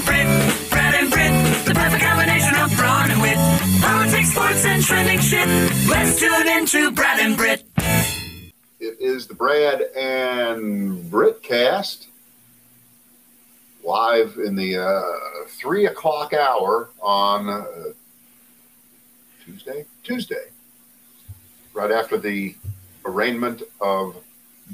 and 0.00 0.06
Brit, 0.06 0.70
Brad 0.70 0.94
and 0.94 1.10
Brit, 1.10 1.66
the 1.66 1.74
perfect 1.74 2.02
combination 2.02 2.54
of 2.56 2.74
brawn 2.76 3.10
and 3.10 3.20
wit. 3.20 3.36
Politics, 3.80 4.30
sports, 4.30 4.64
and 4.64 4.82
trending 4.82 5.20
shit. 5.20 5.46
Let's 5.88 6.18
tune 6.18 6.48
into 6.48 6.90
Brad 6.92 7.20
and 7.20 7.36
Brit. 7.36 7.64
It 8.78 8.96
is 9.00 9.26
the 9.26 9.34
Brad 9.34 9.82
and 9.96 11.10
Brit 11.10 11.42
cast 11.42 12.08
live 13.84 14.36
in 14.36 14.54
the 14.54 14.78
uh, 14.78 15.02
three 15.48 15.86
o'clock 15.86 16.32
hour 16.32 16.90
on 17.00 17.48
uh, 17.48 17.64
Tuesday. 19.44 19.84
Tuesday, 20.02 20.46
right 21.74 21.90
after 21.90 22.16
the 22.16 22.54
arraignment 23.04 23.62
of 23.80 24.16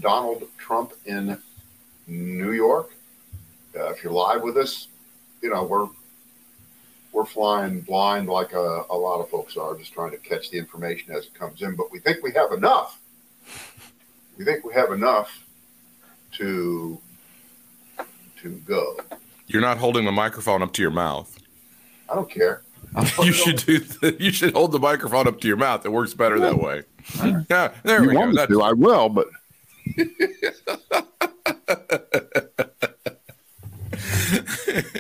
Donald 0.00 0.45
Trump 0.58 0.93
in 1.04 1.38
New 2.06 2.52
York. 2.52 2.93
Uh, 3.77 3.90
if 3.90 4.02
you're 4.02 4.12
live 4.12 4.43
with 4.43 4.56
us, 4.56 4.88
you 5.46 5.52
know 5.54 5.62
we're 5.62 5.86
we're 7.12 7.25
flying 7.25 7.80
blind 7.80 8.29
like 8.29 8.52
a, 8.52 8.82
a 8.90 8.96
lot 8.96 9.21
of 9.21 9.30
folks 9.30 9.57
are, 9.57 9.76
just 9.76 9.93
trying 9.93 10.11
to 10.11 10.16
catch 10.18 10.50
the 10.50 10.58
information 10.58 11.14
as 11.14 11.26
it 11.26 11.34
comes 11.34 11.62
in. 11.62 11.76
But 11.76 11.93
we 11.93 12.00
think 12.00 12.21
we 12.22 12.32
have 12.32 12.50
enough. 12.50 13.00
We 14.36 14.44
think 14.44 14.64
we 14.64 14.74
have 14.74 14.90
enough 14.90 15.46
to 16.32 16.98
to 18.43 18.48
go. 18.66 18.98
You're 19.46 19.62
not 19.62 19.79
holding 19.79 20.04
the 20.04 20.11
microphone 20.11 20.62
up 20.62 20.72
to 20.72 20.82
your 20.82 20.90
mouth. 20.90 21.38
I 22.10 22.16
don't 22.16 22.29
care. 22.29 22.63
you 23.22 23.32
should 23.32 23.64
do. 23.64 23.79
The, 23.79 24.16
you 24.18 24.32
should 24.32 24.52
hold 24.52 24.72
the 24.72 24.80
microphone 24.80 25.29
up 25.29 25.40
to 25.43 25.46
your 25.46 25.57
mouth. 25.57 25.86
It 25.86 25.93
works 25.93 26.13
better 26.13 26.40
that 26.40 26.58
way. 26.58 26.82
Yeah, 27.49 27.71
there 27.85 28.02
you 28.02 28.08
we 28.08 28.16
want 28.16 28.35
go. 28.35 28.43
me 28.43 28.46
to, 28.49 28.63
I 28.63 28.72
will, 28.72 29.08
but 29.08 29.29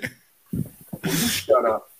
shut 1.56 1.66
up. 1.66 1.90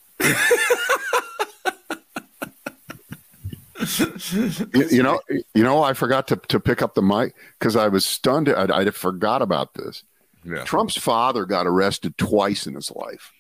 you, 4.91 5.03
know, 5.03 5.21
you 5.55 5.63
know, 5.63 5.83
I 5.83 5.93
forgot 5.93 6.29
to, 6.29 6.37
to 6.49 6.61
pick 6.61 6.83
up 6.83 6.95
the 6.95 7.03
mic 7.03 7.35
because 7.59 7.77
I 7.77 7.89
was 7.89 8.05
stunned. 8.05 8.49
I'd, 8.49 8.71
I'd 8.71 8.95
forgot 8.95 9.43
about 9.43 9.75
this. 9.75 10.05
Yeah. 10.45 10.65
Trump's 10.65 10.97
father 10.97 11.45
got 11.45 11.67
arrested 11.67 12.17
twice 12.17 12.67
in 12.67 12.75
his 12.75 12.91
life. 12.91 13.33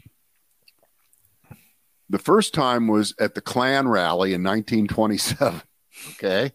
The 2.08 2.18
first 2.18 2.54
time 2.54 2.86
was 2.88 3.14
at 3.18 3.34
the 3.34 3.40
Klan 3.40 3.88
rally 3.88 4.32
in 4.32 4.42
1927. 4.42 5.62
Okay. 6.12 6.52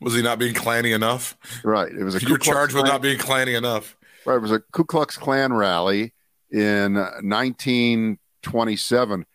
Was 0.00 0.14
he 0.14 0.22
not 0.22 0.38
being 0.38 0.54
clanny 0.54 0.94
enough? 0.94 1.36
Right. 1.64 1.92
It 1.92 2.04
was 2.04 2.14
a 2.14 2.20
You're 2.20 2.38
charged 2.38 2.72
Klan- 2.72 2.84
with 2.84 2.92
not 2.92 3.02
being 3.02 3.18
clanny 3.18 3.56
enough. 3.56 3.96
Right. 4.24 4.36
It 4.36 4.40
was 4.42 4.52
a 4.52 4.60
Ku 4.60 4.84
Klux 4.84 5.18
Klan 5.18 5.52
rally 5.52 6.12
in 6.50 7.04
19 7.22 8.18
27. 8.44 9.26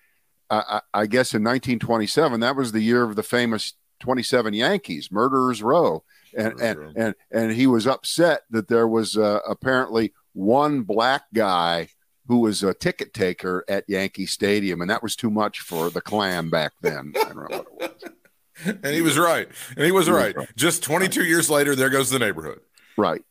I, 0.49 0.55
I, 0.57 1.01
I 1.01 1.05
guess 1.05 1.33
in 1.33 1.43
1927, 1.43 2.39
that 2.39 2.55
was 2.55 2.71
the 2.71 2.81
year 2.81 3.03
of 3.03 3.15
the 3.15 3.23
famous 3.23 3.73
27 3.99 4.53
Yankees, 4.53 5.11
Murderers 5.11 5.61
Row. 5.61 6.03
And, 6.37 6.59
and, 6.61 6.95
and, 6.95 7.15
and 7.31 7.51
he 7.51 7.67
was 7.67 7.87
upset 7.87 8.43
that 8.51 8.67
there 8.67 8.87
was 8.87 9.17
uh, 9.17 9.39
apparently 9.47 10.13
one 10.33 10.83
black 10.83 11.23
guy 11.33 11.89
who 12.27 12.39
was 12.39 12.61
a 12.61 12.73
ticket 12.73 13.13
taker 13.13 13.65
at 13.67 13.83
Yankee 13.87 14.27
Stadium. 14.27 14.81
And 14.81 14.89
that 14.89 15.01
was 15.01 15.15
too 15.15 15.31
much 15.31 15.61
for 15.61 15.89
the 15.89 16.01
Klan 16.01 16.49
back 16.49 16.73
then. 16.81 17.13
I 17.15 17.23
don't 17.23 17.35
know 17.35 17.57
what 17.57 17.67
it 17.81 18.03
was 18.03 18.13
and 18.65 18.93
he 18.93 19.01
was 19.01 19.17
right. 19.17 19.47
And 19.75 19.85
he 19.85 19.91
was, 19.91 20.07
he 20.07 20.13
right. 20.13 20.35
was 20.35 20.45
right. 20.45 20.55
Just 20.55 20.83
22 20.83 21.19
right. 21.19 21.29
years 21.29 21.49
later, 21.49 21.75
there 21.75 21.89
goes 21.89 22.09
the 22.09 22.19
neighborhood. 22.19 22.59
Right. 22.97 23.23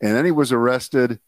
And 0.00 0.16
then 0.16 0.24
he 0.24 0.30
was 0.30 0.52
arrested 0.52 1.20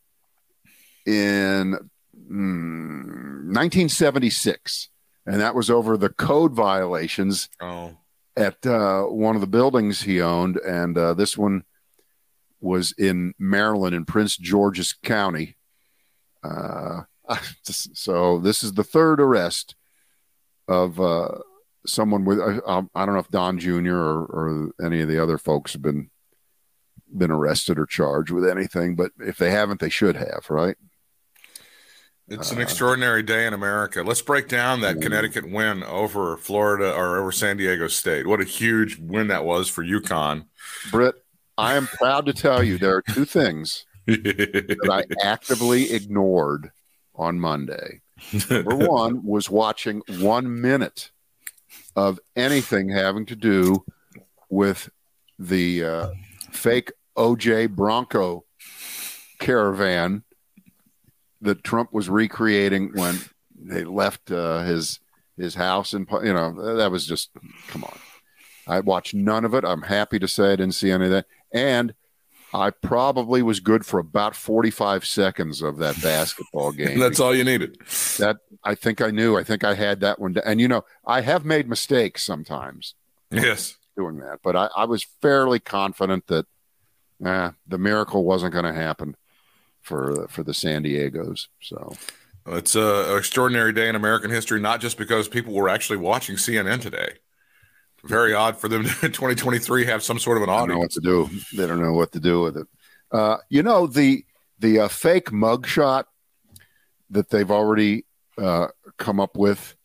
in 1.06 1.90
mm, 2.33 3.47
1976. 3.52 4.88
And 5.27 5.41
that 5.41 5.55
was 5.55 5.70
over 5.70 5.97
the 5.97 6.08
code 6.08 6.52
violations 6.52 7.48
Oh, 7.61 7.97
at 8.36 8.64
uh, 8.66 9.05
one 9.05 9.34
of 9.36 9.41
the 9.41 9.47
buildings 9.47 10.02
he 10.02 10.20
owned. 10.20 10.56
And 10.56 10.98
uh, 10.98 11.15
this 11.15 11.38
one 11.38 11.62
was 12.60 12.93
in 12.98 13.34
Maryland 13.38 13.94
in 13.94 14.04
Prince 14.04 14.37
George's 14.37 14.93
County. 14.93 15.56
Uh, 16.43 17.03
so 17.62 18.38
this 18.38 18.62
is 18.64 18.72
the 18.72 18.84
third 18.84 19.20
arrest 19.20 19.76
of 20.66 21.00
uh, 21.00 21.28
someone 21.87 22.25
with, 22.25 22.41
uh, 22.41 22.60
um, 22.66 22.91
I 22.94 23.04
don't 23.04 23.14
know 23.14 23.20
if 23.20 23.28
Don 23.28 23.59
Jr. 23.59 23.94
or, 23.94 24.25
or 24.25 24.70
any 24.84 25.00
of 25.00 25.09
the 25.09 25.22
other 25.22 25.38
folks 25.38 25.72
have 25.75 25.82
been 25.82 26.10
been 27.14 27.31
arrested 27.31 27.78
or 27.78 27.84
charged 27.84 28.31
with 28.31 28.49
anything, 28.49 28.97
but 28.97 29.12
if 29.19 29.37
they 29.37 29.50
haven't, 29.50 29.81
they 29.81 29.91
should 29.91 30.16
have, 30.16 30.47
right? 30.49 30.76
It's 32.28 32.53
an 32.53 32.60
extraordinary 32.60 33.22
day 33.22 33.47
in 33.47 33.53
America. 33.53 34.03
Let's 34.03 34.22
break 34.22 34.49
down 34.49 34.81
that 34.81 35.00
Connecticut 35.00 35.50
win 35.50 35.83
over 35.83 36.37
Florida 36.37 36.94
or 36.94 37.19
over 37.19 37.33
San 37.33 37.56
Diego 37.56 37.88
State. 37.88 38.27
What 38.27 38.41
a 38.41 38.44
huge 38.44 38.99
win 38.99 39.28
that 39.28 39.44
was 39.44 39.69
for 39.69 39.84
UConn. 39.84 40.47
Britt, 40.91 41.16
I 41.59 41.75
am 41.75 41.87
proud 41.87 42.27
to 42.27 42.32
tell 42.32 42.62
you 42.62 42.78
there 42.78 42.97
are 42.97 43.03
two 43.03 43.25
things 43.25 43.84
that 44.06 44.88
I 44.91 45.05
actively 45.25 45.93
ignored 45.93 46.71
on 47.15 47.38
Monday. 47.38 48.00
Number 48.50 48.77
one 48.77 49.25
was 49.25 49.50
watching 49.50 50.03
one 50.21 50.61
minute 50.61 51.11
of 51.97 52.19
anything 52.37 52.88
having 52.88 53.27
to 53.27 53.37
do 53.37 53.84
with 54.49 54.88
the 55.38 55.84
uh, 55.84 56.09
fake 56.50 56.93
OJ 57.16 57.71
Bronco 57.71 58.44
caravan 59.38 60.22
that 61.42 61.62
Trump 61.64 61.92
was 61.92 62.08
recreating 62.08 62.91
when 62.94 63.20
they 63.54 63.84
left 63.84 64.30
uh, 64.30 64.60
his 64.62 64.98
his 65.36 65.54
house 65.54 65.92
and 65.92 66.06
you 66.25 66.32
know 66.32 66.76
that 66.76 66.91
was 66.91 67.06
just 67.06 67.30
come 67.69 67.84
on. 67.84 67.98
I 68.66 68.80
watched 68.80 69.14
none 69.14 69.44
of 69.44 69.54
it. 69.54 69.64
I'm 69.64 69.82
happy 69.82 70.19
to 70.19 70.28
say 70.28 70.52
I 70.52 70.56
didn't 70.56 70.75
see 70.75 70.91
any 70.91 71.06
of 71.06 71.10
that, 71.10 71.26
and 71.52 71.94
I 72.54 72.70
probably 72.70 73.42
was 73.42 73.60
good 73.60 73.84
for 73.86 73.98
about 73.98 74.36
45 74.36 75.04
seconds 75.06 75.62
of 75.62 75.78
that 75.78 76.00
basketball 76.02 76.70
game. 76.82 76.98
That's 76.98 77.19
all 77.19 77.34
you 77.34 77.44
needed. 77.44 77.78
that 78.19 78.36
I 78.62 78.75
think 78.75 79.00
I 79.00 79.10
knew. 79.10 79.36
I 79.36 79.42
think 79.42 79.64
I 79.64 79.75
had 79.75 80.00
that 80.00 80.20
one. 80.20 80.36
And 80.44 80.60
you 80.60 80.69
know, 80.69 80.84
I 81.06 81.22
have 81.22 81.44
made 81.44 81.66
mistakes 81.69 82.22
sometimes 82.22 82.94
Yes. 83.31 83.76
doing 83.97 84.19
that, 84.19 84.41
but 84.44 84.54
I, 84.54 84.69
I 84.76 84.84
was 84.84 85.02
fairly 85.22 85.58
confident 85.60 86.26
that 86.26 86.47
eh, 87.25 87.50
the 87.66 87.78
miracle 87.78 88.22
wasn't 88.25 88.52
going 88.52 88.66
to 88.66 88.72
happen 88.75 89.16
for 89.82 90.26
for 90.28 90.43
the 90.43 90.54
San 90.54 90.82
Diego's. 90.82 91.48
So 91.60 91.94
It's 92.47 92.75
a, 92.75 93.12
an 93.12 93.19
extraordinary 93.19 93.72
day 93.72 93.88
in 93.88 93.94
American 93.94 94.31
history, 94.31 94.60
not 94.60 94.81
just 94.81 94.97
because 94.97 95.28
people 95.28 95.53
were 95.53 95.69
actually 95.69 95.98
watching 95.98 96.37
CNN 96.37 96.81
today. 96.81 97.15
Very 98.04 98.34
odd 98.43 98.56
for 98.56 98.69
them 98.69 98.84
to 98.84 98.88
in 99.06 99.12
2023 99.12 99.84
have 99.84 100.03
some 100.03 100.19
sort 100.19 100.38
of 100.38 100.44
an 100.44 100.48
I 100.48 100.59
don't 100.59 100.69
know 100.69 100.78
what 100.78 100.93
to 100.93 101.00
do. 101.00 101.28
They 101.54 101.66
don't 101.66 101.82
know 101.82 101.93
what 101.93 102.12
to 102.12 102.20
do 102.20 102.41
with 102.41 102.56
it. 102.56 102.66
Uh, 103.10 103.37
you 103.50 103.62
know 103.62 103.87
the 103.87 104.25
the 104.59 104.81
uh, 104.81 104.88
fake 104.88 105.31
mugshot 105.31 106.04
that 107.10 107.28
they've 107.28 107.50
already 107.50 108.06
uh, 108.38 108.69
come 108.97 109.20
up 109.20 109.37
with 109.37 109.76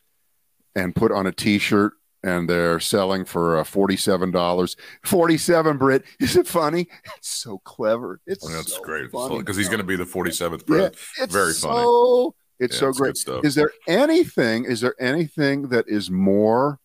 and 0.75 0.95
put 0.95 1.11
on 1.11 1.25
a 1.25 1.31
T-shirt, 1.31 1.93
and 2.23 2.49
they're 2.49 2.79
selling 2.79 3.25
for 3.25 3.57
uh, 3.57 3.63
forty-seven 3.63 4.31
dollars. 4.31 4.75
Forty-seven, 5.03 5.77
Brit. 5.77 6.03
Is 6.19 6.35
it 6.35 6.47
funny? 6.47 6.87
It's 7.17 7.29
so 7.29 7.59
clever. 7.59 8.19
It's 8.25 8.43
Well, 8.43 8.53
that's 8.53 8.73
so 8.73 8.81
great 8.81 9.11
because 9.11 9.57
he's 9.57 9.69
going 9.69 9.79
to 9.79 9.85
be 9.85 9.95
the 9.95 10.03
47th 10.03 10.63
Yeah, 10.67 10.89
it's 11.23 11.33
Very 11.33 11.53
funny. 11.53 11.83
So, 11.83 12.35
it's 12.59 12.75
Yeah, 12.75 12.79
so 12.79 12.89
it's 12.89 12.97
great. 12.99 13.17
stuff. 13.17 13.45
Is 13.45 13.55
there 13.55 13.71
anything? 13.87 14.65
Is 14.65 14.81
there 14.81 14.95
anything 14.99 15.69
that 15.69 15.85
is 15.87 16.09
more 16.09 16.79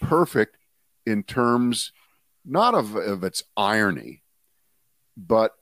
perfect 0.00 0.56
in 1.04 1.22
terms 1.22 1.92
not 2.44 2.74
of, 2.74 2.94
of 2.94 3.24
its 3.24 3.42
irony, 3.56 4.22
but 5.16 5.52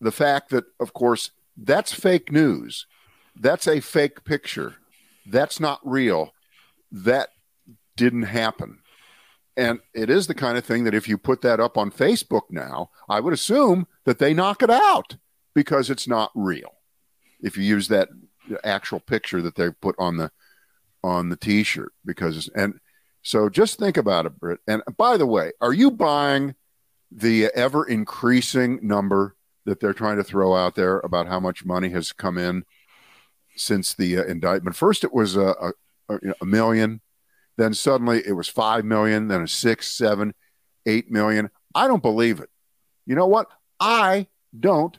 the 0.00 0.12
fact 0.12 0.50
that, 0.50 0.64
of 0.78 0.92
course, 0.92 1.30
that's 1.56 1.92
fake 1.92 2.30
news. 2.30 2.86
That's 3.34 3.66
a 3.66 3.80
fake 3.80 4.24
picture. 4.24 4.76
That's 5.26 5.58
not 5.58 5.80
real. 5.82 6.32
That 6.92 7.30
didn't 7.96 8.24
happen. 8.24 8.78
And 9.56 9.80
it 9.94 10.10
is 10.10 10.26
the 10.26 10.34
kind 10.34 10.58
of 10.58 10.64
thing 10.64 10.84
that 10.84 10.94
if 10.94 11.08
you 11.08 11.16
put 11.16 11.40
that 11.40 11.60
up 11.60 11.78
on 11.78 11.90
Facebook 11.90 12.42
now, 12.50 12.90
I 13.08 13.20
would 13.20 13.32
assume 13.32 13.86
that 14.04 14.18
they 14.18 14.34
knock 14.34 14.62
it 14.62 14.70
out 14.70 15.16
because 15.54 15.88
it's 15.88 16.06
not 16.06 16.30
real. 16.34 16.74
If 17.40 17.56
you 17.56 17.64
use 17.64 17.88
that 17.88 18.10
actual 18.62 19.00
picture 19.00 19.40
that 19.42 19.56
they 19.56 19.70
put 19.70 19.96
on 19.98 20.18
the 20.18 20.30
on 21.02 21.28
the 21.28 21.36
t-shirt 21.36 21.92
because 22.04 22.48
and 22.54 22.80
so 23.22 23.48
just 23.48 23.78
think 23.78 23.96
about 23.96 24.26
it, 24.26 24.38
Britt. 24.38 24.60
And 24.68 24.82
by 24.96 25.16
the 25.16 25.26
way, 25.26 25.50
are 25.60 25.72
you 25.72 25.90
buying 25.90 26.54
the 27.10 27.46
ever 27.46 27.84
increasing 27.84 28.78
number 28.82 29.34
that 29.64 29.80
they're 29.80 29.92
trying 29.92 30.18
to 30.18 30.24
throw 30.24 30.54
out 30.54 30.76
there 30.76 31.00
about 31.00 31.26
how 31.26 31.40
much 31.40 31.64
money 31.64 31.88
has 31.88 32.12
come 32.12 32.38
in 32.38 32.64
since 33.56 33.94
the 33.94 34.18
uh, 34.18 34.24
indictment? 34.24 34.76
First, 34.76 35.02
it 35.02 35.12
was 35.12 35.34
a, 35.34 35.72
a, 36.08 36.18
a, 36.40 36.46
million, 36.46 37.00
then 37.56 37.74
suddenly 37.74 38.22
it 38.26 38.32
was 38.32 38.48
five 38.48 38.84
million, 38.84 39.28
then 39.28 39.42
a 39.42 39.48
six, 39.48 39.90
seven, 39.90 40.34
eight 40.86 41.10
million. 41.10 41.50
I 41.74 41.86
don't 41.86 42.02
believe 42.02 42.40
it. 42.40 42.50
You 43.06 43.14
know 43.14 43.26
what? 43.26 43.48
I 43.80 44.26
don't 44.58 44.98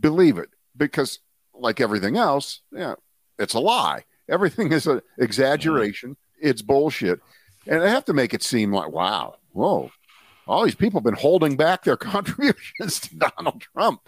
believe 0.00 0.38
it 0.38 0.50
because, 0.76 1.20
like 1.54 1.80
everything 1.80 2.16
else, 2.16 2.60
yeah, 2.72 2.94
it's 3.38 3.54
a 3.54 3.60
lie. 3.60 4.04
Everything 4.28 4.72
is 4.72 4.86
an 4.86 5.00
exaggeration. 5.18 6.16
It's 6.40 6.62
bullshit. 6.62 7.20
And 7.66 7.82
they 7.82 7.90
have 7.90 8.04
to 8.06 8.14
make 8.14 8.32
it 8.32 8.42
seem 8.42 8.72
like, 8.72 8.90
wow, 8.90 9.36
whoa, 9.52 9.90
all 10.46 10.64
these 10.64 10.74
people 10.74 11.00
have 11.00 11.04
been 11.04 11.14
holding 11.14 11.56
back 11.56 11.84
their 11.84 11.96
contributions 11.98 13.00
to 13.00 13.16
Donald 13.16 13.60
Trump 13.60 14.00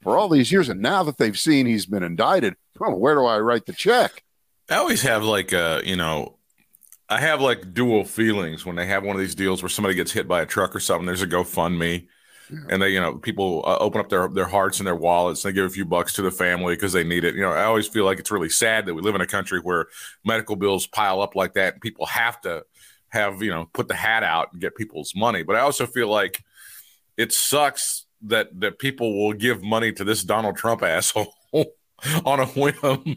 for 0.00 0.16
all 0.16 0.28
these 0.28 0.52
years. 0.52 0.68
And 0.68 0.80
now 0.80 1.02
that 1.02 1.18
they've 1.18 1.38
seen 1.38 1.66
he's 1.66 1.86
been 1.86 2.02
indicted, 2.02 2.54
well, 2.78 2.96
where 2.96 3.14
do 3.14 3.24
I 3.24 3.38
write 3.40 3.66
the 3.66 3.72
check? 3.72 4.22
I 4.70 4.76
always 4.76 5.02
have 5.02 5.24
like 5.24 5.52
a, 5.52 5.82
you 5.84 5.96
know, 5.96 6.37
I 7.08 7.20
have 7.20 7.40
like 7.40 7.72
dual 7.72 8.04
feelings 8.04 8.66
when 8.66 8.76
they 8.76 8.86
have 8.86 9.02
one 9.02 9.16
of 9.16 9.20
these 9.20 9.34
deals 9.34 9.62
where 9.62 9.70
somebody 9.70 9.94
gets 9.94 10.12
hit 10.12 10.28
by 10.28 10.42
a 10.42 10.46
truck 10.46 10.76
or 10.76 10.80
something. 10.80 11.06
There's 11.06 11.22
a 11.22 11.26
GoFundMe, 11.26 12.06
yeah. 12.50 12.58
and 12.68 12.82
they, 12.82 12.90
you 12.90 13.00
know, 13.00 13.16
people 13.16 13.64
uh, 13.66 13.78
open 13.78 14.00
up 14.00 14.10
their 14.10 14.28
their 14.28 14.46
hearts 14.46 14.78
and 14.78 14.86
their 14.86 14.96
wallets. 14.96 15.44
And 15.44 15.50
they 15.50 15.54
give 15.54 15.64
a 15.64 15.70
few 15.70 15.86
bucks 15.86 16.12
to 16.14 16.22
the 16.22 16.30
family 16.30 16.74
because 16.74 16.92
they 16.92 17.04
need 17.04 17.24
it. 17.24 17.34
You 17.34 17.42
know, 17.42 17.52
I 17.52 17.64
always 17.64 17.88
feel 17.88 18.04
like 18.04 18.18
it's 18.18 18.30
really 18.30 18.50
sad 18.50 18.86
that 18.86 18.94
we 18.94 19.00
live 19.00 19.14
in 19.14 19.22
a 19.22 19.26
country 19.26 19.58
where 19.60 19.86
medical 20.24 20.54
bills 20.54 20.86
pile 20.86 21.22
up 21.22 21.34
like 21.34 21.54
that, 21.54 21.74
and 21.74 21.82
people 21.82 22.04
have 22.06 22.40
to 22.42 22.64
have 23.08 23.42
you 23.42 23.50
know 23.50 23.70
put 23.72 23.88
the 23.88 23.94
hat 23.94 24.22
out 24.22 24.52
and 24.52 24.60
get 24.60 24.76
people's 24.76 25.14
money. 25.16 25.42
But 25.42 25.56
I 25.56 25.60
also 25.60 25.86
feel 25.86 26.08
like 26.08 26.44
it 27.16 27.32
sucks 27.32 28.04
that 28.22 28.60
that 28.60 28.78
people 28.78 29.18
will 29.18 29.32
give 29.32 29.62
money 29.62 29.92
to 29.92 30.04
this 30.04 30.22
Donald 30.22 30.56
Trump 30.56 30.82
asshole 30.82 31.32
on 32.24 32.40
a 32.40 32.46
whim 32.46 33.16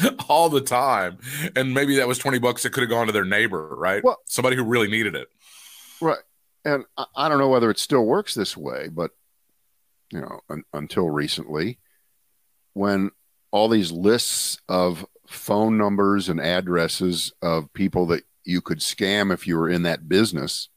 all 0.28 0.48
the 0.48 0.60
time. 0.60 1.18
And 1.56 1.74
maybe 1.74 1.96
that 1.96 2.08
was 2.08 2.18
20 2.18 2.38
bucks 2.38 2.62
that 2.62 2.72
could 2.72 2.82
have 2.82 2.90
gone 2.90 3.06
to 3.06 3.12
their 3.12 3.24
neighbor, 3.24 3.74
right? 3.76 4.02
Well, 4.02 4.18
Somebody 4.26 4.56
who 4.56 4.64
really 4.64 4.88
needed 4.88 5.14
it. 5.14 5.28
Right. 6.00 6.18
And 6.64 6.84
I 7.16 7.28
don't 7.28 7.38
know 7.38 7.48
whether 7.48 7.70
it 7.70 7.78
still 7.78 8.04
works 8.04 8.34
this 8.34 8.56
way, 8.56 8.88
but, 8.88 9.10
you 10.12 10.20
know, 10.20 10.40
un- 10.48 10.64
until 10.72 11.10
recently, 11.10 11.78
when 12.72 13.10
all 13.50 13.68
these 13.68 13.90
lists 13.90 14.58
of 14.68 15.04
phone 15.26 15.76
numbers 15.76 16.28
and 16.28 16.40
addresses 16.40 17.32
of 17.42 17.72
people 17.72 18.06
that 18.06 18.22
you 18.44 18.60
could 18.60 18.78
scam 18.78 19.32
if 19.32 19.46
you 19.46 19.56
were 19.56 19.68
in 19.68 19.82
that 19.82 20.08
business, 20.08 20.68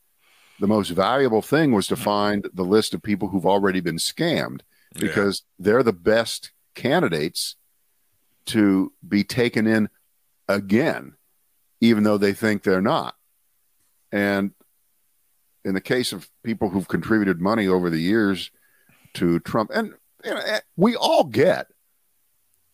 the 0.60 0.68
most 0.68 0.90
valuable 0.90 1.42
thing 1.42 1.72
was 1.72 1.88
to 1.88 1.96
find 1.96 2.48
the 2.54 2.64
list 2.64 2.94
of 2.94 3.04
people 3.04 3.28
who've 3.28 3.46
already 3.46 3.80
been 3.80 3.98
scammed 3.98 4.62
because 4.94 5.44
yeah. 5.44 5.66
they're 5.66 5.84
the 5.84 5.94
best 5.94 6.52
candidates 6.74 7.56
to 8.48 8.92
be 9.08 9.24
taken 9.24 9.68
in 9.68 9.90
again, 10.48 11.16
even 11.82 12.04
though 12.04 12.18
they 12.18 12.34
think 12.34 12.64
they're 12.64 12.82
not. 12.82 13.16
And 14.12 14.52
in 15.64 15.74
the 15.74 15.82
case 15.82 16.14
of 16.14 16.30
people 16.44 16.70
who've 16.70 16.88
contributed 16.88 17.42
money 17.42 17.68
over 17.68 17.90
the 17.90 18.00
years 18.00 18.52
to 19.16 19.40
Trump, 19.40 19.72
and 19.74 19.94
you 20.24 20.32
know, 20.32 20.42
eh, 20.46 20.60
we 20.76 20.96
all 20.96 21.24
get 21.24 21.68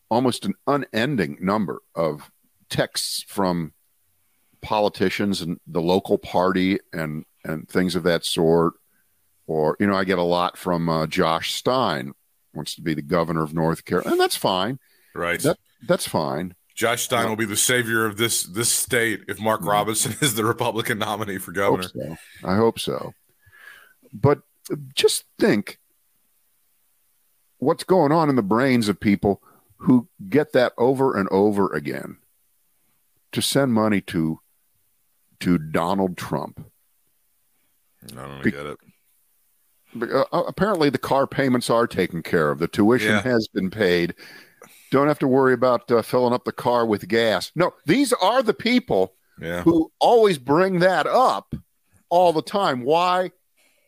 almost 0.09 0.45
an 0.45 0.55
unending 0.67 1.37
number 1.39 1.81
of 1.95 2.29
texts 2.69 3.23
from 3.27 3.73
politicians 4.61 5.41
and 5.41 5.59
the 5.65 5.81
local 5.81 6.17
party 6.17 6.79
and 6.93 7.25
and 7.43 7.67
things 7.67 7.95
of 7.95 8.03
that 8.03 8.25
sort. 8.25 8.73
Or 9.47 9.75
you 9.79 9.87
know, 9.87 9.95
I 9.95 10.03
get 10.03 10.19
a 10.19 10.23
lot 10.23 10.57
from 10.57 10.87
uh, 10.87 11.07
Josh 11.07 11.53
Stein, 11.53 12.13
wants 12.53 12.75
to 12.75 12.81
be 12.81 12.93
the 12.93 13.01
governor 13.01 13.43
of 13.43 13.53
North 13.53 13.85
Carolina, 13.85 14.11
and 14.11 14.21
that's 14.21 14.35
fine. 14.35 14.79
Right. 15.13 15.39
That, 15.41 15.57
that's 15.87 16.07
fine. 16.07 16.55
Josh 16.75 17.03
Stein 17.03 17.29
will 17.29 17.35
be 17.35 17.45
the 17.45 17.57
savior 17.57 18.05
of 18.05 18.17
this 18.17 18.43
this 18.43 18.69
state 18.69 19.25
if 19.27 19.39
Mark 19.39 19.59
mm-hmm. 19.59 19.69
Robinson 19.69 20.15
is 20.21 20.35
the 20.35 20.45
Republican 20.45 20.99
nominee 20.99 21.37
for 21.37 21.51
governor. 21.51 21.87
I 21.93 22.07
hope 22.07 22.17
so. 22.39 22.47
I 22.47 22.55
hope 22.55 22.79
so. 22.79 23.13
But 24.13 24.41
just 24.95 25.25
think 25.39 25.79
what's 27.57 27.83
going 27.83 28.11
on 28.11 28.29
in 28.29 28.35
the 28.35 28.41
brains 28.41 28.89
of 28.89 28.99
people 28.99 29.41
who 29.77 30.07
get 30.29 30.53
that 30.53 30.73
over 30.77 31.17
and 31.17 31.27
over 31.29 31.71
again 31.73 32.17
to 33.31 33.41
send 33.41 33.73
money 33.73 34.01
to 34.01 34.39
to 35.41 35.57
Donald 35.57 36.17
Trump. 36.17 36.65
I 38.11 38.15
don't 38.15 38.43
Be- 38.43 38.51
get 38.51 38.65
it. 38.65 38.77
Uh, 40.01 40.43
apparently, 40.47 40.89
the 40.89 40.97
car 40.97 41.27
payments 41.27 41.69
are 41.69 41.85
taken 41.85 42.23
care 42.23 42.49
of. 42.49 42.59
The 42.59 42.67
tuition 42.67 43.11
yeah. 43.11 43.21
has 43.23 43.47
been 43.49 43.69
paid 43.69 44.15
don't 44.91 45.07
have 45.07 45.19
to 45.19 45.27
worry 45.27 45.53
about 45.53 45.89
uh, 45.89 46.01
filling 46.01 46.33
up 46.33 46.43
the 46.43 46.51
car 46.51 46.85
with 46.85 47.07
gas. 47.07 47.51
No, 47.55 47.73
these 47.85 48.13
are 48.13 48.43
the 48.43 48.53
people 48.53 49.15
yeah. 49.39 49.63
who 49.63 49.91
always 49.99 50.37
bring 50.37 50.79
that 50.79 51.07
up 51.07 51.55
all 52.09 52.31
the 52.33 52.41
time. 52.41 52.83
Why? 52.83 53.31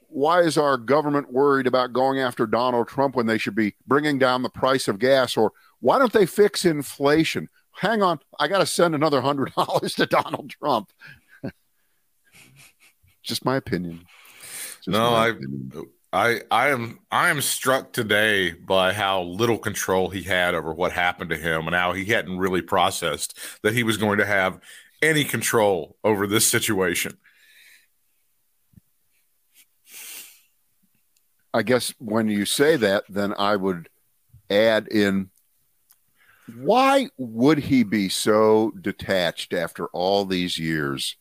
Why 0.08 0.42
is 0.42 0.58
our 0.58 0.78
government 0.78 1.34
worried 1.34 1.66
about 1.66 1.92
going 1.92 2.20
after 2.20 2.46
Donald 2.46 2.88
Trump 2.88 3.16
when 3.16 3.26
they 3.26 3.40
should 3.40 3.56
be 3.56 3.76
bringing 3.88 4.20
down 4.20 4.44
the 4.44 4.50
price 4.50 4.88
of 4.88 5.00
gas? 5.00 5.36
Or 5.36 5.52
why 5.80 5.98
don't 5.98 6.14
they 6.14 6.28
fix 6.28 6.66
inflation? 6.66 7.50
Hang 7.72 8.02
on, 8.02 8.20
I 8.40 8.48
got 8.48 8.60
to 8.60 8.66
send 8.66 8.96
another 8.96 9.22
hundred 9.22 9.54
dollars 9.56 9.96
to 9.96 10.06
Donald 10.06 10.52
Trump. 10.52 10.92
Just 13.24 13.44
my 13.44 13.58
opinion. 13.58 14.06
Just 14.78 14.90
no, 14.90 15.14
I 15.14 15.30
opinion. 15.30 15.72
I 16.14 16.42
I 16.52 16.70
am 16.70 17.00
I 17.12 17.30
am 17.32 17.42
struck 17.42 17.92
today 17.92 18.52
by 18.52 18.94
how 18.94 19.24
little 19.24 19.58
control 19.58 20.10
he 20.10 20.22
had 20.22 20.54
over 20.54 20.72
what 20.72 20.92
happened 20.92 21.32
to 21.32 21.38
him 21.38 21.66
and 21.66 21.76
how 21.76 21.94
he 21.94 22.06
hadn't 22.06 22.38
really 22.38 22.62
processed 22.62 23.36
that 23.64 23.74
he 23.74 23.82
was 23.82 23.98
going 23.98 24.20
to 24.20 24.26
have 24.26 24.62
any 25.02 25.24
control 25.24 25.98
over 26.04 26.28
this 26.28 26.48
situation. 26.48 27.18
I 31.52 31.64
guess 31.64 31.94
when 31.98 32.30
you 32.30 32.46
say 32.46 32.76
that, 32.78 33.06
then 33.10 33.34
I 33.38 33.56
would 33.56 33.90
add 34.52 34.88
in 34.90 35.32
why 36.56 37.10
would 37.18 37.58
he 37.58 37.84
be 37.84 38.10
so 38.10 38.72
detached 38.80 39.52
after 39.52 39.88
all 39.88 40.26
these 40.26 40.60
years 40.60 41.16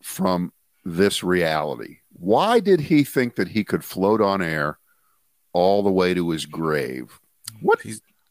from 0.00 0.52
this 0.84 1.22
reality? 1.22 1.98
Why 2.12 2.60
did 2.60 2.80
he 2.80 3.04
think 3.04 3.36
that 3.36 3.48
he 3.48 3.64
could 3.64 3.84
float 3.84 4.20
on 4.20 4.42
air 4.42 4.78
all 5.52 5.82
the 5.82 5.90
way 5.90 6.14
to 6.14 6.30
his 6.30 6.46
grave? 6.46 7.20
What 7.60 7.80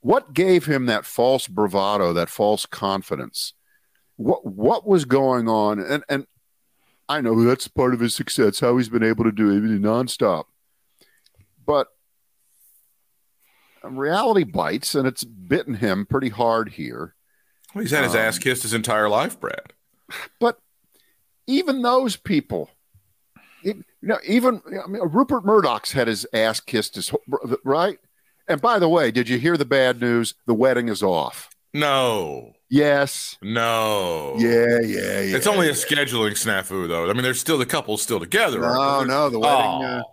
what 0.02 0.34
gave 0.34 0.66
him 0.66 0.86
that 0.88 1.06
false 1.06 1.48
bravado, 1.48 2.14
that 2.14 2.30
false 2.30 2.66
confidence? 2.66 3.54
What 4.16 4.46
what 4.46 4.88
was 4.88 5.06
going 5.06 5.48
on? 5.48 5.80
And 5.80 6.04
and 6.10 6.28
I 7.10 7.22
know 7.22 7.44
that's 7.44 7.68
part 7.68 7.94
of 7.94 8.00
his 8.00 8.16
success, 8.16 8.60
how 8.60 8.78
he's 8.78 8.90
been 8.90 9.04
able 9.04 9.24
to 9.24 9.32
do 9.32 9.50
it 9.50 9.82
nonstop. 9.82 10.46
But 11.66 11.88
reality 13.84 14.44
bites, 14.44 14.96
and 14.96 15.08
it's 15.08 15.24
bitten 15.24 15.76
him 15.76 16.06
pretty 16.06 16.30
hard 16.30 16.70
here. 16.70 17.16
Well, 17.74 17.82
he's 17.82 17.92
had 17.92 18.04
his 18.04 18.14
um, 18.14 18.22
ass 18.22 18.38
kissed 18.38 18.64
his 18.64 18.74
entire 18.74 19.10
life, 19.10 19.40
Brad. 19.40 19.74
But 20.40 20.60
even 21.48 21.82
those 21.82 22.16
people 22.16 22.70
you 23.64 23.84
know, 24.02 24.20
even 24.28 24.62
I 24.84 24.88
mean, 24.88 25.02
Rupert 25.02 25.46
Murdoch's 25.46 25.92
had 25.92 26.08
his 26.08 26.28
ass 26.34 26.60
kissed, 26.60 26.96
his 26.96 27.14
right. 27.64 27.98
And 28.48 28.62
by 28.62 28.80
the 28.80 28.90
way, 28.90 29.12
did 29.12 29.30
you 29.30 29.40
hear 29.40 29.56
the 29.56 29.66
bad 29.66 30.02
news? 30.02 30.36
The 30.46 30.54
wedding 30.54 30.90
is 30.90 31.02
off. 31.02 31.50
No. 31.74 32.54
Yes. 32.70 33.38
No. 33.42 34.36
Yeah, 34.38 34.82
yeah, 34.82 35.22
yeah. 35.22 35.38
It's 35.38 35.48
only 35.48 35.70
a 35.70 35.74
scheduling 35.74 36.32
snafu, 36.32 36.88
though. 36.88 37.10
I 37.10 37.14
mean, 37.14 37.24
there's 37.24 37.40
still 37.40 37.58
the 37.58 37.66
couple's 37.66 38.02
still 38.02 38.20
together. 38.20 38.60
No, 38.60 39.04
no, 39.04 39.30
the 39.30 39.40
wedding. 39.40 39.66
Oh. 39.66 39.82
Uh, 39.82 40.04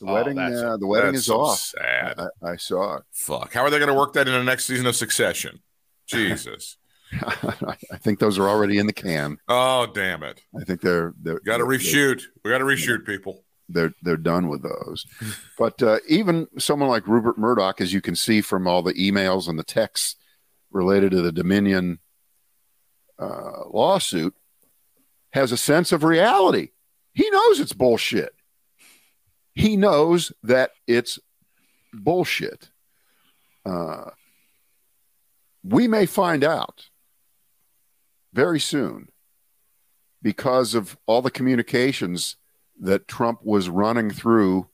the 0.00 0.06
wedding. 0.06 0.38
Oh, 0.38 0.72
uh, 0.72 0.76
the 0.76 0.86
wedding 0.86 1.14
is 1.14 1.26
so 1.26 1.40
off. 1.40 1.58
Sad. 1.58 2.18
I, 2.18 2.50
I 2.50 2.56
saw 2.56 2.96
it. 2.96 3.04
Fuck. 3.12 3.54
How 3.54 3.62
are 3.62 3.70
they 3.70 3.78
going 3.78 3.88
to 3.88 3.94
work 3.94 4.14
that 4.14 4.26
in 4.26 4.34
the 4.34 4.42
next 4.42 4.64
season 4.64 4.86
of 4.86 4.96
Succession? 4.96 5.60
Jesus. 6.06 6.76
I 7.22 7.96
think 7.98 8.18
those 8.18 8.38
are 8.38 8.48
already 8.48 8.78
in 8.78 8.86
the 8.86 8.92
can. 8.92 9.38
Oh 9.48 9.86
damn 9.86 10.22
it! 10.22 10.40
I 10.58 10.64
think 10.64 10.80
they're 10.80 11.14
they're 11.22 11.40
got 11.40 11.58
to 11.58 11.64
reshoot. 11.64 12.22
We 12.44 12.50
got 12.50 12.58
to 12.58 12.64
reshoot 12.64 13.06
people. 13.06 13.44
They're 13.68 13.92
they're 14.02 14.16
done 14.16 14.48
with 14.48 14.62
those. 14.62 15.06
but 15.58 15.82
uh, 15.82 15.98
even 16.08 16.48
someone 16.58 16.88
like 16.88 17.06
Rupert 17.06 17.38
Murdoch, 17.38 17.80
as 17.80 17.92
you 17.92 18.00
can 18.00 18.16
see 18.16 18.40
from 18.40 18.66
all 18.66 18.82
the 18.82 18.94
emails 18.94 19.48
and 19.48 19.58
the 19.58 19.64
texts 19.64 20.16
related 20.70 21.12
to 21.12 21.22
the 21.22 21.32
Dominion 21.32 22.00
uh, 23.18 23.68
lawsuit, 23.70 24.34
has 25.30 25.52
a 25.52 25.56
sense 25.56 25.92
of 25.92 26.04
reality. 26.04 26.70
He 27.12 27.28
knows 27.30 27.60
it's 27.60 27.72
bullshit. 27.72 28.34
He 29.54 29.76
knows 29.76 30.32
that 30.42 30.72
it's 30.86 31.18
bullshit. 31.92 32.70
Uh, 33.64 34.10
we 35.64 35.88
may 35.88 36.06
find 36.06 36.44
out 36.44 36.86
very 38.36 38.60
soon 38.60 39.08
because 40.22 40.74
of 40.74 40.98
all 41.06 41.22
the 41.22 41.30
communications 41.30 42.36
that 42.78 43.08
Trump 43.08 43.40
was 43.42 43.70
running 43.70 44.10
through 44.10 44.68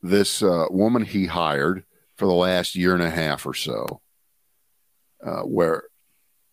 this 0.00 0.40
uh, 0.40 0.66
woman 0.70 1.04
he 1.04 1.26
hired 1.26 1.82
for 2.16 2.26
the 2.26 2.32
last 2.32 2.76
year 2.76 2.94
and 2.94 3.02
a 3.02 3.10
half 3.10 3.44
or 3.44 3.54
so, 3.54 4.00
uh, 5.26 5.42
where 5.42 5.82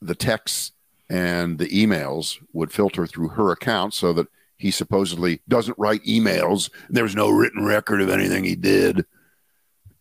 the 0.01 0.15
texts 0.15 0.71
and 1.07 1.59
the 1.59 1.67
emails 1.67 2.39
would 2.51 2.71
filter 2.71 3.05
through 3.05 3.27
her 3.29 3.51
account 3.51 3.93
so 3.93 4.11
that 4.11 4.27
he 4.57 4.71
supposedly 4.71 5.41
doesn't 5.47 5.77
write 5.77 6.03
emails. 6.03 6.71
There's 6.89 7.15
no 7.15 7.29
written 7.29 7.63
record 7.63 8.01
of 8.01 8.09
anything 8.09 8.43
he 8.43 8.55
did. 8.55 9.05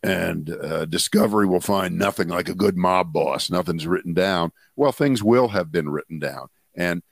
And 0.02 0.50
uh, 0.50 0.84
Discovery 0.86 1.46
will 1.46 1.60
find 1.60 1.98
nothing 1.98 2.28
like 2.28 2.48
a 2.48 2.54
good 2.54 2.76
mob 2.76 3.12
boss. 3.12 3.50
Nothing's 3.50 3.86
written 3.86 4.14
down. 4.14 4.52
Well, 4.76 4.92
things 4.92 5.22
will 5.22 5.48
have 5.48 5.70
been 5.70 5.90
written 5.90 6.18
down. 6.18 6.48
And 6.74 7.02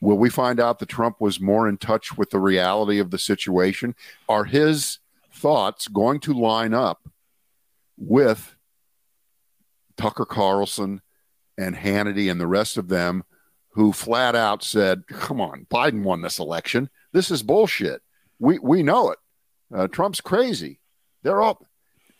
will 0.00 0.18
we 0.18 0.30
find 0.30 0.60
out 0.60 0.78
that 0.78 0.88
Trump 0.88 1.20
was 1.20 1.40
more 1.40 1.68
in 1.68 1.76
touch 1.76 2.16
with 2.16 2.30
the 2.30 2.38
reality 2.38 3.00
of 3.00 3.10
the 3.10 3.18
situation? 3.18 3.96
Are 4.28 4.44
his 4.44 4.98
thoughts 5.32 5.88
going 5.88 6.20
to 6.20 6.32
line 6.32 6.72
up 6.72 7.08
with 7.96 8.54
Tucker 9.96 10.24
Carlson 10.26 11.02
and 11.58 11.74
Hannity 11.74 12.30
and 12.30 12.40
the 12.40 12.46
rest 12.46 12.76
of 12.76 12.88
them 12.88 13.24
who 13.70 13.92
flat 13.92 14.36
out 14.36 14.62
said, 14.62 15.06
come 15.08 15.40
on, 15.40 15.66
Biden 15.68 16.04
won 16.04 16.22
this 16.22 16.38
election. 16.38 16.90
This 17.12 17.32
is 17.32 17.42
bullshit. 17.42 18.02
We, 18.38 18.60
we 18.60 18.84
know 18.84 19.10
it. 19.10 19.18
Uh, 19.74 19.88
Trump's 19.88 20.20
crazy. 20.20 20.78
They're 21.22 21.42
all. 21.42 21.66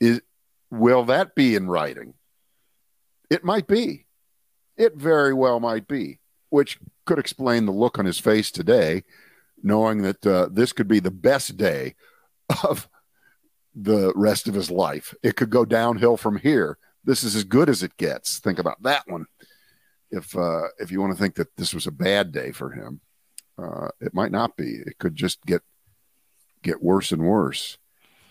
Is, 0.01 0.21
will 0.71 1.05
that 1.05 1.35
be 1.35 1.55
in 1.55 1.69
writing? 1.69 2.15
It 3.31 3.45
might 3.45 3.67
be. 3.67 4.07
It 4.77 4.97
very 4.97 5.33
well 5.33 5.61
might 5.61 5.87
be, 5.87 6.21
which 6.51 6.79
could 7.07 7.19
explain 7.19 7.67
the 7.67 7.73
look 7.73 7.99
on 7.99 8.05
his 8.05 8.19
face 8.19 8.51
today, 8.51 9.05
knowing 9.63 10.03
that 10.03 10.27
uh, 10.27 10.49
this 10.51 10.73
could 10.73 10.89
be 10.89 11.01
the 11.01 11.11
best 11.11 11.57
day 11.57 11.95
of 12.65 12.89
the 13.75 14.13
rest 14.15 14.49
of 14.49 14.55
his 14.55 14.71
life. 14.71 15.15
It 15.23 15.37
could 15.37 15.51
go 15.51 15.65
downhill 15.65 16.17
from 16.17 16.39
here. 16.39 16.79
This 17.05 17.23
is 17.23 17.37
as 17.37 17.45
good 17.45 17.69
as 17.69 17.83
it 17.83 17.97
gets. 17.97 18.39
Think 18.39 18.59
about 18.59 18.83
that 18.83 19.05
one 19.07 19.27
if 20.15 20.37
uh, 20.37 20.69
if 20.79 20.91
you 20.91 21.01
want 21.01 21.13
to 21.13 21.19
think 21.21 21.35
that 21.35 21.55
this 21.57 21.75
was 21.75 21.87
a 21.87 21.93
bad 21.93 22.33
day 22.33 22.53
for 22.53 22.71
him, 22.71 23.01
uh, 23.59 23.89
it 24.01 24.15
might 24.15 24.33
not 24.33 24.57
be. 24.57 24.77
It 24.87 24.99
could 24.99 25.17
just 25.17 25.45
get 25.45 25.63
get 26.63 26.83
worse 26.83 27.13
and 27.13 27.23
worse. 27.23 27.79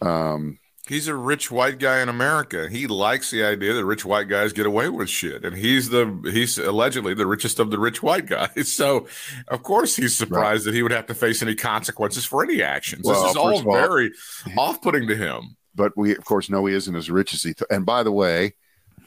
Um, 0.02 0.60
he's 0.88 1.08
a 1.08 1.16
rich 1.16 1.50
white 1.50 1.80
guy 1.80 2.02
in 2.02 2.10
America. 2.10 2.68
He 2.70 2.88
likes 2.88 3.32
the 3.32 3.44
idea 3.44 3.74
that 3.74 3.86
rich 3.86 4.06
white 4.06 4.28
guys 4.28 4.54
get 4.54 4.66
away 4.66 4.90
with 4.90 5.10
shit, 5.10 5.46
and 5.46 5.56
he's 5.56 5.90
the 5.90 6.20
he's 6.32 6.58
allegedly 6.58 7.14
the 7.14 7.26
richest 7.26 7.60
of 7.60 7.72
the 7.72 7.80
rich 7.80 8.02
white 8.04 8.26
guys. 8.26 8.52
So, 8.74 9.08
of 9.50 9.62
course, 9.62 9.96
he's 9.96 10.18
surprised 10.18 10.66
right. 10.66 10.72
that 10.72 10.76
he 10.76 10.82
would 10.82 10.92
have 10.92 11.06
to 11.08 11.14
face 11.14 11.42
any 11.42 11.54
consequences 11.54 12.26
for 12.26 12.44
any 12.44 12.62
actions. 12.64 13.06
Well, 13.06 13.22
this 13.22 13.32
is 13.32 13.38
all, 13.38 13.54
all 13.54 13.74
very 13.74 14.12
off-putting 14.58 15.08
to 15.08 15.16
him. 15.16 15.58
But 15.76 15.94
we, 15.96 16.16
of 16.16 16.26
course, 16.26 16.50
know 16.50 16.66
he 16.66 16.74
isn't 16.74 16.96
as 16.96 17.10
rich 17.12 17.34
as 17.34 17.44
he. 17.44 17.54
Th- 17.54 17.68
and 17.70 17.86
by 17.86 18.04
the 18.04 18.12
way, 18.12 18.56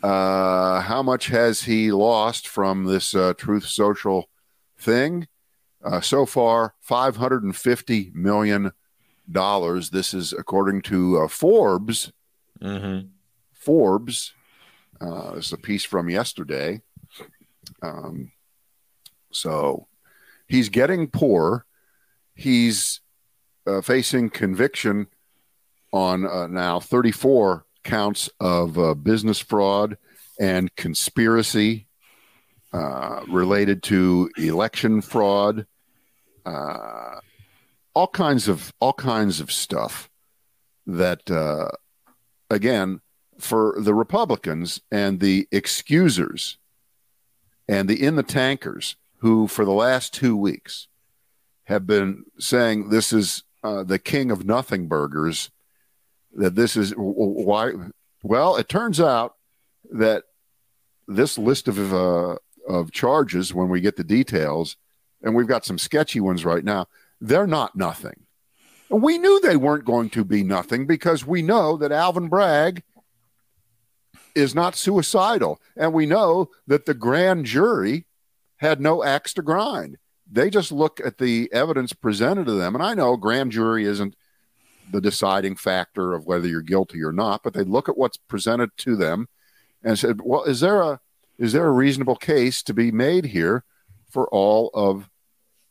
uh, 0.03 0.81
how 0.81 1.03
much 1.03 1.27
has 1.29 1.63
he 1.63 1.91
lost 1.91 2.49
from 2.49 2.85
this 2.85 3.15
uh, 3.15 3.35
Truth 3.35 3.67
Social 3.67 4.29
thing? 4.79 5.27
Uh, 5.85 6.01
so 6.01 6.27
far, 6.27 6.75
$550 6.89 8.15
million. 8.15 8.73
This 9.91 10.15
is 10.15 10.33
according 10.33 10.83
to 10.83 11.23
uh, 11.23 11.29
Forbes. 11.29 12.13
Mm-hmm. 12.61 13.09
Forbes. 13.53 14.33
Uh, 15.01 15.35
this 15.35 15.47
is 15.47 15.53
a 15.53 15.59
piece 15.59 15.85
from 15.85 16.09
yesterday. 16.09 16.81
Um, 17.83 18.33
so 19.31 19.89
he's 20.49 20.69
getting 20.69 21.09
poor. 21.09 21.67
He's 22.35 23.01
uh, 23.67 23.81
facing 23.81 24.31
conviction 24.31 25.09
on 25.93 26.27
uh, 26.27 26.47
now 26.47 26.81
34 26.81 27.65
counts 27.85 28.29
of 28.41 28.79
uh, 28.79 28.95
business 28.95 29.39
fraud 29.39 29.97
and 30.39 30.75
conspiracy 30.77 31.87
uh, 32.73 33.23
related 33.29 33.83
to 33.85 34.31
election 34.37 35.01
fraud, 35.01 35.67
uh, 36.45 37.21
all 37.97 38.07
kinds 38.07 38.47
of 38.47 38.75
all 38.79 38.93
kinds 38.93 39.41
of 39.41 39.51
stuff 39.51 40.11
that 40.87 41.31
uh, 41.31 41.71
again 42.51 43.01
for 43.39 43.75
the 43.79 43.95
Republicans 43.95 44.83
and 44.93 45.19
the 45.21 45.49
excusers 45.51 46.59
and 47.67 47.89
the 47.89 48.03
in 48.03 48.17
the 48.17 48.23
tankers 48.23 48.97
who 49.21 49.49
for 49.49 49.65
the 49.65 49.73
last 49.73 50.13
two 50.13 50.37
weeks 50.37 50.89
have 51.65 51.87
been 51.87 52.25
saying 52.39 52.91
this 52.91 53.15
is 53.15 53.45
uh, 53.65 53.83
the 53.83 53.99
king 53.99 54.31
of 54.31 54.45
nothing 54.45 54.89
burgers 54.89 55.51
that 56.35 56.55
this 56.55 56.77
is 56.77 56.93
why. 56.99 57.73
Well, 58.23 58.57
it 58.57 58.69
turns 58.69 59.01
out 59.01 59.37
that 59.91 60.25
this 61.09 61.39
list 61.39 61.67
of 61.67 61.95
uh, 61.95 62.37
of 62.69 62.93
charges, 62.93 63.55
when 63.55 63.71
we 63.71 63.81
get 63.81 63.97
the 63.97 64.05
details, 64.05 64.77
and 65.23 65.35
we've 65.35 65.47
got 65.47 65.65
some 65.65 65.79
sketchy 65.79 66.21
ones 66.21 66.45
right 66.45 66.63
now, 66.63 66.89
they're 67.21 67.47
not 67.47 67.77
nothing. 67.77 68.27
We 68.89 69.19
knew 69.19 69.41
they 69.41 69.57
weren't 69.57 69.85
going 69.85 70.11
to 70.11 70.25
be 70.25 70.45
nothing 70.45 70.87
because 70.87 71.27
we 71.27 71.43
know 71.43 71.77
that 71.77 71.93
Alvin 71.93 72.29
Bragg 72.29 72.83
is 74.35 74.55
not 74.55 74.77
suicidal, 74.77 75.61
and 75.77 75.93
we 75.93 76.07
know 76.07 76.51
that 76.67 76.87
the 76.87 76.95
grand 76.95 77.47
jury 77.47 78.07
had 78.59 78.81
no 78.81 79.03
axe 79.03 79.33
to 79.35 79.43
grind. 79.43 79.97
They 80.31 80.51
just 80.51 80.71
look 80.71 81.01
at 81.05 81.19
the 81.19 81.51
evidence 81.53 81.93
presented 81.93 82.47
to 82.47 82.53
them, 82.53 82.75
and 82.75 82.85
I 82.85 82.95
know 82.95 83.17
grand 83.17 83.53
jury 83.53 83.87
isn't 83.87 84.15
the 84.93 85.01
deciding 85.01 85.57
factor 85.57 86.15
of 86.15 86.27
whether 86.27 86.47
you're 86.47 86.63
guilty 86.63 87.03
or 87.03 87.13
not, 87.13 87.43
but 87.43 87.55
they 87.55 87.65
look 87.65 87.89
at 87.89 87.97
what's 87.97 88.17
presented 88.17 88.71
to 88.79 88.95
them 88.95 89.29
and 89.83 89.99
said, 89.99 90.21
"Well, 90.23 90.45
is 90.45 90.61
there 90.61 90.81
a 90.81 91.01
is 91.39 91.53
there 91.53 91.67
a 91.67 91.73
reasonable 91.73 92.17
case 92.17 92.63
to 92.63 92.75
be 92.75 92.91
made 92.91 93.27
here 93.27 93.65
for 94.11 94.29
all 94.29 94.71
of 94.75 95.11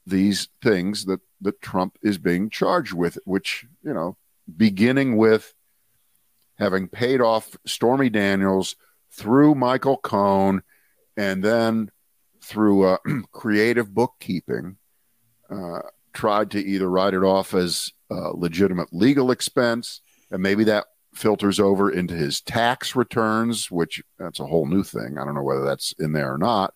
these 0.06 0.50
things 0.62 1.06
that 1.06 1.22
that 1.46 1.62
Trump 1.62 1.98
is 2.02 2.18
being 2.18 2.50
charged 2.50 2.94
with?" 2.94 3.18
Which 3.25 3.66
you 3.84 3.94
know, 3.94 4.18
beginning 4.56 5.18
with 5.18 5.54
having 6.58 6.88
paid 6.88 7.22
off 7.22 7.58
Stormy 7.66 8.10
Daniels 8.10 8.75
through 9.12 9.56
Michael 9.56 9.98
Cohen, 9.98 10.62
and 11.18 11.44
then 11.44 11.92
through 12.42 12.84
uh, 12.84 12.98
creative 13.32 13.94
bookkeeping, 13.94 14.78
uh, 15.50 15.80
tried 16.14 16.52
to 16.52 16.64
either 16.64 16.90
write 16.90 17.14
it 17.14 17.24
off 17.24 17.54
as 17.54 17.92
uh, 18.12 18.32
legitimate 18.32 18.90
legal 18.92 19.32
expense, 19.32 20.02
and 20.32 20.42
maybe 20.42 20.64
that 20.66 20.86
filters 21.14 21.60
over 21.60 21.90
into 21.90 22.14
his 22.14 22.42
tax 22.42 22.96
returns, 22.96 23.72
which 23.72 24.04
that's 24.20 24.40
a 24.40 24.46
whole 24.46 24.66
new 24.66 24.84
thing. 24.84 25.18
I 25.18 25.25
don't 25.25 25.36
know 25.36 25.44
whether 25.44 25.64
that's 25.64 25.94
in 25.98 26.12
there 26.12 26.34
or 26.34 26.38
not. 26.38 26.74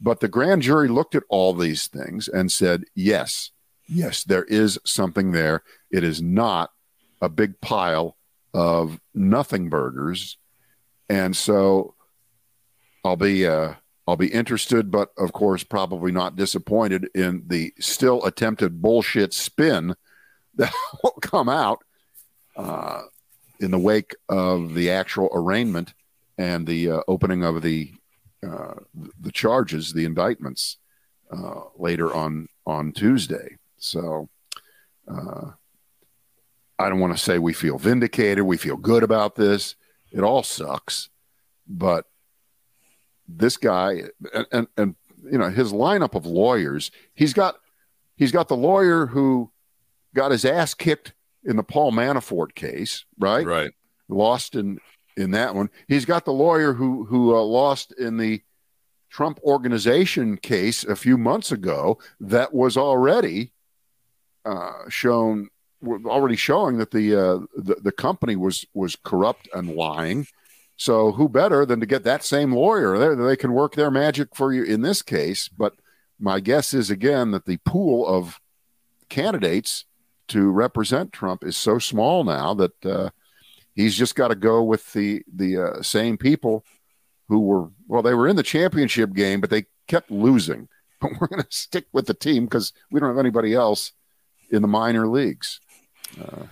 But 0.00 0.20
the 0.20 0.28
grand 0.28 0.62
jury 0.62 0.88
looked 0.88 1.14
at 1.14 1.24
all 1.28 1.52
these 1.52 1.86
things 1.86 2.26
and 2.26 2.50
said, 2.50 2.84
yes, 2.94 3.50
yes, 3.90 4.24
there 4.24 4.44
is 4.44 4.78
something 4.84 5.32
there. 5.32 5.62
It 5.90 6.04
is 6.04 6.22
not 6.22 6.70
a 7.20 7.28
big 7.28 7.60
pile 7.60 8.16
of 8.54 9.00
nothing 9.14 9.68
burgers. 9.68 10.38
And 11.08 11.36
so 11.36 11.94
I'll 13.04 13.16
be 13.16 13.46
uh, 13.46 13.74
I'll 14.06 14.16
be 14.16 14.32
interested, 14.32 14.90
but 14.90 15.10
of 15.18 15.32
course, 15.32 15.64
probably 15.64 16.12
not 16.12 16.36
disappointed 16.36 17.08
in 17.14 17.44
the 17.46 17.72
still 17.78 18.24
attempted 18.24 18.80
bullshit 18.80 19.32
spin 19.34 19.94
that 20.54 20.72
will 21.02 21.18
come 21.20 21.48
out 21.48 21.84
uh, 22.56 23.02
in 23.60 23.70
the 23.70 23.78
wake 23.78 24.14
of 24.28 24.74
the 24.74 24.90
actual 24.90 25.28
arraignment 25.32 25.94
and 26.38 26.66
the 26.66 26.90
uh, 26.90 27.00
opening 27.06 27.44
of 27.44 27.62
the 27.62 27.92
uh, 28.46 28.74
the 29.20 29.30
charges, 29.32 29.92
the 29.92 30.04
indictments 30.04 30.78
uh, 31.30 31.60
later 31.76 32.14
on 32.14 32.48
on 32.66 32.92
Tuesday. 32.92 33.58
So 33.80 34.28
uh, 35.08 35.50
I 36.78 36.88
don't 36.88 37.00
want 37.00 37.16
to 37.16 37.22
say 37.22 37.38
we 37.38 37.52
feel 37.52 37.78
vindicated, 37.78 38.44
we 38.44 38.56
feel 38.56 38.76
good 38.76 39.02
about 39.02 39.34
this. 39.34 39.74
It 40.12 40.20
all 40.20 40.42
sucks, 40.42 41.08
but 41.66 42.06
this 43.28 43.56
guy 43.56 44.02
and, 44.34 44.46
and, 44.52 44.66
and 44.76 44.94
you 45.30 45.38
know 45.38 45.50
his 45.50 45.72
lineup 45.72 46.14
of 46.14 46.26
lawyers, 46.26 46.90
he's 47.14 47.32
got 47.32 47.56
he's 48.16 48.32
got 48.32 48.48
the 48.48 48.56
lawyer 48.56 49.06
who 49.06 49.50
got 50.14 50.30
his 50.30 50.44
ass 50.44 50.74
kicked 50.74 51.14
in 51.44 51.56
the 51.56 51.62
Paul 51.62 51.92
Manafort 51.92 52.54
case, 52.54 53.04
right? 53.18 53.46
Right. 53.46 53.70
Lost 54.08 54.56
in 54.56 54.78
in 55.16 55.30
that 55.32 55.54
one. 55.54 55.70
He's 55.88 56.04
got 56.04 56.24
the 56.24 56.32
lawyer 56.32 56.72
who 56.72 57.04
who 57.04 57.34
uh, 57.34 57.40
lost 57.40 57.92
in 57.92 58.16
the 58.16 58.42
Trump 59.10 59.40
organization 59.42 60.36
case 60.36 60.84
a 60.84 60.96
few 60.96 61.16
months 61.16 61.52
ago 61.52 61.98
that 62.20 62.52
was 62.52 62.76
already 62.76 63.52
uh, 64.44 64.88
shown 64.88 65.48
already 65.86 66.36
showing 66.36 66.78
that 66.78 66.90
the, 66.90 67.14
uh, 67.14 67.38
the 67.56 67.76
the 67.82 67.92
company 67.92 68.36
was 68.36 68.64
was 68.74 68.96
corrupt 68.96 69.48
and 69.54 69.74
lying. 69.74 70.26
So 70.76 71.12
who 71.12 71.28
better 71.28 71.66
than 71.66 71.80
to 71.80 71.86
get 71.86 72.04
that 72.04 72.24
same 72.24 72.54
lawyer? 72.54 72.98
They, 72.98 73.22
they 73.22 73.36
can 73.36 73.52
work 73.52 73.74
their 73.74 73.90
magic 73.90 74.34
for 74.34 74.52
you 74.52 74.62
in 74.64 74.80
this 74.80 75.02
case. 75.02 75.48
But 75.48 75.74
my 76.18 76.40
guess 76.40 76.74
is 76.74 76.90
again 76.90 77.30
that 77.32 77.46
the 77.46 77.58
pool 77.58 78.06
of 78.06 78.40
candidates 79.08 79.84
to 80.28 80.50
represent 80.50 81.12
Trump 81.12 81.44
is 81.44 81.56
so 81.56 81.78
small 81.78 82.24
now 82.24 82.54
that 82.54 82.86
uh, 82.86 83.10
he's 83.74 83.96
just 83.96 84.14
got 84.14 84.28
to 84.28 84.34
go 84.34 84.62
with 84.62 84.92
the 84.92 85.22
the 85.34 85.58
uh, 85.58 85.82
same 85.82 86.16
people 86.16 86.64
who 87.28 87.40
were 87.40 87.70
well 87.88 88.02
they 88.02 88.14
were 88.14 88.28
in 88.28 88.36
the 88.36 88.42
championship 88.42 89.12
game 89.12 89.40
but 89.40 89.50
they 89.50 89.64
kept 89.88 90.10
losing 90.10 90.68
but 91.00 91.10
we're 91.18 91.26
going 91.26 91.42
to 91.42 91.48
stick 91.50 91.86
with 91.92 92.06
the 92.06 92.14
team 92.14 92.44
because 92.44 92.72
we 92.90 93.00
don't 93.00 93.08
have 93.08 93.18
anybody 93.18 93.54
else 93.54 93.92
in 94.50 94.62
the 94.62 94.68
minor 94.68 95.06
leagues 95.08 95.60
uh, 96.20 96.44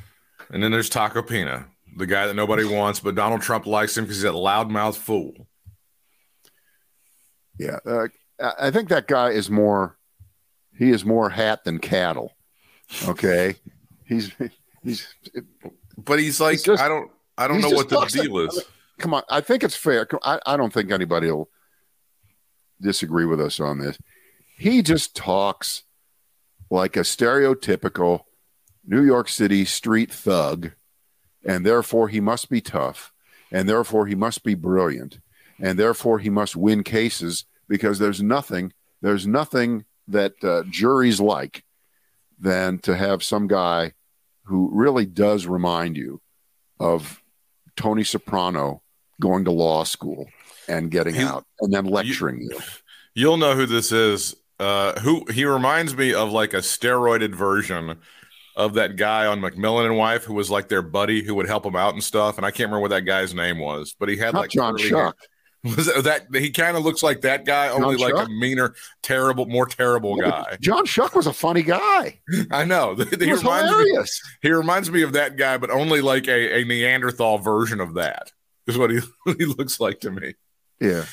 and 0.51 0.63
then 0.63 0.71
there's 0.71 0.91
Tacopina 0.91 1.67
the 1.99 2.07
guy 2.07 2.27
that 2.27 2.35
nobody 2.35 2.65
wants, 2.65 3.01
but 3.01 3.15
Donald 3.15 3.43
Trump 3.43 3.67
likes 3.67 3.97
him 3.97 4.05
because 4.05 4.19
he's 4.19 4.25
a 4.25 4.29
loudmouth 4.29 4.97
fool. 4.97 5.49
Yeah, 7.59 7.79
uh, 7.85 8.07
I 8.59 8.71
think 8.71 8.89
that 8.91 9.09
guy 9.09 9.31
is 9.31 9.51
more. 9.51 9.99
He 10.77 10.91
is 10.91 11.05
more 11.05 11.29
hat 11.29 11.65
than 11.65 11.81
cattle. 11.81 12.37
Okay, 13.07 13.57
he's 14.05 14.31
he's. 14.83 15.09
But 15.97 16.21
he's 16.21 16.41
like, 16.41 16.53
He's 16.53 16.63
just- 16.63 16.83
I 16.83 16.87
don't, 16.87 17.11
I 17.37 17.49
don't 17.49 17.61
know 17.61 17.71
what 17.71 17.89
the 17.89 18.05
deal 18.07 18.39
is. 18.39 18.65
Come 18.99 19.15
on, 19.15 19.23
I 19.29 19.41
think 19.41 19.65
it's 19.65 19.75
fair. 19.77 20.07
I, 20.23 20.39
I 20.47 20.57
don't 20.57 20.73
think 20.73 20.91
anybody 20.93 21.31
will 21.31 21.51
disagree 22.81 23.25
with 23.27 23.41
us 23.41 23.59
on 23.59 23.79
this. 23.79 23.99
He 24.57 24.83
just 24.83 25.17
talks 25.17 25.83
like 26.71 26.97
a 26.97 27.01
stereotypical 27.01 28.23
New 28.87 29.05
York 29.05 29.29
City 29.29 29.65
street 29.65 30.11
thug, 30.11 30.73
and 31.45 31.65
therefore 31.65 32.09
he 32.09 32.21
must 32.21 32.49
be 32.49 32.61
tough, 32.61 33.13
and 33.51 33.69
therefore 33.69 34.07
he 34.07 34.15
must 34.15 34.43
be 34.45 34.55
brilliant, 34.55 35.21
and 35.61 35.79
therefore 35.79 36.19
he 36.19 36.31
must 36.31 36.57
win 36.57 36.83
cases 36.83 37.45
because 37.69 37.99
there's 37.99 38.23
nothing, 38.23 38.73
there's 39.03 39.27
nothing 39.27 39.85
that 40.09 40.33
uh, 40.43 40.63
juries 40.71 41.21
like 41.21 41.65
than 42.39 42.79
to 42.79 42.97
have 42.97 43.23
some 43.23 43.47
guy 43.47 43.93
who 44.45 44.71
really 44.73 45.05
does 45.05 45.47
remind 45.47 45.97
you 45.97 46.21
of 46.81 47.23
Tony 47.77 48.05
Soprano 48.05 48.83
going 49.21 49.45
to 49.45 49.51
law 49.51 49.85
school 49.85 50.29
and 50.69 50.91
getting 50.91 51.19
out 51.19 51.45
and 51.61 51.73
then 51.73 51.85
lecturing 51.85 52.41
you. 52.41 52.59
You'll 53.15 53.37
know 53.37 53.55
who 53.55 53.67
this 53.67 53.93
is. 53.93 54.35
Uh, 54.59 54.99
who 55.01 55.25
he 55.31 55.45
reminds 55.45 55.97
me 55.97 56.13
of 56.13 56.33
like 56.33 56.53
a 56.53 56.59
steroided 56.59 57.35
version 57.35 57.97
of 58.57 58.75
that 58.75 58.97
guy 58.97 59.25
on 59.25 59.41
McMillan 59.41 59.87
and 59.87 59.97
Wife 59.97 60.25
who 60.25 60.35
was 60.35 60.51
like 60.51 60.69
their 60.69 60.83
buddy 60.83 61.23
who 61.23 61.37
would 61.37 61.47
help 61.47 61.65
him 61.65 61.77
out 61.77 61.95
and 61.95 62.03
stuff. 62.03 62.37
And 62.37 62.45
I 62.45 62.51
can't 62.51 62.69
remember 62.69 62.81
what 62.81 62.91
that 62.91 63.03
guy's 63.03 63.33
name 63.33 63.61
was, 63.61 63.95
but 63.99 64.09
he 64.09 64.17
had 64.17 64.35
Not 64.35 64.41
like 64.41 64.51
John 64.51 64.77
Schuck. 64.77 65.15
Was 65.65 65.87
that, 66.05 66.31
that 66.31 66.41
he 66.41 66.51
kind 66.53 66.77
of 66.77 66.85
looks 66.85 67.03
like 67.03 67.23
that 67.23 67.45
guy, 67.45 67.69
only 67.69 67.97
like 67.97 68.15
a 68.15 68.31
meaner, 68.31 68.77
terrible, 69.03 69.45
more 69.47 69.67
terrible 69.67 70.17
guy. 70.17 70.57
John 70.61 70.87
Schuck 70.87 71.17
was 71.17 71.27
a 71.27 71.33
funny 71.33 71.65
guy. 71.65 72.21
I 72.53 72.65
know. 72.65 72.95
He 73.11 73.25
he 73.25 73.33
was 73.33 73.43
reminds 73.43 73.73
me, 73.73 73.79
hilarious. 73.79 74.23
he 74.41 74.53
reminds 74.53 74.89
me 74.89 75.03
of 75.03 75.15
that 75.15 75.37
guy, 75.37 75.59
but 75.59 75.71
only 75.71 76.01
like 76.01 76.29
a, 76.29 76.61
a 76.61 76.65
Neanderthal 76.65 77.39
version 77.39 77.81
of 77.81 77.95
that 77.95 78.31
is 78.69 78.79
what 78.79 78.91
he, 78.91 79.01
he 79.37 79.47
looks 79.47 79.81
like 79.81 79.99
to 80.01 80.13
me. 80.13 80.35
Yeah. 80.81 81.07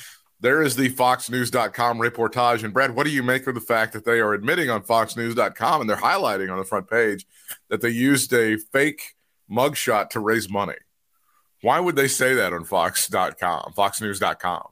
There 0.45 0.61
is 0.61 0.75
the 0.75 0.91
FoxNews.com 0.91 1.97
reportage. 1.97 2.63
And 2.63 2.71
Brad, 2.71 2.95
what 2.95 3.05
do 3.05 3.09
you 3.09 3.23
make 3.23 3.47
of 3.47 3.55
the 3.55 3.61
fact 3.61 3.93
that 3.93 4.05
they 4.05 4.19
are 4.19 4.35
admitting 4.35 4.69
on 4.69 4.83
FoxNews.com 4.83 5.81
and 5.81 5.89
they're 5.89 5.97
highlighting 5.97 6.51
on 6.51 6.59
the 6.59 6.63
front 6.63 6.87
page 6.87 7.25
that 7.69 7.81
they 7.81 7.89
used 7.89 8.31
a 8.31 8.55
fake 8.57 9.15
mugshot 9.49 10.11
to 10.11 10.19
raise 10.19 10.47
money? 10.47 10.75
Why 11.63 11.79
would 11.79 11.95
they 11.95 12.07
say 12.07 12.35
that 12.35 12.53
on 12.53 12.63
Fox.com, 12.63 13.73
FoxNews.com? 13.75 14.67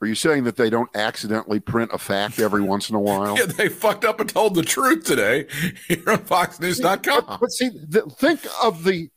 Are 0.00 0.06
you 0.08 0.16
saying 0.16 0.42
that 0.42 0.56
they 0.56 0.68
don't 0.68 0.90
accidentally 0.96 1.60
print 1.60 1.92
a 1.94 1.98
fact 1.98 2.40
every 2.40 2.62
once 2.62 2.90
in 2.90 2.96
a 2.96 3.00
while? 3.00 3.36
Yeah, 3.38 3.44
they 3.46 3.68
fucked 3.68 4.04
up 4.04 4.18
and 4.18 4.28
told 4.28 4.56
the 4.56 4.64
truth 4.64 5.04
today 5.04 5.46
here 5.86 6.02
on 6.08 6.18
FoxNews.com. 6.18 7.24
But, 7.24 7.38
but 7.38 7.52
see, 7.52 7.68
the, 7.68 8.02
think 8.18 8.40
of 8.64 8.82
the 8.82 9.10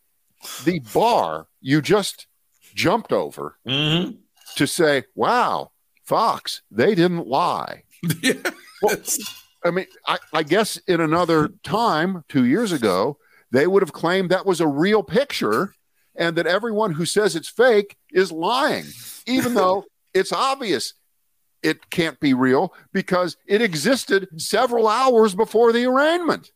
the 0.63 0.77
bar 0.93 1.48
you 1.60 1.81
just 1.81 2.27
jumped 2.75 3.12
over 3.12 3.57
Mhm. 3.67 4.17
To 4.55 4.67
say, 4.67 5.03
"Wow, 5.15 5.72
Fox, 6.03 6.62
they 6.72 6.95
didn't 6.95 7.27
lie." 7.27 7.83
Yeah. 8.22 8.36
I 9.65 9.72
mean, 9.72 9.86
I, 10.05 10.17
I 10.33 10.43
guess 10.43 10.75
in 10.88 11.00
another 11.00 11.50
time, 11.63 12.25
two 12.27 12.43
years 12.43 12.74
ago, 12.74 13.17
they 13.50 13.65
would 13.65 13.81
have 13.81 13.93
claimed 13.93 14.29
that 14.29 14.45
was 14.45 14.60
a 14.60 14.67
real 14.67 15.03
picture 15.03 15.74
and 16.15 16.36
that 16.36 16.48
everyone 16.48 16.91
who 16.91 17.05
says 17.05 17.36
it's 17.36 17.48
fake 17.48 17.95
is 18.12 18.29
lying, 18.31 18.86
even 19.25 19.53
though 19.55 19.86
it's 20.13 20.33
obvious 20.33 20.95
it 21.63 21.89
can't 21.89 22.19
be 22.19 22.33
real 22.33 22.74
because 22.91 23.38
it 23.48 23.62
existed 23.62 24.27
several 24.37 24.87
hours 24.87 25.33
before 25.33 25.72
the 25.72 25.85
arraignment 25.85 26.51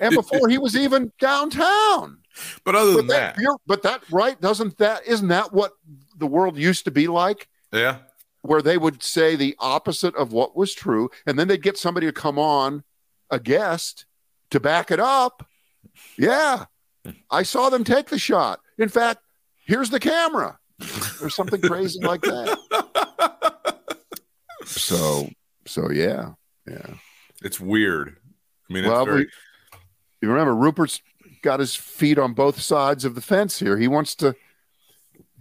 and 0.00 0.14
before 0.14 0.48
he 0.48 0.58
was 0.58 0.76
even 0.76 1.12
downtown. 1.20 2.18
But 2.64 2.74
other 2.74 2.94
than 2.94 3.06
But 3.06 3.12
that, 3.12 3.36
that, 3.36 3.58
but 3.64 3.82
that 3.84 4.02
right 4.10 4.40
doesn't 4.40 4.76
that 4.78 5.06
isn't 5.06 5.28
that 5.28 5.52
what 5.52 5.70
the 6.16 6.26
world 6.26 6.56
used 6.58 6.84
to 6.84 6.90
be 6.90 7.06
like? 7.08 7.48
yeah. 7.72 7.98
where 8.42 8.60
they 8.62 8.76
would 8.78 9.02
say 9.02 9.34
the 9.36 9.56
opposite 9.58 10.14
of 10.16 10.32
what 10.32 10.54
was 10.56 10.74
true, 10.74 11.10
and 11.26 11.38
then 11.38 11.48
they'd 11.48 11.62
get 11.62 11.76
somebody 11.78 12.06
to 12.06 12.12
come 12.12 12.38
on, 12.38 12.84
a 13.30 13.38
guest, 13.40 14.04
to 14.50 14.60
back 14.60 14.90
it 14.90 15.00
up. 15.00 15.48
Yeah, 16.18 16.66
I 17.30 17.42
saw 17.42 17.70
them 17.70 17.84
take 17.84 18.06
the 18.08 18.18
shot. 18.18 18.60
In 18.78 18.88
fact, 18.88 19.20
here's 19.66 19.90
the 19.90 19.98
camera, 20.00 20.58
or 21.22 21.30
something 21.30 21.60
crazy 21.60 22.00
like 22.00 22.20
that. 22.22 22.58
So, 24.66 25.28
so 25.66 25.90
yeah, 25.90 26.32
yeah. 26.66 26.94
It's 27.42 27.60
weird. 27.60 28.16
I 28.70 28.72
mean, 28.72 28.84
it's 28.84 28.90
Well, 28.90 29.04
very, 29.04 29.18
we- 29.24 29.30
You 30.22 30.30
remember, 30.30 30.54
Rupert's 30.54 31.02
got 31.42 31.60
his 31.60 31.74
feet 31.74 32.18
on 32.18 32.32
both 32.32 32.60
sides 32.60 33.04
of 33.04 33.14
the 33.14 33.20
fence 33.20 33.58
here. 33.58 33.76
He 33.78 33.88
wants 33.88 34.14
to, 34.16 34.34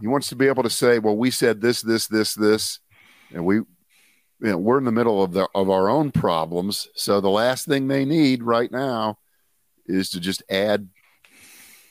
he 0.02 0.08
wants 0.08 0.30
to 0.30 0.36
be 0.36 0.48
able 0.48 0.64
to 0.64 0.70
say, 0.70 1.00
"Well, 1.00 1.16
we 1.18 1.32
said 1.32 1.62
this, 1.62 1.82
this, 1.82 2.08
this, 2.08 2.34
this," 2.36 2.80
and 3.34 3.46
we, 3.46 3.56
you 3.56 3.66
know, 4.40 4.58
we're 4.58 4.78
in 4.78 4.86
the 4.86 4.92
middle 4.92 5.24
of 5.24 5.34
the 5.34 5.48
of 5.56 5.70
our 5.70 5.90
own 5.90 6.12
problems. 6.12 6.88
So 6.96 7.22
the 7.22 7.30
last 7.30 7.68
thing 7.68 7.88
they 7.88 8.06
need 8.06 8.44
right 8.44 8.72
now 8.72 9.20
is 9.86 10.10
to 10.12 10.20
just 10.20 10.44
add, 10.50 10.90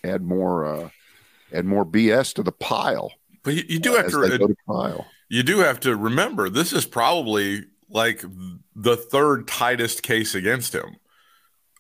add 0.05 0.23
more, 0.23 0.65
uh, 0.65 0.89
add 1.53 1.65
more 1.65 1.85
BS 1.85 2.35
to 2.35 2.43
the 2.43 2.53
pile. 2.53 3.13
but 3.43 3.55
you, 3.55 3.65
you 3.69 3.79
do 3.79 3.95
have 3.95 4.11
to 4.11 4.39
to 4.39 4.57
trial. 4.67 5.07
you 5.29 5.43
do 5.43 5.59
have 5.59 5.81
to 5.81 5.97
remember 5.97 6.49
this 6.49 6.73
is 6.73 6.85
probably 6.87 7.65
like 7.89 8.25
the 8.75 8.97
third 8.97 9.47
tightest 9.47 10.03
case 10.03 10.35
against 10.35 10.75
him. 10.75 10.97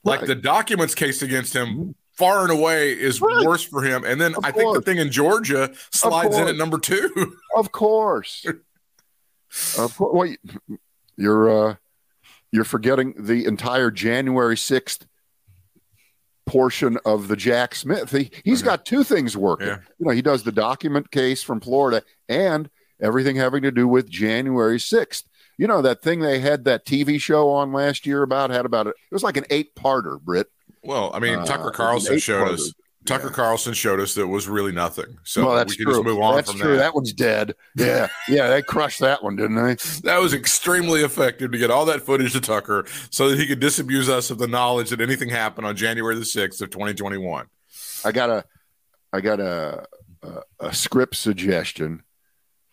Like 0.04 0.20
Right. 0.20 0.26
the 0.28 0.34
documents 0.34 0.94
case 0.94 1.22
against 1.22 1.54
him 1.54 1.94
far 2.16 2.42
and 2.42 2.50
away 2.50 2.92
is 2.92 3.20
Right. 3.20 3.44
worse 3.46 3.62
for 3.62 3.82
him. 3.82 4.04
And 4.04 4.20
then 4.20 4.34
Of 4.34 4.44
I 4.44 4.50
think 4.52 4.74
the 4.74 4.82
thing 4.82 4.98
in 4.98 5.10
Georgia 5.10 5.70
slides 5.90 6.36
in 6.36 6.48
at 6.48 6.56
number 6.56 6.78
two. 6.78 7.36
Of 7.56 7.72
course. 7.72 8.44
of 9.78 9.96
course. 9.96 10.12
Well, 10.14 10.26
you- 10.26 10.78
you're 11.16 11.68
uh, 11.70 11.74
you're 12.50 12.64
forgetting 12.64 13.14
the 13.18 13.44
entire 13.46 13.90
January 13.90 14.56
sixth 14.56 15.06
portion 16.46 16.98
of 17.04 17.28
the 17.28 17.36
Jack 17.36 17.74
Smith. 17.74 18.10
He 18.10 18.30
he's 18.44 18.62
Mhm. 18.62 18.66
got 18.66 18.86
two 18.86 19.04
things 19.04 19.36
working. 19.36 19.68
Yeah. 19.68 19.78
You 19.98 20.06
know, 20.06 20.12
he 20.12 20.22
does 20.22 20.42
the 20.42 20.52
document 20.52 21.10
case 21.10 21.42
from 21.42 21.60
Florida 21.60 22.02
and 22.28 22.68
everything 23.00 23.36
having 23.36 23.62
to 23.62 23.70
do 23.70 23.86
with 23.86 24.08
January 24.08 24.80
sixth. 24.80 25.24
You 25.58 25.66
know 25.66 25.82
that 25.82 26.02
thing 26.02 26.20
they 26.20 26.40
had 26.40 26.64
that 26.64 26.84
TV 26.86 27.20
show 27.20 27.50
on 27.50 27.72
last 27.72 28.06
year 28.06 28.22
about 28.22 28.50
had 28.50 28.66
about 28.66 28.86
it. 28.86 28.94
It 29.10 29.14
was 29.14 29.22
like 29.22 29.36
an 29.36 29.44
eight 29.50 29.74
parter, 29.76 30.20
Brit. 30.20 30.48
Well, 30.82 31.10
I 31.14 31.18
mean, 31.20 31.38
Uh, 31.40 31.44
Tucker 31.46 31.70
Carlson 31.70 32.18
showed 32.18 32.42
eight-parter. 32.48 32.54
us. 32.54 32.72
Tucker 33.04 33.26
Yeah. 33.28 33.32
Carlson 33.32 33.74
showed 33.74 33.98
us 33.98 34.14
that 34.14 34.22
it 34.22 34.26
was 34.26 34.46
really 34.48 34.70
nothing. 34.70 35.18
So 35.24 35.44
well, 35.46 35.56
that's 35.56 35.72
we 35.72 35.76
can 35.76 35.86
true. 35.86 35.94
just 35.94 36.04
move 36.04 36.20
on 36.20 36.36
that's 36.36 36.50
from 36.52 36.60
true. 36.60 36.72
that. 36.72 36.76
That 36.78 36.94
one's 36.94 37.12
dead. 37.12 37.54
Yeah, 37.74 38.06
yeah, 38.28 38.48
they 38.48 38.62
crushed 38.62 39.00
that 39.00 39.24
one, 39.24 39.34
didn't 39.34 39.56
they? 39.56 39.74
That 40.04 40.20
was 40.20 40.32
extremely 40.34 41.00
effective 41.02 41.50
to 41.50 41.58
get 41.58 41.70
all 41.70 41.84
that 41.86 42.02
footage 42.02 42.32
to 42.34 42.40
Tucker 42.40 42.84
so 43.10 43.28
that 43.30 43.38
he 43.40 43.46
could 43.48 43.58
disabuse 43.58 44.08
us 44.08 44.30
of 44.30 44.38
the 44.38 44.46
knowledge 44.46 44.90
that 44.90 45.00
anything 45.00 45.30
happened 45.30 45.66
on 45.66 45.74
January 45.76 46.14
the 46.14 46.20
6th 46.20 46.62
of 46.62 46.70
2021. 46.70 47.46
I 48.04 48.12
got 48.12 48.30
a, 48.30 48.44
I 49.12 49.20
got 49.20 49.40
a, 49.40 49.84
a, 50.22 50.42
a 50.60 50.72
script 50.74 51.16
suggestion 51.16 52.04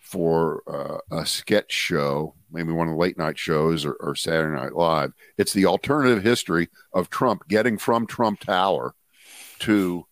for 0.09 0.63
uh, 0.67 0.97
a 1.15 1.23
sketch 1.23 1.71
show, 1.71 2.33
maybe 2.51 2.71
one 2.71 2.87
of 2.87 2.93
the 2.93 2.99
late 2.99 3.15
night 3.15 3.37
shows 3.37 3.85
or, 3.85 3.93
or 3.99 4.15
Saturday 4.15 4.59
Night 4.59 4.73
Live. 4.73 5.13
It's 5.37 5.53
the 5.53 5.67
alternative 5.67 6.23
history 6.23 6.69
of 6.93 7.11
Trump 7.11 7.47
getting 7.47 7.77
from 7.77 8.07
Trump 8.07 8.39
Tower 8.39 8.95
to 9.59 10.07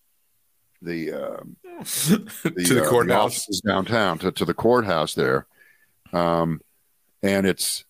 the 0.83 1.13
um, 1.13 1.57
to 1.83 2.19
the 2.43 2.83
uh, 2.85 2.89
courthouse. 2.89 3.47
downtown 3.65 4.19
to, 4.19 4.31
to 4.31 4.45
the 4.45 4.53
courthouse 4.53 5.15
there, 5.15 5.47
um, 6.13 6.61
and 7.23 7.47
it's 7.47 7.83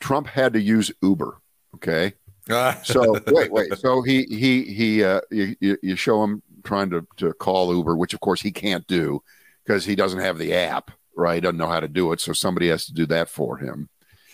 Trump 0.00 0.26
had 0.26 0.52
to 0.52 0.60
use 0.60 0.92
Uber. 1.00 1.38
Okay, 1.76 2.12
so 2.84 3.18
wait, 3.28 3.50
wait. 3.50 3.78
So 3.78 4.02
he 4.02 4.24
he 4.24 4.64
he 4.64 5.04
uh, 5.04 5.22
you, 5.30 5.56
you 5.58 5.78
you 5.82 5.96
show 5.96 6.22
him 6.22 6.42
trying 6.64 6.90
to 6.90 7.06
to 7.16 7.32
call 7.32 7.74
Uber, 7.74 7.96
which 7.96 8.12
of 8.12 8.20
course 8.20 8.42
he 8.42 8.52
can't 8.52 8.86
do 8.86 9.22
because 9.64 9.86
he 9.86 9.96
doesn't 9.96 10.20
have 10.20 10.36
the 10.36 10.52
app. 10.52 10.90
Right, 11.18 11.34
he 11.34 11.40
doesn't 11.40 11.56
know 11.56 11.66
how 11.66 11.80
to 11.80 11.88
do 11.88 12.12
it, 12.12 12.20
so 12.20 12.32
somebody 12.32 12.68
has 12.68 12.86
to 12.86 12.94
do 12.94 13.04
that 13.06 13.28
for 13.28 13.58
him. 13.58 13.88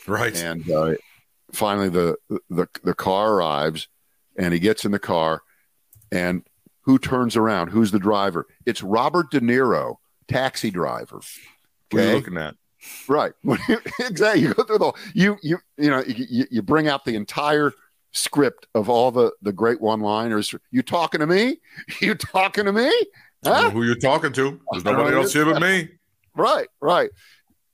right. 0.07 0.37
And 0.37 0.71
uh, 0.71 0.93
finally, 1.53 1.89
the 1.89 2.17
the 2.51 2.69
the 2.83 2.95
car 2.95 3.33
arrives, 3.35 3.89
and 4.39 4.53
he 4.53 4.61
gets 4.61 4.85
in 4.85 4.93
the 4.93 4.99
car, 4.99 5.41
and 6.13 6.43
who 6.83 6.99
turns 6.99 7.37
around? 7.37 7.69
Who's 7.69 7.91
the 7.91 7.99
driver? 7.99 8.47
It's 8.67 8.83
Robert 8.83 9.31
De 9.31 9.41
Niro, 9.41 9.97
taxi 10.29 10.71
driver. 10.71 11.21
What 11.91 12.01
are 12.01 12.05
you 12.05 12.09
Okay, 12.11 12.15
looking 12.17 12.37
at? 12.37 12.55
right. 13.09 13.33
exactly. 14.01 14.43
You 14.43 14.53
go 14.53 14.63
through 14.65 14.79
the 14.79 14.93
you 15.15 15.39
you 15.43 15.59
you 15.79 15.89
know 15.89 16.03
you, 16.07 16.27
you- 16.29 16.47
you 16.51 16.61
bring 16.63 16.87
out 16.87 17.07
the 17.07 17.15
entire 17.17 17.73
script 18.13 18.67
of 18.75 18.91
all 18.91 19.11
the 19.11 19.33
the 19.41 19.53
great 19.53 19.81
one 19.81 20.01
liners. 20.01 20.55
You 20.71 20.83
talking 20.83 21.21
to 21.21 21.27
me? 21.27 21.61
You 22.03 22.15
talking 22.15 22.67
to 22.67 22.73
me? 22.75 22.89
I 22.89 22.93
don't 23.43 23.55
know 23.55 23.63
Huh? 23.63 23.71
who 23.71 23.83
you're 23.85 23.95
talking 23.97 24.33
to? 24.35 24.61
There's 24.73 24.85
nobody 24.85 25.17
else 25.17 25.33
here 25.33 25.47
but 25.47 25.63
me. 25.63 25.89
Right, 26.35 26.69
right. 26.81 27.11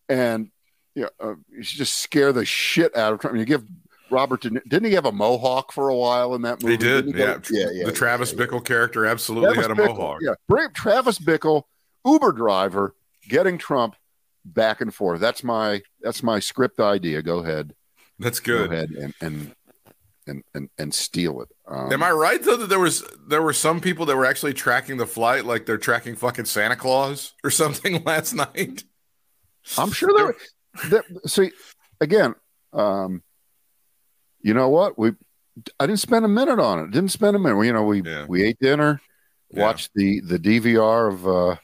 And 0.09 0.51
you 0.95 1.03
know, 1.03 1.11
uh, 1.21 1.35
you 1.49 1.63
just 1.63 2.01
scare 2.01 2.33
the 2.33 2.45
shit 2.45 2.97
out 2.97 3.13
of 3.13 3.21
Trump. 3.21 3.37
You 3.37 3.45
give 3.45 3.65
Robert 4.11 4.43
De 4.43 4.51
didn't 4.51 4.85
he 4.85 4.95
have 4.95 5.07
a 5.07 5.13
mohawk 5.13 5.73
for 5.73 5.89
a 5.89 5.97
while 5.97 6.35
in 6.35 6.43
that 6.43 6.63
movie? 6.63 6.73
He 6.73 6.77
did. 6.77 7.07
Didn't 7.07 7.49
Yeah. 7.51 7.61
yeah, 7.67 7.71
yeah. 7.73 7.85
The 7.85 7.93
Travis 7.93 8.33
yeah. 8.33 8.45
Bickle 8.45 8.65
character 8.65 9.07
absolutely 9.07 9.55
Travis 9.55 9.69
had 9.69 9.79
a 9.79 9.81
Bickle, 9.81 9.97
mohawk. 9.97 10.19
Yeah, 10.23 10.35
bring 10.49 10.69
Travis 10.73 11.19
Bickle, 11.19 11.63
Uber 12.05 12.33
driver, 12.33 12.95
getting 13.29 13.57
Trump 13.57 13.95
back 14.45 14.81
and 14.81 14.93
forth. 14.93 15.21
That's 15.21 15.45
my 15.45 15.83
that's 16.01 16.23
my 16.23 16.41
script 16.41 16.81
idea. 16.81 17.23
Go 17.23 17.39
ahead, 17.39 17.75
That's 18.19 18.41
good. 18.41 18.69
go 18.71 18.75
ahead, 18.75 18.91
and 18.91 19.15
and 19.21 19.55
and 20.31 20.43
and, 20.55 20.69
and 20.79 20.95
steal 20.95 21.43
it. 21.43 21.49
Um, 21.69 21.93
Am 21.93 22.03
I 22.03 22.11
right 22.11 22.43
though 22.43 22.57
that 22.57 22.69
there 22.69 22.79
was 22.81 23.05
there 23.29 23.43
were 23.43 23.53
some 23.53 23.81
people 23.81 24.07
that 24.07 24.17
were 24.17 24.25
actually 24.27 24.55
tracking 24.55 24.97
the 24.97 25.07
flight 25.07 25.45
like 25.45 25.67
they're 25.67 25.77
tracking 25.79 26.17
fucking 26.17 26.47
Santa 26.47 26.77
Claus 26.77 27.35
or 27.45 27.51
something 27.51 28.03
last 28.07 28.33
night? 28.33 28.85
I'm 29.77 29.93
sure 29.93 30.11
there. 30.17 30.91
there 30.91 31.05
see, 31.27 31.51
again, 32.01 32.35
um, 32.73 33.23
you 34.41 34.55
know 34.55 34.69
what? 34.71 34.99
We 34.99 35.13
I 35.79 35.87
didn't 35.87 36.01
spend 36.01 36.25
a 36.25 36.29
minute 36.29 36.59
on 36.59 36.79
it. 36.79 36.91
Didn't 36.93 37.11
spend 37.11 37.37
a 37.37 37.39
minute. 37.39 37.63
You 37.67 37.73
know, 37.75 37.85
we 37.85 38.03
Yeah. 38.03 38.25
we 38.27 38.43
ate 38.43 38.59
dinner, 38.61 39.01
Yeah. 39.53 39.63
watched 39.65 39.91
the 39.95 40.21
the 40.21 40.39
DVR 40.39 41.09
of 41.13 41.27
uh, 41.27 41.57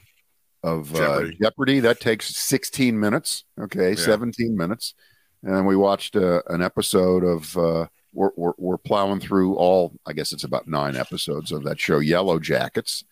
of 0.63 0.93
Jeopardy. 0.93 1.35
Uh, 1.41 1.45
Jeopardy. 1.45 1.81
That 1.81 2.01
takes 2.01 2.37
16 2.37 2.99
minutes. 3.01 3.45
Okay, 3.59 3.91
Yeah. 3.91 3.97
17 3.97 4.55
minutes, 4.57 4.95
and 5.43 5.55
then 5.57 5.65
we 5.65 5.77
watched 5.77 6.17
uh, 6.17 6.43
an 6.49 6.63
episode 6.63 7.25
of. 7.25 7.57
Uh, 8.17 8.21
we're, 8.21 8.31
we're, 8.37 8.53
we're 8.59 8.79
plowing 8.79 9.21
through 9.21 9.55
all. 9.57 9.93
I 10.07 10.13
guess 10.13 10.33
it's 10.33 10.45
about 10.45 10.67
nine 10.67 10.97
episodes 10.97 11.53
of 11.53 11.65
that 11.65 11.79
show, 11.81 11.99
Yellow 11.99 12.39
Jackets, 12.39 13.05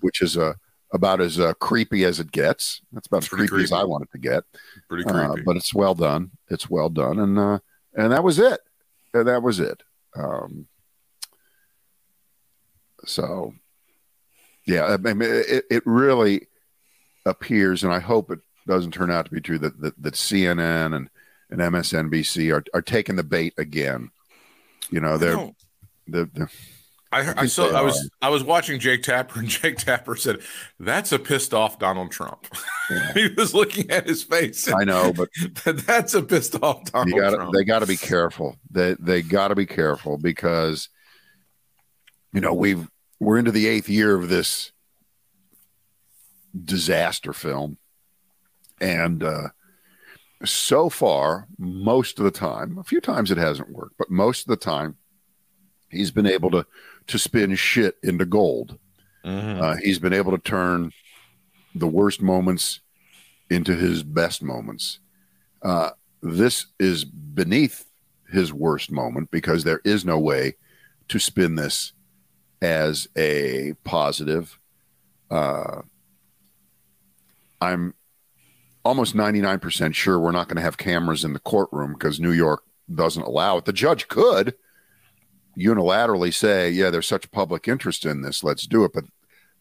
which 0.00 0.22
is 0.22 0.36
uh, 0.36 0.54
about 0.92 1.20
as 1.20 1.38
uh, 1.40 1.52
creepy 1.54 2.04
as 2.04 2.20
it 2.20 2.30
gets. 2.32 2.80
That's 2.92 3.06
about 3.06 3.24
as 3.24 3.28
Pretty 3.28 3.48
creepy, 3.48 3.64
as. 3.64 3.72
I 3.72 3.84
want 3.84 4.04
it 4.04 4.12
to 4.12 4.18
get. 4.18 4.44
Pretty 4.88 5.04
Uh, 5.08 5.28
creepy. 5.28 5.42
but 5.42 5.56
it's 5.56 5.74
well 5.74 5.94
done. 5.94 6.30
It's 6.48 6.70
well 6.70 6.88
done, 6.88 7.18
and 7.18 7.38
uh, 7.38 7.58
and 7.94 8.12
that 8.12 8.24
was 8.24 8.38
it. 8.38 8.60
And 9.14 9.26
that 9.28 9.42
was 9.42 9.60
it. 9.60 9.82
Um, 10.14 10.66
so, 13.04 13.54
yeah, 14.66 14.84
I 14.86 14.96
mean, 14.96 15.22
it, 15.22 15.64
it 15.70 15.82
really 15.86 16.48
appears, 17.24 17.82
and 17.84 17.92
I 17.92 18.00
hope 18.00 18.30
it 18.30 18.40
doesn't 18.66 18.92
turn 18.92 19.10
out 19.10 19.26
to 19.26 19.30
be 19.30 19.40
true 19.40 19.58
that 19.58 19.80
that, 19.80 20.00
that 20.02 20.14
CNN 20.14 20.94
and 20.94 21.08
and 21.50 21.60
MSNBC 21.60 22.52
are 22.52 22.64
are 22.74 22.82
taking 22.82 23.16
the 23.16 23.22
bait 23.24 23.54
again. 23.58 24.10
You 24.90 25.00
know, 25.00 25.16
they're 25.16 25.36
No, 25.36 25.54
the, 26.06 26.30
the 26.32 26.48
I, 27.12 27.42
I 27.42 27.46
saw 27.46 27.70
I 27.70 27.82
was 27.82 28.10
I 28.20 28.28
was 28.28 28.42
watching 28.42 28.80
Jake 28.80 29.02
Tapper 29.02 29.38
and 29.38 29.48
Jake 29.48 29.78
Tapper 29.78 30.16
said 30.16 30.40
that's 30.78 31.12
a 31.12 31.18
pissed 31.18 31.54
off 31.54 31.78
Donald 31.78 32.10
Trump. 32.10 32.46
Yeah. 32.90 33.12
he 33.14 33.28
was 33.36 33.54
looking 33.54 33.90
at 33.90 34.06
his 34.06 34.22
face. 34.22 34.70
I 34.70 34.84
know, 34.84 35.12
but 35.12 35.28
that's 35.86 36.14
a 36.14 36.22
pissed 36.22 36.60
off 36.62 36.84
Donald 36.92 37.14
you 37.14 37.20
gotta, 37.20 37.36
Trump. 37.36 37.54
they 37.54 37.64
got 37.64 37.80
to 37.80 37.86
be 37.86 37.96
careful. 37.96 38.56
They 38.70 38.96
they 38.98 39.22
got 39.22 39.48
to 39.48 39.54
be 39.54 39.66
careful 39.66 40.18
because 40.18 40.88
you 42.32 42.40
know 42.40 42.54
we've 42.54 42.88
we're 43.20 43.38
into 43.38 43.52
the 43.52 43.66
eighth 43.66 43.88
year 43.88 44.14
of 44.14 44.28
this 44.28 44.72
disaster 46.64 47.32
film, 47.32 47.78
and 48.80 49.22
uh, 49.22 49.48
so 50.44 50.88
far, 50.88 51.46
most 51.58 52.18
of 52.18 52.24
the 52.24 52.30
time, 52.30 52.78
a 52.78 52.84
few 52.84 53.00
times 53.00 53.30
it 53.30 53.38
hasn't 53.38 53.70
worked, 53.70 53.96
but 53.98 54.10
most 54.10 54.42
of 54.42 54.48
the 54.48 54.56
time, 54.56 54.96
he's 55.88 56.10
been 56.10 56.26
able 56.26 56.50
to 56.50 56.66
to 57.06 57.18
spin 57.18 57.54
shit 57.54 57.96
into 58.02 58.24
gold. 58.24 58.78
Mhm. 59.24 59.60
Uh, 59.60 59.76
he's 59.76 59.98
been 59.98 60.12
able 60.12 60.32
to 60.32 60.42
turn 60.42 60.92
the 61.74 61.86
worst 61.86 62.20
moments 62.20 62.80
into 63.48 63.76
his 63.76 64.02
best 64.02 64.42
moments. 64.42 64.98
Uh, 65.62 65.90
this 66.22 66.66
is 66.80 67.04
beneath 67.04 67.84
his 68.30 68.52
worst 68.52 68.90
moment 68.90 69.30
because 69.30 69.62
there 69.62 69.80
is 69.84 70.04
no 70.04 70.18
way 70.18 70.56
to 71.08 71.18
spin 71.18 71.54
this 71.54 71.92
as 72.60 73.08
a 73.16 73.74
positive. 73.84 74.58
Uh, 75.30 75.82
I'm 77.60 77.94
almost 78.86 79.14
99% 79.14 79.94
sure 79.94 80.18
we're 80.18 80.30
not 80.30 80.48
going 80.48 80.56
to 80.56 80.62
have 80.62 80.78
cameras 80.78 81.24
in 81.24 81.32
the 81.32 81.40
courtroom 81.40 81.92
because 81.92 82.20
New 82.20 82.32
York 82.32 82.62
doesn't 82.94 83.24
allow 83.24 83.58
it. 83.58 83.64
The 83.64 83.72
judge 83.72 84.08
could 84.08 84.54
unilaterally 85.58 86.32
say, 86.32 86.70
yeah, 86.70 86.90
there's 86.90 87.08
such 87.08 87.30
public 87.30 87.66
interest 87.66 88.06
in 88.06 88.22
this, 88.22 88.44
let's 88.44 88.66
do 88.66 88.84
it. 88.84 88.92
But 88.94 89.04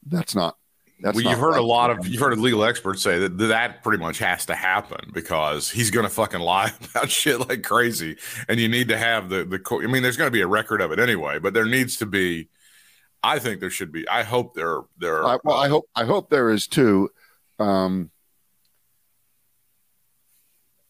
that's 0.06 0.36
not. 0.36 0.58
That's 1.02 1.16
well, 1.16 1.26
you've 1.26 1.40
heard 1.40 1.58
a 1.58 1.62
lot 1.62 1.90
of 1.90 2.08
you've 2.08 2.22
heard 2.22 2.38
legal 2.40 2.64
experts 2.64 3.02
say 3.02 3.20
that 3.20 3.38
that 3.38 3.84
pretty 3.84 4.02
much 4.02 4.18
has 4.20 4.46
to 4.46 4.56
happen 4.56 5.12
because 5.14 5.70
he's 5.70 5.92
going 5.92 6.06
to 6.06 6.10
fucking 6.10 6.40
lie 6.40 6.72
about 6.90 7.10
shit 7.10 7.38
like 7.50 7.64
crazy, 7.64 8.16
and 8.48 8.62
you 8.62 8.70
need 8.70 8.88
to 8.88 8.98
have 8.98 9.28
the 9.28 9.44
the. 9.44 9.60
I 9.84 9.88
mean, 9.88 10.04
there's 10.04 10.16
going 10.16 10.28
to 10.28 10.32
be 10.32 10.40
a 10.40 10.48
record 10.48 10.80
of 10.80 10.94
it 10.94 11.00
anyway, 11.00 11.38
but 11.40 11.54
there 11.54 11.66
needs 11.66 11.98
to 11.98 12.06
be. 12.06 12.48
I 13.22 13.40
think 13.40 13.60
there 13.60 13.70
should 13.70 13.92
be. 13.92 14.08
I 14.08 14.24
hope 14.24 14.54
there 14.54 14.84
there. 14.98 15.26
I, 15.26 15.38
well, 15.44 15.58
I 15.58 15.68
hope 15.68 15.90
I 15.96 16.06
hope 16.06 16.30
there 16.30 16.50
is 16.50 16.66
too. 16.66 17.10
Um, 17.60 18.10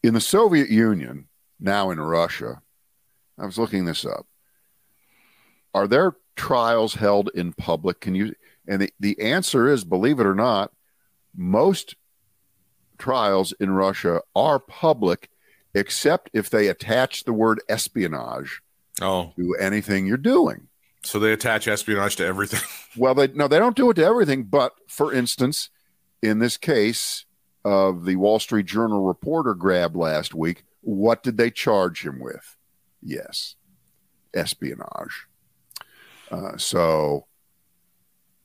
in 0.06 0.13
the 0.13 0.22
Soviet 0.22 0.70
Union, 0.70 1.28
now 1.60 1.89
in 1.89 2.00
Russia, 2.00 2.62
I 3.39 3.46
was 3.46 3.58
looking 3.58 3.86
this 3.86 4.06
up. 4.06 4.28
Are 5.74 5.88
there 5.88 6.15
trials 6.36 6.94
held 6.94 7.32
in 7.34 7.54
public? 7.54 8.02
Can 8.02 8.13
you? 8.13 8.36
And 8.68 8.84
the, 8.84 8.94
the 9.00 9.20
answer 9.20 9.68
is, 9.68 9.84
believe 9.84 10.20
it 10.20 10.28
or 10.28 10.36
not, 10.36 10.72
most 11.36 11.96
trials 13.00 13.52
in 13.60 13.72
Russia 13.72 14.22
are 14.36 14.60
public, 14.60 15.30
except 15.74 16.30
if 16.34 16.52
they 16.52 16.68
attach 16.68 17.24
the 17.24 17.34
word 17.34 17.60
espionage 17.68 18.62
oh, 19.02 19.34
to 19.36 19.56
anything 19.56 20.06
you're 20.06 20.18
doing. 20.18 20.68
so 21.04 21.18
they 21.18 21.34
attach 21.34 21.68
espionage 21.68 22.15
to 22.18 22.26
everything. 22.26 22.62
Well, 22.98 23.13
they 23.13 23.28
no, 23.28 23.50
they 23.50 23.60
don't 23.60 23.76
do 23.76 23.89
it 23.89 23.96
to 23.96 24.06
everything. 24.06 24.44
But 24.44 24.72
for 24.88 25.12
instance, 25.12 25.70
in 26.22 26.39
this 26.39 26.56
case 26.56 27.26
of 27.65 28.06
the 28.06 28.15
Wall 28.15 28.38
Street 28.38 28.67
Journal 28.67 29.01
reporter 29.01 29.56
grab 29.56 29.95
last 29.95 30.36
week, 30.36 30.63
what 30.82 31.23
did 31.23 31.36
they 31.36 31.49
charge 31.49 32.06
him 32.06 32.19
with? 32.19 32.56
Yes, 33.01 33.56
espionage. 34.36 35.25
Uh, 36.30 36.58
so 36.58 37.25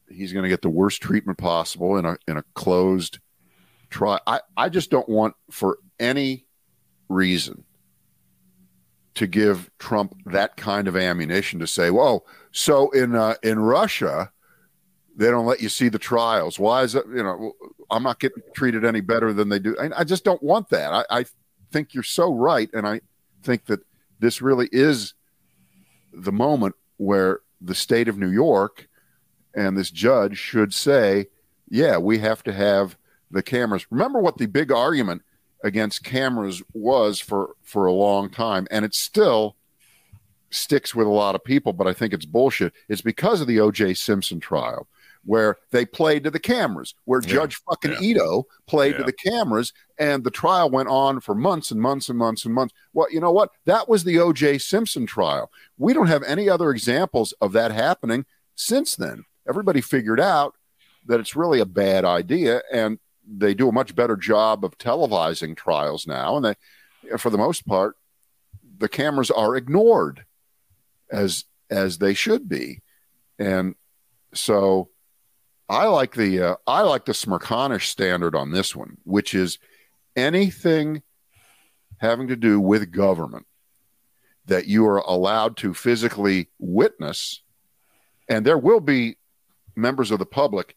he's 0.09 0.33
going 0.33 0.43
to 0.43 0.49
get 0.49 0.63
the 0.63 0.71
worst 0.71 1.03
treatment 1.03 1.37
possible 1.37 1.99
in 1.99 2.07
a 2.07 2.17
in 2.27 2.39
a 2.39 2.45
closed 2.55 3.19
trial. 3.91 4.21
I, 4.27 4.41
I 4.57 4.71
just 4.71 4.91
don't 4.91 5.09
want 5.09 5.35
for 5.51 5.79
any 5.99 6.47
reason 7.11 7.65
to 9.17 9.27
give 9.27 9.71
Trump 9.79 10.15
that 10.27 10.57
kind 10.57 10.89
of 10.89 10.97
ammunition 10.97 11.61
to 11.61 11.67
say, 11.67 11.91
"Whoa, 11.91 12.25
so 12.53 12.91
in 12.91 13.15
uh, 13.15 13.35
in 13.43 13.59
Russia, 13.59 14.33
they 15.15 15.31
don't 15.31 15.47
let 15.47 15.61
you 15.61 15.69
see 15.69 15.91
the 15.91 15.99
trials. 15.99 16.59
Why 16.59 16.85
is 16.85 16.95
it? 16.95 17.05
You 17.07 17.23
know, 17.23 17.53
I'm 17.91 18.03
not 18.03 18.21
getting 18.21 18.43
treated 18.55 18.85
any 18.85 19.01
better 19.01 19.33
than 19.33 19.49
they 19.49 19.59
do. 19.59 19.77
I, 19.81 20.01
I 20.01 20.05
just 20.05 20.25
don't 20.25 20.43
want 20.43 20.69
that. 20.71 20.93
I, 20.93 21.21
I 21.21 21.25
think 21.71 21.95
you're 21.95 22.03
so 22.03 22.33
right, 22.33 22.71
and 22.73 22.87
I 22.87 23.01
think 23.43 23.67
that 23.67 23.81
this 24.19 24.43
really 24.43 24.69
is 24.73 25.15
the 26.13 26.33
moment 26.33 26.75
where 26.97 27.41
the 27.61 27.75
state 27.75 28.09
of 28.09 28.19
New 28.19 28.31
York 28.31 28.89
and 29.55 29.77
this 29.77 29.91
judge 29.91 30.37
should 30.39 30.73
say, 30.73 31.27
"Yeah, 31.69 31.99
we 31.99 32.19
have 32.19 32.43
to 32.45 32.53
have 32.53 32.97
the 33.31 33.43
cameras." 33.43 33.87
Remember 33.91 34.21
what 34.21 34.39
the 34.39 34.47
big 34.47 34.71
argument 34.71 35.23
against 35.63 36.05
cameras 36.05 36.63
was 36.73 37.21
for 37.21 37.57
for 37.63 37.87
a 37.87 37.93
long 37.93 38.31
time, 38.31 38.67
and 38.71 38.85
it 38.85 38.95
still 38.95 39.57
sticks 40.51 40.95
with 40.95 41.07
a 41.07 41.11
lot 41.11 41.35
of 41.35 41.45
people, 41.45 41.73
but 41.73 41.87
I 41.87 41.93
think 41.93 42.13
it's 42.13 42.27
bullshit. 42.27 42.73
It's 42.89 43.03
because 43.03 43.41
of 43.41 43.47
the 43.47 43.61
O.J. 43.61 43.95
Simpson 43.95 44.41
trial, 44.41 44.89
where 45.25 45.57
they 45.71 45.85
played 45.85 46.25
to 46.25 46.31
the 46.31 46.39
cameras, 46.39 46.95
where 47.05 47.21
Yeah. 47.21 47.29
Judge 47.29 47.57
fucking 47.69 47.93
Yeah. 47.93 48.01
Ito 48.01 48.47
played 48.67 48.97
to 48.97 49.05
the 49.05 49.13
cameras, 49.13 49.73
and 49.99 50.25
the 50.25 50.31
trial 50.31 50.71
went 50.71 50.89
on 50.89 51.21
for 51.21 51.35
months 51.35 51.71
and 51.71 51.81
months 51.81 52.09
and 52.09 52.19
months 52.19 52.45
and 52.45 52.55
months. 52.55 52.75
Well, 52.93 53.11
you 53.11 53.21
know 53.21 53.33
what? 53.33 53.51
That 53.67 53.89
was 53.89 54.05
the 54.05 54.19
O.J. 54.19 54.59
Simpson 54.59 55.07
trial. 55.07 55.51
We 55.77 55.93
don't 55.93 56.07
have 56.07 56.23
any 56.23 56.49
other 56.49 56.71
examples 56.71 57.33
of 57.41 57.53
that 57.53 57.71
happening 57.71 58.25
since 58.55 58.97
then. 58.97 59.25
Everybody 59.49 59.81
figured 59.81 60.21
out 60.21 60.55
that 61.07 61.21
it's 61.21 61.37
really 61.37 61.61
a 61.61 61.67
bad 61.67 62.05
idea, 62.05 62.63
and 62.73 62.99
they 63.27 63.55
do 63.55 63.69
a 63.69 63.73
much 63.73 63.95
better 63.95 64.17
job 64.17 64.65
of 64.65 64.79
televising 64.79 65.57
trials 65.57 66.07
now, 66.07 66.37
and 66.37 66.45
they, 66.45 66.55
for 67.19 67.31
the 67.31 67.39
most 67.39 67.67
part, 67.67 67.97
the 68.79 68.89
cameras 68.89 69.31
are 69.31 69.57
ignored 69.57 70.25
as 71.11 71.45
as 71.71 71.99
they 71.99 72.15
should 72.15 72.49
be, 72.49 72.81
and 73.39 73.75
so 74.35 74.91
I 75.71 75.87
like 75.87 76.15
the 76.15 76.43
uh, 76.43 76.57
I 76.67 76.83
like 76.83 77.05
the 77.05 77.13
Smerconish 77.13 77.87
standard 77.87 78.35
on 78.35 78.51
this 78.51 78.75
one, 78.75 78.97
which 79.05 79.35
is 79.35 79.61
anything 80.17 81.03
having 81.99 82.27
to 82.27 82.35
do 82.35 82.59
with 82.59 82.91
government 82.91 83.47
that 84.47 84.67
you 84.67 84.85
are 84.89 84.99
allowed 84.99 85.57
to 85.59 85.73
physically 85.73 86.49
witness, 86.59 87.43
and 88.29 88.45
there 88.45 88.59
will 88.59 88.81
be 88.81 89.17
members 89.77 90.11
of 90.11 90.19
the 90.19 90.27
public 90.27 90.75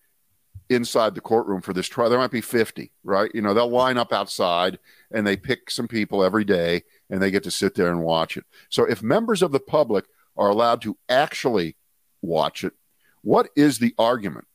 inside 0.69 1.15
the 1.15 1.21
courtroom 1.21 1.61
for 1.61 1.73
this 1.73 1.87
trial. 1.87 2.11
There 2.11 2.19
might 2.19 2.29
be 2.29 2.41
50, 2.41 2.91
right? 3.03 3.31
You 3.33 3.41
know, 3.41 3.55
they'll 3.55 3.67
line 3.67 3.97
up 3.97 4.13
outside 4.13 4.77
and 5.11 5.25
they 5.25 5.35
pick 5.35 5.71
some 5.71 5.87
people 5.87 6.23
every 6.23 6.45
day 6.45 6.83
and 7.09 7.19
they 7.19 7.31
get 7.31 7.43
to 7.43 7.51
sit 7.51 7.73
there 7.73 7.89
and 7.89 8.03
watch 8.03 8.37
it. 8.37 8.45
So 8.69 8.83
if 8.85 9.01
members 9.01 9.41
of 9.41 9.51
the 9.51 9.59
public 9.59 10.05
are 10.37 10.49
allowed 10.49 10.83
to 10.83 10.97
actually 11.09 11.77
watch 12.21 12.63
it, 12.63 12.73
what 13.23 13.49
is 13.55 13.79
the 13.79 13.95
argument 13.97 14.45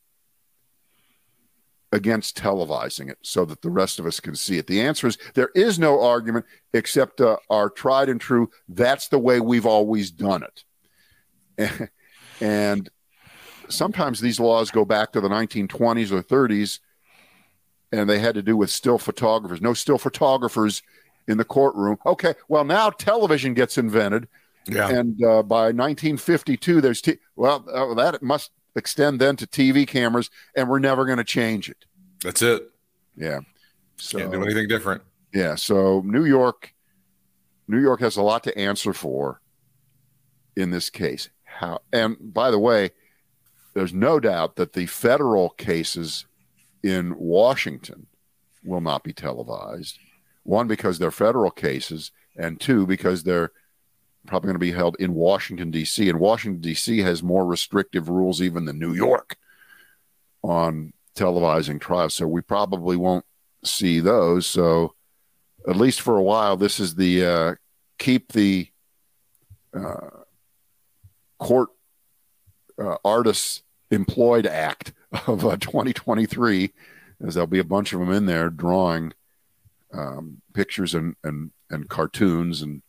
against 1.92 2.36
televising 2.36 3.10
it 3.10 3.18
so 3.22 3.44
that 3.44 3.62
the 3.62 3.70
rest 3.70 3.98
of 3.98 4.06
us 4.06 4.20
can 4.20 4.34
see 4.34 4.58
it? 4.58 4.66
The 4.66 4.80
answer 4.80 5.06
is 5.06 5.18
there 5.34 5.50
is 5.54 5.78
no 5.78 6.02
argument 6.02 6.46
except 6.72 7.20
uh, 7.20 7.36
our 7.50 7.70
tried 7.70 8.08
and 8.08 8.20
true, 8.20 8.50
that's 8.68 9.08
the 9.08 9.18
way 9.18 9.40
we've 9.40 9.66
always 9.66 10.10
done 10.10 10.44
it. 11.58 11.90
and 12.40 12.88
sometimes 13.68 14.20
these 14.20 14.40
laws 14.40 14.70
go 14.70 14.84
back 14.84 15.12
to 15.12 15.20
the 15.20 15.28
1920s 15.28 16.12
or 16.12 16.22
30s 16.22 16.80
and 17.92 18.08
they 18.08 18.18
had 18.18 18.34
to 18.34 18.42
do 18.42 18.56
with 18.56 18.70
still 18.70 18.98
photographers. 18.98 19.60
No 19.60 19.74
still 19.74 19.98
photographers 19.98 20.82
in 21.26 21.38
the 21.38 21.44
courtroom. 21.44 21.98
Okay, 22.04 22.34
well 22.48 22.64
now 22.64 22.90
television 22.90 23.54
gets 23.54 23.78
invented, 23.78 24.28
yeah. 24.66 24.88
and 24.88 25.22
uh, 25.22 25.42
by 25.42 25.66
1952 25.66 26.80
there's 26.80 27.00
t- 27.00 27.18
well 27.36 27.64
uh, 27.72 27.94
that 27.94 28.22
must 28.22 28.50
extend 28.76 29.20
then 29.20 29.36
to 29.36 29.46
TV 29.46 29.86
cameras, 29.86 30.30
and 30.56 30.68
we're 30.68 30.78
never 30.78 31.04
going 31.04 31.18
to 31.18 31.24
change 31.24 31.68
it. 31.68 31.84
That's 32.22 32.42
it. 32.42 32.70
Yeah. 33.16 33.40
So, 33.96 34.18
Can't 34.18 34.32
do 34.32 34.42
anything 34.42 34.68
different. 34.68 35.02
Yeah. 35.34 35.54
So 35.56 36.02
New 36.04 36.24
York, 36.24 36.74
New 37.66 37.80
York 37.80 38.00
has 38.00 38.16
a 38.16 38.22
lot 38.22 38.44
to 38.44 38.58
answer 38.58 38.92
for 38.92 39.40
in 40.56 40.70
this 40.70 40.90
case. 40.90 41.28
How 41.44 41.80
and 41.92 42.16
by 42.20 42.50
the 42.50 42.58
way, 42.58 42.90
there's 43.74 43.92
no 43.92 44.20
doubt 44.20 44.56
that 44.56 44.72
the 44.72 44.86
federal 44.86 45.50
cases 45.50 46.26
in 46.82 47.16
Washington 47.18 48.06
will 48.64 48.80
not 48.80 49.04
be 49.04 49.12
televised. 49.12 49.98
One, 50.44 50.66
because 50.66 50.98
they're 50.98 51.10
federal 51.10 51.50
cases, 51.50 52.10
and 52.36 52.58
two, 52.60 52.86
because 52.86 53.22
they're 53.22 53.52
probably 54.28 54.48
going 54.48 54.54
to 54.54 54.60
be 54.60 54.72
held 54.72 54.96
in 55.00 55.14
Washington, 55.14 55.70
D.C. 55.70 56.08
And 56.08 56.20
Washington, 56.20 56.60
D.C. 56.60 56.98
has 56.98 57.22
more 57.22 57.44
restrictive 57.44 58.08
rules 58.08 58.40
even 58.40 58.64
than 58.64 58.78
New 58.78 58.94
York 58.94 59.36
on 60.42 60.92
televising 61.16 61.80
trials. 61.80 62.14
So 62.14 62.28
we 62.28 62.40
probably 62.40 62.96
won't 62.96 63.24
see 63.64 64.00
those. 64.00 64.46
So 64.46 64.94
at 65.66 65.76
least 65.76 66.00
for 66.00 66.16
a 66.16 66.22
while, 66.22 66.56
this 66.56 66.78
is 66.78 66.94
the 66.94 67.24
uh, 67.24 67.54
keep 67.98 68.32
the 68.32 68.68
uh, 69.74 70.10
court 71.38 71.70
uh, 72.80 72.96
artists 73.04 73.62
employed 73.90 74.46
act 74.46 74.92
of 75.26 75.44
uh, 75.44 75.56
2023 75.56 76.72
as 77.26 77.34
there'll 77.34 77.46
be 77.46 77.58
a 77.58 77.64
bunch 77.64 77.92
of 77.92 78.00
them 78.00 78.12
in 78.12 78.26
there 78.26 78.50
drawing 78.50 79.12
um, 79.92 80.40
pictures 80.54 80.94
and, 80.94 81.16
and 81.24 81.50
and 81.70 81.88
cartoons 81.88 82.62
and 82.62 82.82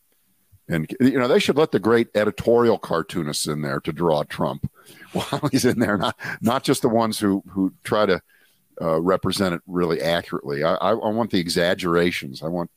and 0.70 0.96
you 1.00 1.20
know 1.20 1.28
they 1.28 1.40
should 1.40 1.58
let 1.58 1.72
the 1.72 1.80
great 1.80 2.10
editorial 2.16 2.78
cartoonists 2.78 3.48
in 3.48 3.62
there 3.62 3.80
to 3.82 3.92
draw 3.92 4.24
Trump 4.24 4.72
while 5.12 5.50
he's 5.52 5.66
in 5.66 5.80
there, 5.80 5.98
not 5.98 6.16
not 6.42 6.64
just 6.64 6.84
the 6.84 6.90
ones 6.90 7.20
who 7.20 7.44
who 7.50 7.74
try 7.84 8.06
to 8.06 8.22
uh, 8.82 9.02
represent 9.02 9.56
it 9.56 9.62
really 9.68 10.00
accurately. 10.00 10.64
I, 10.64 10.76
I, 10.76 10.94
want 10.94 11.32
the 11.32 11.40
exaggerations. 11.40 12.42
I 12.42 12.48
want, 12.48 12.72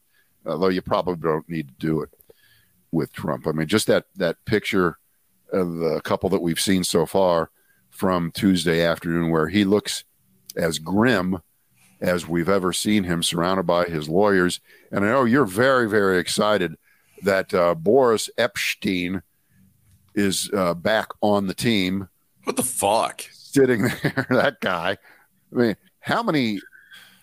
although 0.44 0.68
you 0.68 0.82
probably 0.82 1.14
don't 1.14 1.48
need 1.48 1.68
to 1.68 1.74
do 1.74 2.02
it 2.02 2.10
with 2.90 3.12
Trump. 3.12 3.46
I 3.46 3.52
mean, 3.52 3.68
just 3.68 3.86
that 3.86 4.06
that 4.16 4.44
picture 4.44 4.98
of 5.52 5.76
the 5.76 6.00
couple 6.00 6.30
that 6.30 6.42
we've 6.42 6.58
seen 6.58 6.82
so 6.82 7.06
far 7.06 7.50
from 7.90 8.32
Tuesday 8.32 8.82
afternoon, 8.84 9.30
where 9.30 9.48
he 9.48 9.64
looks 9.64 10.04
as 10.56 10.78
grim 10.78 11.40
as 12.00 12.26
we've 12.26 12.48
ever 12.48 12.72
seen 12.72 13.04
him, 13.04 13.22
surrounded 13.22 13.64
by 13.64 13.84
his 13.84 14.08
lawyers. 14.08 14.60
And 14.90 15.04
I 15.04 15.08
know 15.08 15.24
you're 15.24 15.44
very, 15.44 15.88
very 15.88 16.18
excited 16.18 16.76
that 17.22 17.52
uh, 17.54 17.74
Boris 17.74 18.28
Epshteyn 18.38 19.22
is 20.14 20.50
uh, 20.54 20.74
back 20.74 21.08
on 21.20 21.46
the 21.46 21.54
team. 21.54 22.08
What 22.44 22.56
the 22.56 22.62
fuck? 22.62 23.22
Sitting 23.32 23.82
there, 24.02 24.26
that 24.30 24.60
guy. 24.60 24.98
I 25.52 25.56
mean, 25.56 25.76
how 26.00 26.22
many 26.22 26.60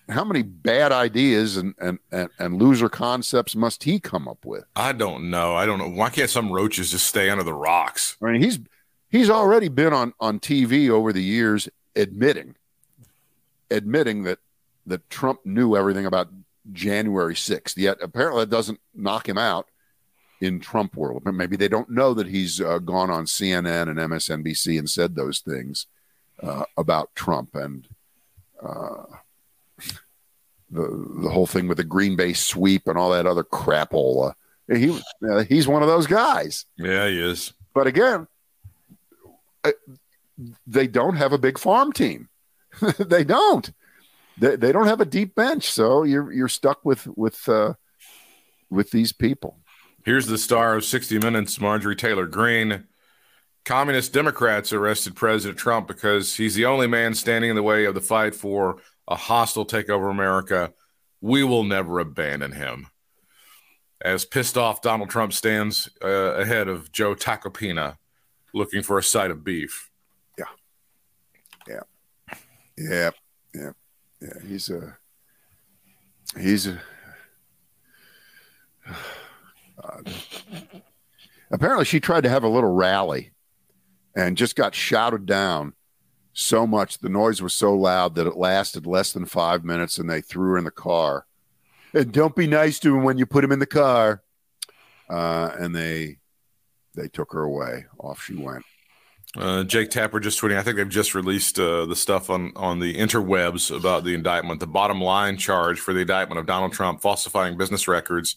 how 0.08 0.24
many 0.24 0.42
bad 0.42 0.92
ideas 0.92 1.56
and, 1.56 1.76
and, 1.80 2.00
and, 2.12 2.30
and, 2.40 2.60
loser 2.60 2.90
concepts 2.90 3.56
must 3.56 3.84
he 3.84 4.00
come 4.00 4.28
up 4.28 4.44
with? 4.44 4.64
I 4.76 4.92
don't 4.92 5.30
know. 5.30 5.56
I 5.56 5.68
don't 5.68 5.78
know. 5.78 5.88
Why 5.88 6.10
can't 6.10 6.32
some 6.32 6.52
roaches 6.52 6.90
just 6.90 7.06
stay 7.06 7.30
under 7.30 7.44
the 7.44 7.54
rocks? 7.54 8.18
I 8.20 8.32
mean, 8.32 8.42
he's 8.42 8.58
he's 9.10 9.30
already 9.30 9.68
been 9.68 9.94
on, 9.94 10.14
on 10.20 10.40
TV 10.40 10.90
over 10.90 11.14
the 11.14 11.22
years 11.22 11.70
admitting 11.96 12.56
admitting 13.72 14.24
that 14.24 14.40
that 14.86 15.08
Trump 15.10 15.46
knew 15.46 15.76
everything 15.76 16.06
about 16.06 16.30
January 16.72 17.36
6th. 17.36 17.78
Yet 17.78 17.98
apparently 18.02 18.42
that 18.44 18.50
doesn't 18.50 18.80
knock 18.96 19.30
him 19.30 19.38
out 19.38 19.68
in 20.42 20.60
Trump 20.60 20.96
world. 20.96 21.24
Maybe 21.26 21.56
they 21.56 21.68
don't 21.68 21.90
know 21.90 22.14
that 22.14 22.28
he's 22.28 22.62
uh, 22.62 22.80
gone 22.80 23.10
on 23.10 23.26
CNN 23.26 23.90
and 23.90 23.98
MSNBC 23.98 24.80
and 24.80 24.90
said 24.90 25.16
those 25.16 25.40
things 25.40 25.88
uh, 26.42 26.64
about 26.78 27.14
Trump 27.16 27.56
and 27.56 27.88
uh, 28.62 29.04
the 30.72 31.08
the 31.24 31.30
whole 31.30 31.48
thing 31.48 31.68
with 31.68 31.78
the 31.78 31.84
Green 31.84 32.16
Bay 32.16 32.34
sweep 32.34 32.88
and 32.88 32.98
all 32.98 33.12
that 33.12 33.26
other 33.26 33.44
crapola. 33.44 34.34
He 34.68 35.00
he's 35.48 35.68
one 35.68 35.82
of 35.82 35.88
those 35.88 36.08
guys. 36.08 36.66
Yeah, 36.78 37.08
he 37.08 37.20
is. 37.20 37.54
But 37.74 37.88
again, 37.88 38.28
uh, 39.64 39.72
they 40.68 40.88
don't 40.88 41.16
have 41.16 41.34
a 41.34 41.38
big 41.38 41.58
farm 41.58 41.92
team. 41.92 42.30
they 43.00 43.24
don't. 43.24 43.72
They, 44.38 44.56
they 44.56 44.72
don't 44.72 44.88
have 44.88 45.02
a 45.02 45.06
deep 45.06 45.36
bench, 45.36 45.70
so 45.72 46.04
you're 46.04 46.32
you're 46.32 46.48
stuck 46.48 46.86
with 46.86 47.08
with 47.18 47.48
uh, 47.50 47.74
with 48.70 48.92
these 48.92 49.12
people. 49.12 49.60
Here's 50.06 50.28
the 50.28 50.38
star 50.38 50.76
of 50.76 50.86
60 50.86 51.20
Minutes, 51.20 51.60
Marjorie 51.60 51.96
Taylor 51.96 52.26
Greene. 52.26 52.86
Communist 53.66 54.14
Democrats 54.14 54.72
arrested 54.72 55.16
President 55.16 55.60
Trump 55.60 55.88
because 55.88 56.36
he's 56.36 56.56
the 56.56 56.66
only 56.66 56.88
man 56.88 57.14
standing 57.14 57.50
in 57.50 57.56
the 57.56 57.64
way 57.64 57.86
of 57.86 57.94
the 57.94 58.02
fight 58.02 58.34
for 58.34 58.78
a 59.08 59.16
hostile 59.16 59.66
takeover 59.66 60.10
America. 60.10 60.74
We 61.22 61.44
will 61.44 61.64
never 61.64 62.00
abandon 62.00 62.54
him. 62.54 62.88
As 64.02 64.24
pissed 64.24 64.58
off 64.58 64.82
Donald 64.82 65.10
Trump 65.10 65.34
stands 65.34 65.90
uh, 66.02 66.08
ahead 66.08 66.70
of 66.70 66.92
Joe 66.92 67.16
Tacopina 67.16 67.98
looking 68.54 68.82
for 68.82 68.98
a 68.98 69.04
side 69.04 69.30
of 69.30 69.44
beef. 69.44 69.90
Yeah. 70.38 70.46
Yeah. 71.68 71.82
Yeah. 72.78 73.10
Yeah. 73.54 73.72
Yeah. 74.22 74.48
He's 74.48 74.70
a, 74.70 74.98
he's 76.40 76.68
a, 76.68 76.82
apparently 81.52 81.86
she 81.86 82.00
tried 82.00 82.24
to 82.24 82.30
have 82.30 82.44
a 82.44 82.50
little 82.50 82.74
rally 82.74 83.32
and 84.16 84.38
just 84.38 84.56
got 84.56 84.76
shouted 84.76 85.26
down 85.26 85.74
so 86.34 86.66
much. 86.66 87.00
The 87.00 87.10
noise 87.10 87.42
was 87.42 87.54
so 87.54 87.76
loud 87.76 88.16
that 88.16 88.28
it 88.28 88.38
lasted 88.38 88.86
less 88.86 89.14
than 89.14 89.26
five 89.26 89.64
minutes 89.64 89.98
and 89.98 90.10
they 90.10 90.22
threw 90.22 90.52
her 90.52 90.58
in 90.58 90.64
the 90.64 90.72
car. 90.72 91.26
And 91.94 92.12
don't 92.12 92.36
be 92.36 92.48
nice 92.48 92.80
to 92.80 92.96
him 92.96 93.04
when 93.04 93.18
you 93.18 93.26
put 93.26 93.44
him 93.44 93.52
in 93.52 93.60
the 93.60 93.66
car. 93.66 94.22
Uh, 95.10 95.52
and 95.58 95.76
they 95.76 96.18
they 96.96 97.08
took 97.08 97.32
her 97.34 97.42
away. 97.42 97.86
Off 98.00 98.24
she 98.24 98.36
went. 98.36 98.64
Uh, 99.38 99.64
Jake 99.64 99.90
Tapper 99.90 100.20
just 100.20 100.40
tweeting. 100.40 100.58
I 100.58 100.64
think 100.64 100.78
they've 100.78 100.90
just 100.90 101.16
released 101.16 101.60
uh, 101.60 101.86
the 101.86 101.96
stuff 101.96 102.30
on 102.30 102.52
on 102.56 102.80
the 102.80 102.96
interwebs 102.96 103.76
about 103.76 104.04
the 104.04 104.14
indictment. 104.14 104.60
The 104.60 104.68
bottom 104.68 105.02
line 105.02 105.38
charge 105.38 105.80
for 105.80 105.94
the 105.94 106.02
indictment 106.02 106.40
of 106.40 106.46
Donald 106.46 106.74
Trump 106.74 107.02
falsifying 107.02 107.58
business 107.58 107.88
records 107.88 108.36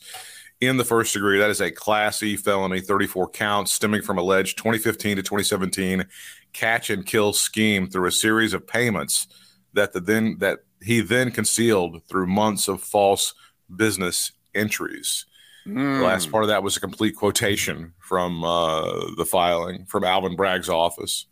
in 0.63 0.77
the 0.77 0.85
first 0.85 1.13
degree. 1.13 1.41
That 1.41 1.51
is 1.51 1.61
a 1.61 1.73
Class 1.73 2.23
E 2.23 2.37
felony, 2.37 2.81
34 2.81 3.31
counts, 3.31 3.73
stemming 3.73 4.03
from 4.03 4.17
alleged 4.17 4.57
2015 4.59 5.17
to 5.17 5.23
2017 5.23 6.07
catch 6.53 6.89
and 6.89 7.05
kill 7.05 7.33
scheme 7.33 7.89
through 7.89 8.07
a 8.07 8.13
series 8.13 8.55
of 8.55 8.67
payments 8.67 9.27
that 9.73 9.93
the 9.93 10.01
then 10.01 10.37
that 10.39 10.61
he 10.81 11.01
then 11.01 11.31
concealed 11.31 12.03
through 12.09 12.27
months 12.27 12.69
of 12.69 12.81
false 12.81 13.35
business 13.75 14.33
entries. 14.55 15.27
Mm. 15.67 15.99
The 15.99 16.05
last 16.05 16.31
part 16.31 16.45
of 16.45 16.49
that 16.49 16.63
was 16.63 16.77
a 16.77 16.81
complete 16.81 17.17
quotation 17.17 17.95
from 17.99 18.45
uh, 18.45 19.15
the 19.17 19.27
filing 19.27 19.87
from 19.87 20.05
Alvin 20.05 20.37
Bragg's 20.37 20.69
office. 20.69 21.27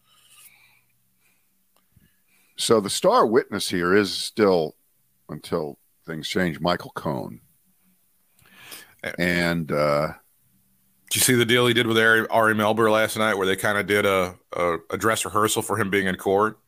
So 2.56 2.80
the 2.80 2.90
star 2.90 3.26
witness 3.26 3.68
here 3.68 3.94
is 3.94 4.12
still, 4.12 4.74
until 5.28 5.78
things 6.06 6.28
change, 6.28 6.60
Michael 6.60 6.92
Cohen. 6.94 7.40
And 9.18 9.70
uh, 9.72 10.08
did 11.10 11.16
you 11.16 11.20
see 11.22 11.34
the 11.34 11.46
deal 11.46 11.66
he 11.66 11.74
did 11.74 11.86
with 11.86 11.98
Ari, 11.98 12.28
Ari 12.28 12.54
Melber 12.54 12.90
last 12.90 13.16
night, 13.16 13.34
where 13.34 13.46
they 13.46 13.56
kind 13.56 13.78
of 13.78 13.86
did 13.86 14.06
a, 14.06 14.34
a, 14.52 14.76
a 14.90 14.96
dress 14.98 15.24
rehearsal 15.24 15.62
for 15.62 15.78
him 15.78 15.90
being 15.90 16.06
in 16.06 16.16
court? 16.16 16.58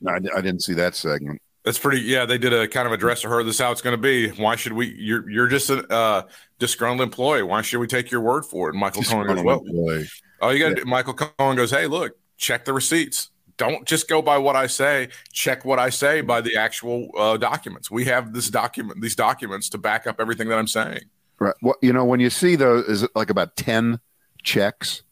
No, 0.00 0.12
I, 0.12 0.38
I, 0.38 0.40
didn't 0.40 0.60
see 0.60 0.74
that 0.74 0.96
segment. 0.96 1.40
That's 1.64 1.78
pretty. 1.78 2.00
Yeah, 2.00 2.26
they 2.26 2.38
did 2.38 2.52
a 2.52 2.66
kind 2.66 2.86
of 2.86 2.92
address 2.92 3.20
to 3.22 3.28
her. 3.28 3.44
This 3.44 3.54
is 3.54 3.60
how 3.60 3.70
it's 3.70 3.82
going 3.82 3.94
to 3.94 4.02
be. 4.02 4.30
Why 4.30 4.56
should 4.56 4.72
we? 4.72 4.92
You're 4.98 5.30
you're 5.30 5.46
just 5.46 5.70
a 5.70 5.86
uh, 5.92 6.22
disgruntled 6.58 7.00
employee. 7.00 7.44
Why 7.44 7.62
should 7.62 7.78
we 7.78 7.86
take 7.86 8.10
your 8.10 8.20
word 8.20 8.44
for 8.44 8.68
it? 8.68 8.72
And 8.72 8.80
Michael 8.80 9.04
Cohen 9.04 9.28
goes, 9.28 9.44
well, 9.44 9.60
Boy. 9.60 10.04
oh, 10.40 10.50
you 10.50 10.58
got 10.58 10.70
to 10.70 10.74
Yeah. 10.74 10.84
do. 10.84 10.84
Michael 10.86 11.14
Cohen 11.14 11.56
goes, 11.56 11.70
hey, 11.70 11.86
look, 11.86 12.16
check 12.36 12.64
the 12.64 12.72
receipts. 12.72 13.30
Don't 13.58 13.86
just 13.86 14.08
go 14.08 14.20
by 14.20 14.38
what 14.38 14.56
I 14.56 14.66
say. 14.66 15.08
Check 15.32 15.64
what 15.64 15.78
I 15.78 15.90
say 15.90 16.20
by 16.20 16.40
the 16.40 16.56
actual 16.56 17.10
uh, 17.16 17.36
documents. 17.36 17.92
We 17.92 18.06
have 18.06 18.32
this 18.32 18.50
document, 18.50 19.00
these 19.00 19.14
documents 19.14 19.68
to 19.68 19.78
back 19.78 20.08
up 20.08 20.16
everything 20.18 20.48
that 20.48 20.58
I'm 20.58 20.66
saying. 20.66 21.02
Right. 21.42 21.54
Well, 21.60 21.74
you 21.82 21.92
know, 21.92 22.04
when 22.04 22.20
you 22.20 22.30
see 22.30 22.56
those, 22.56 22.86
is 22.86 23.02
it 23.02 23.10
like 23.14 23.30
about 23.30 23.56
10 23.56 24.00
checks 24.42 25.02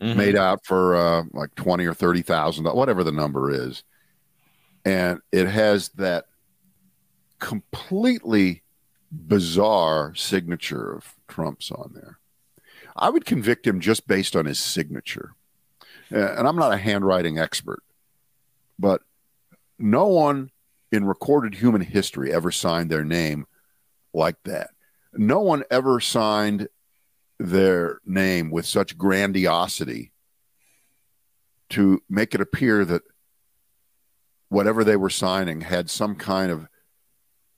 Mm-hmm. 0.00 0.16
made 0.16 0.36
out 0.36 0.64
for 0.64 0.96
uh, 0.96 1.24
like 1.32 1.54
20 1.56 1.84
or 1.84 1.92
30,000, 1.92 2.64
whatever 2.64 3.04
the 3.04 3.12
number 3.12 3.50
is. 3.50 3.84
And 4.82 5.20
it 5.30 5.46
has 5.46 5.90
that 5.90 6.24
completely 7.38 8.62
bizarre 9.12 10.14
signature 10.14 10.94
of 10.94 11.16
Trump's 11.28 11.70
on 11.70 11.92
there. 11.92 12.18
I 12.96 13.10
would 13.10 13.26
convict 13.26 13.66
him 13.66 13.78
just 13.78 14.06
based 14.06 14.34
on 14.34 14.46
his 14.46 14.58
signature. 14.58 15.34
Uh, 16.10 16.32
and 16.32 16.48
I'm 16.48 16.56
not 16.56 16.72
a 16.72 16.78
handwriting 16.78 17.38
expert, 17.38 17.82
but 18.78 19.02
no 19.78 20.06
one 20.06 20.50
in 20.90 21.04
recorded 21.04 21.56
human 21.56 21.82
history 21.82 22.32
ever 22.32 22.50
signed 22.50 22.88
their 22.88 23.04
name 23.04 23.46
like 24.14 24.42
that. 24.44 24.70
No 25.12 25.40
one 25.40 25.64
ever 25.70 26.00
signed 26.00 26.68
their 27.38 28.00
name 28.04 28.50
with 28.50 28.66
such 28.66 28.96
grandiosity 28.98 30.12
to 31.70 32.02
make 32.08 32.34
it 32.34 32.40
appear 32.40 32.84
that 32.84 33.02
whatever 34.48 34.84
they 34.84 34.96
were 34.96 35.10
signing 35.10 35.60
had 35.60 35.88
some 35.88 36.14
kind 36.16 36.50
of 36.50 36.66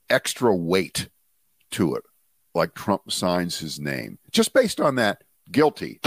extra 0.09 0.55
weight 0.55 1.09
to 1.71 1.95
it, 1.95 2.03
like 2.53 2.73
Trump 2.75 3.11
signs 3.11 3.57
his 3.59 3.79
name. 3.79 4.19
Just 4.31 4.53
based 4.53 4.79
on 4.79 4.95
that, 4.95 5.23
guilty. 5.51 5.99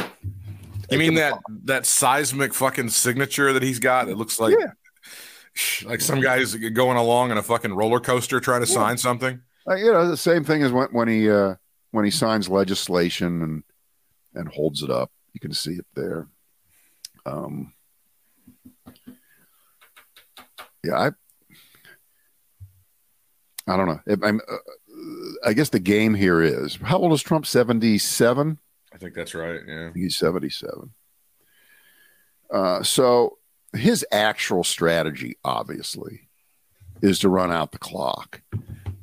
You 0.91 0.99
mean 0.99 1.15
that 1.15 1.39
that 1.65 1.85
seismic 1.85 2.55
fucking 2.55 2.91
signature 2.91 3.53
that 3.53 3.63
he's 3.65 3.81
got? 3.81 4.09
It 4.09 4.17
looks 4.17 4.39
like 4.39 4.55
Yeah. 4.57 5.89
like 5.89 6.01
some 6.01 6.21
guys 6.21 6.55
going 6.55 6.97
along 6.97 7.33
on 7.33 7.39
a 7.39 7.43
fucking 7.43 7.75
roller 7.75 7.99
coaster 7.99 8.39
trying 8.39 8.61
to 8.61 8.67
sign 8.69 8.97
something. 8.97 9.41
Uh, 9.69 9.75
you 9.75 9.93
know, 9.93 10.09
the 10.09 10.17
same 10.17 10.45
thing 10.45 10.63
as 10.63 10.73
when, 10.73 10.89
when 10.89 11.09
he 11.09 11.31
uh, 11.31 11.55
when 11.91 12.05
he 12.05 12.11
signs 12.11 12.49
legislation 12.49 13.43
and 13.43 13.63
and 14.35 14.49
holds 14.49 14.83
it 14.83 14.91
up. 14.91 15.11
You 15.33 15.41
can 15.41 15.53
see 15.53 15.73
it 15.73 15.87
there. 15.95 16.29
Um, 17.25 17.73
yeah, 20.85 20.95
I 20.95 21.11
I 23.67 23.77
don't 23.77 23.87
know. 23.87 24.01
If 24.07 24.23
I'm, 24.23 24.41
uh, 24.41 24.57
I 25.45 25.53
guess 25.53 25.71
the 25.71 25.81
game 25.81 26.15
here 26.15 26.41
is 26.41 26.77
how 26.77 26.99
old 26.99 27.13
is 27.13 27.23
Trump? 27.23 27.47
Seventy 27.47 27.99
seven. 27.99 28.59
I 28.97 28.99
think 28.99 29.15
that's 29.15 29.35
right. 29.35 29.61
Yeah. 29.67 29.91
He's 29.95 30.17
77. 30.17 30.91
Uh, 32.51 32.83
so 32.83 33.37
his 33.75 34.07
actual 34.11 34.65
strategy, 34.65 35.37
obviously, 35.45 36.31
is 37.03 37.19
to 37.19 37.29
run 37.29 37.53
out 37.53 37.73
the 37.73 37.79
clock. 37.79 38.41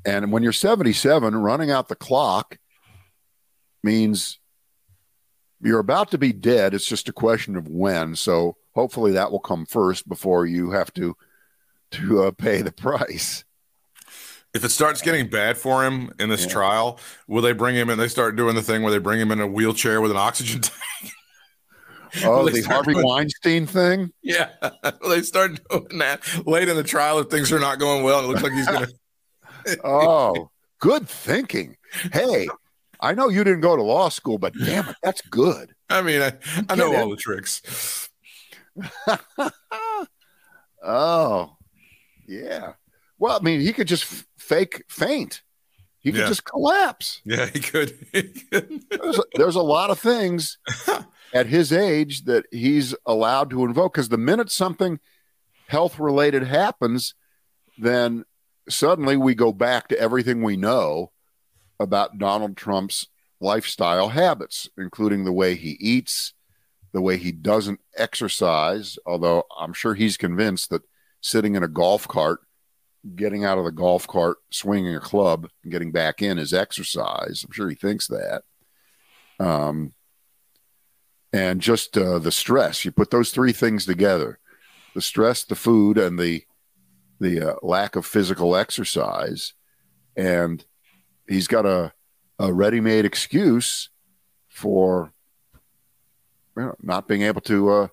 And 0.05 0.31
when 0.31 0.43
you're 0.43 0.51
77, 0.51 1.35
running 1.35 1.71
out 1.71 1.87
the 1.87 1.95
clock 1.95 2.57
means 3.83 4.39
you're 5.61 5.79
about 5.79 6.11
to 6.11 6.17
be 6.17 6.33
dead. 6.33 6.73
It's 6.73 6.87
just 6.87 7.07
a 7.09 7.13
question 7.13 7.55
of 7.55 7.67
when. 7.67 8.15
So 8.15 8.57
hopefully 8.75 9.13
that 9.13 9.31
will 9.31 9.39
come 9.39 9.65
first 9.65 10.07
before 10.09 10.45
you 10.45 10.71
have 10.71 10.93
to 10.95 11.15
to 11.91 12.23
uh, 12.23 12.31
pay 12.31 12.61
the 12.63 12.71
price. 12.71 13.43
If 14.53 14.63
it 14.63 14.69
starts 14.69 15.01
getting 15.01 15.29
bad 15.29 15.57
for 15.57 15.83
him 15.85 16.11
in 16.19 16.29
this 16.29 16.43
Yeah. 16.45 16.51
trial, 16.51 16.99
will 17.27 17.41
they 17.41 17.53
bring 17.53 17.75
him 17.75 17.89
in? 17.89 17.97
They 17.99 18.07
start 18.07 18.35
doing 18.35 18.55
the 18.55 18.61
thing 18.61 18.81
where 18.81 18.91
they 18.91 18.97
bring 18.99 19.19
him 19.19 19.31
in 19.31 19.39
a 19.39 19.47
wheelchair 19.47 20.01
with 20.01 20.11
an 20.11 20.17
oxygen 20.17 20.61
tank. 20.61 21.13
Oh, 22.23 22.47
the 22.47 22.61
Harvey 22.61 22.93
doing- 22.93 23.07
Weinstein 23.07 23.65
thing. 23.65 24.11
yeah. 24.21 24.49
They 25.09 25.23
start 25.23 25.59
doing 25.71 25.97
that 25.97 26.21
late 26.45 26.69
in 26.69 26.75
the 26.75 26.83
trial 26.83 27.17
if 27.17 27.27
things 27.29 27.51
are 27.51 27.59
not 27.59 27.79
going 27.79 28.03
well. 28.03 28.19
It 28.23 28.27
looks 28.27 28.43
like 28.43 28.51
he's 28.53 28.67
going 28.67 28.85
to. 28.85 28.93
Oh, 29.83 30.49
good 30.79 31.07
thinking. 31.07 31.77
Hey, 32.11 32.47
I 32.99 33.13
know 33.13 33.29
you 33.29 33.43
didn't 33.43 33.61
go 33.61 33.75
to 33.75 33.83
law 33.83 34.09
school, 34.09 34.37
but 34.37 34.53
damn 34.53 34.89
it, 34.89 34.95
that's 35.03 35.21
good. 35.21 35.73
I 35.89 36.01
mean, 36.01 36.21
I, 36.21 36.33
I 36.69 36.75
know 36.75 36.95
all 36.95 37.09
the 37.09 37.15
tricks. 37.17 38.09
oh, 40.83 41.55
yeah. 42.27 42.73
Well, 43.19 43.37
I 43.39 43.43
mean, 43.43 43.61
he 43.61 43.73
could 43.73 43.87
just 43.87 44.03
f- 44.11 44.25
fake 44.37 44.83
faint. 44.89 45.41
He 45.99 46.11
could 46.11 46.21
Yeah. 46.21 46.27
just 46.27 46.43
collapse. 46.45 47.21
Yeah, 47.23 47.45
he 47.45 47.59
could. 47.59 47.97
He 48.13 48.23
could. 48.23 48.83
There's 48.89 49.19
a, 49.19 49.23
there's 49.35 49.55
a 49.55 49.61
lot 49.61 49.89
of 49.89 49.99
things 49.99 50.57
at 51.33 51.47
his 51.47 51.71
age 51.71 52.25
that 52.25 52.45
he's 52.51 52.93
allowed 53.05 53.49
to 53.51 53.63
invoke 53.65 53.93
because 53.93 54.09
the 54.09 54.17
minute 54.17 54.51
something 54.51 54.99
health 55.67 55.99
related 55.99 56.43
happens, 56.43 57.15
then 57.77 58.25
suddenly 58.69 59.17
we 59.17 59.35
go 59.35 59.51
back 59.51 59.87
to 59.89 59.99
everything 59.99 60.41
we 60.41 60.57
know 60.57 61.11
about 61.79 62.17
Donald 62.17 62.55
Trump's 62.55 63.07
lifestyle 63.39 64.09
habits, 64.09 64.69
including 64.77 65.25
the 65.25 65.33
way 65.33 65.55
he 65.55 65.71
eats, 65.79 66.33
the 66.93 67.01
way 67.01 67.17
he 67.17 67.31
doesn't 67.31 67.81
exercise. 67.97 68.97
Although 69.05 69.43
I'm 69.57 69.73
sure 69.73 69.93
he's 69.93 70.17
convinced 70.17 70.69
that 70.69 70.83
sitting 71.21 71.55
in 71.55 71.63
a 71.63 71.67
golf 71.67 72.07
cart, 72.07 72.39
getting 73.15 73.43
out 73.43 73.57
of 73.57 73.65
the 73.65 73.71
golf 73.71 74.07
cart, 74.07 74.37
swinging 74.49 74.95
a 74.95 74.99
club, 74.99 75.49
and 75.63 75.71
getting 75.71 75.91
back 75.91 76.21
in 76.21 76.39
is 76.39 76.53
exercise. 76.53 77.43
I'm 77.43 77.51
sure 77.51 77.69
he 77.69 77.75
thinks 77.75 78.07
that. 78.07 78.43
Um, 79.39 79.93
and 81.33 81.59
just 81.61 81.97
uh, 81.97 82.19
the 82.19 82.31
stress. 82.31 82.85
You 82.85 82.91
put 82.91 83.09
those 83.09 83.31
three 83.31 83.51
things 83.51 83.85
together: 83.85 84.39
the 84.93 85.01
stress, 85.01 85.43
the 85.43 85.55
food, 85.55 85.97
and 85.97 86.17
the 86.17 86.43
the 87.23 87.51
uh, 87.51 87.55
lack 87.63 87.95
of 87.95 88.05
physical 88.05 88.55
exercise, 88.55 89.53
and 90.15 90.63
he's 91.27 91.47
got 91.47 91.65
a 91.65 91.93
a 92.39 92.51
ready-made 92.51 93.05
excuse 93.05 93.89
for 94.49 95.13
you 96.57 96.63
know, 96.63 96.75
not 96.81 97.07
being 97.07 97.21
able 97.23 97.41
to 97.41 97.69
uh, 97.69 97.87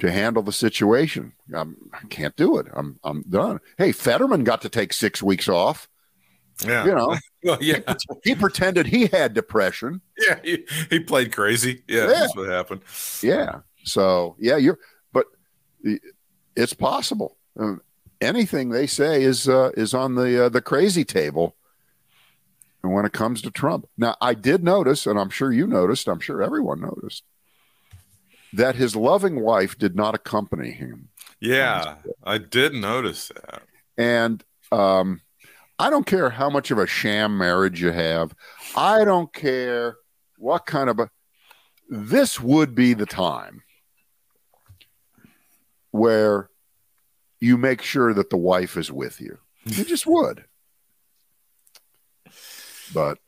to 0.00 0.10
handle 0.10 0.42
the 0.42 0.52
situation. 0.52 1.32
I'm, 1.54 1.76
I 1.92 2.06
can't 2.08 2.36
do 2.36 2.58
it. 2.58 2.66
I'm 2.74 2.98
I'm 3.04 3.22
done. 3.28 3.60
Hey, 3.78 3.92
Fetterman 3.92 4.44
got 4.44 4.62
to 4.62 4.68
take 4.68 4.92
six 4.92 5.22
weeks 5.22 5.48
off. 5.48 5.88
Yeah. 6.64 6.84
You 6.84 6.94
know, 6.94 7.16
Well, 7.42 7.58
yeah. 7.60 7.80
he 8.22 8.34
pretended 8.34 8.86
he 8.86 9.06
had 9.06 9.34
depression. 9.34 10.00
Yeah. 10.18 10.38
He, 10.42 10.64
he 10.88 11.00
played 11.00 11.32
crazy. 11.32 11.82
Yeah, 11.88 12.02
Yeah. 12.02 12.06
That's 12.06 12.36
what 12.36 12.48
happened. 12.48 12.82
Yeah. 13.22 13.60
So 13.84 14.36
yeah, 14.38 14.56
you're. 14.56 14.78
But 15.12 15.26
it's 16.56 16.74
possible. 16.74 17.36
Um, 17.58 17.80
anything 18.24 18.70
they 18.70 18.86
say 18.86 19.22
is 19.22 19.48
uh, 19.48 19.70
is 19.76 19.94
on 19.94 20.14
the 20.14 20.46
uh, 20.46 20.48
the 20.48 20.62
crazy 20.62 21.04
table. 21.04 21.56
And 22.82 22.92
when 22.92 23.06
it 23.06 23.12
comes 23.12 23.40
to 23.42 23.50
Trump, 23.50 23.88
now 23.96 24.16
I 24.20 24.34
did 24.34 24.62
notice, 24.62 25.06
and 25.06 25.18
I'm 25.18 25.30
sure 25.30 25.52
you 25.52 25.66
noticed. 25.66 26.06
I'm 26.06 26.20
sure 26.20 26.42
everyone 26.42 26.80
noticed 26.80 27.24
that 28.52 28.76
his 28.76 28.94
loving 28.94 29.40
wife 29.40 29.76
did 29.78 29.96
not 29.96 30.14
accompany 30.14 30.70
him. 30.70 31.08
Yeah. 31.40 31.96
I 32.22 32.38
did 32.38 32.72
notice 32.72 33.28
that. 33.28 33.62
And 33.98 34.44
um, 34.70 35.20
I 35.78 35.90
don't 35.90 36.06
care 36.06 36.30
how 36.30 36.50
much 36.50 36.70
of 36.70 36.78
a 36.78 36.86
sham 36.86 37.36
marriage 37.36 37.80
you 37.80 37.90
have. 37.90 38.34
I 38.76 39.04
don't 39.04 39.32
care 39.32 39.96
what 40.38 40.66
kind 40.66 40.88
of 40.88 40.98
a. 41.00 41.10
This 41.88 42.40
would 42.40 42.74
be 42.74 42.94
the 42.94 43.06
time 43.06 43.62
where 45.90 46.48
you 47.44 47.56
make 47.58 47.82
sure 47.82 48.14
that 48.14 48.30
the 48.30 48.36
wife 48.36 48.76
is 48.76 48.90
with 48.90 49.20
you. 49.20 49.38
You 49.64 49.84
just 49.94 50.06
would. 50.06 50.44
But 52.92 53.18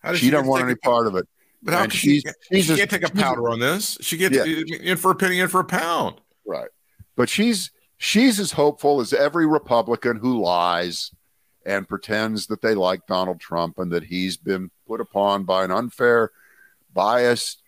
How 0.00 0.12
does 0.12 0.20
she 0.20 0.30
don't 0.30 0.46
want 0.46 0.62
any 0.64 0.72
a- 0.72 0.76
part 0.76 1.06
of 1.06 1.14
it. 1.16 1.26
But 1.62 1.74
how 1.74 1.82
and 1.82 1.90
can 1.90 1.98
she, 1.98 2.20
she's- 2.20 2.34
she 2.50 2.76
can't 2.76 2.78
just- 2.78 2.90
take 2.90 3.02
a 3.08 3.10
powder 3.12 3.48
on 3.50 3.58
this? 3.60 3.98
She 4.00 4.16
gets 4.16 4.34
Yeah. 4.36 4.44
in 4.44 4.96
for 4.96 5.10
a 5.10 5.14
penny, 5.14 5.40
in 5.40 5.48
for 5.48 5.60
a 5.60 5.64
pound. 5.64 6.20
Right. 6.46 6.68
But 7.16 7.28
she's 7.28 7.70
she's 7.96 8.38
as 8.38 8.52
hopeful 8.52 9.00
as 9.00 9.12
every 9.12 9.46
Republican 9.46 10.16
who 10.18 10.40
lies 10.40 11.10
and 11.66 11.88
pretends 11.88 12.46
that 12.46 12.62
they 12.62 12.74
like 12.74 13.06
Donald 13.06 13.40
Trump 13.40 13.78
and 13.78 13.90
that 13.92 14.04
he's 14.04 14.36
been 14.36 14.70
put 14.86 15.00
upon 15.00 15.44
by 15.44 15.64
an 15.64 15.72
unfair, 15.72 16.30
biased, 16.94 17.60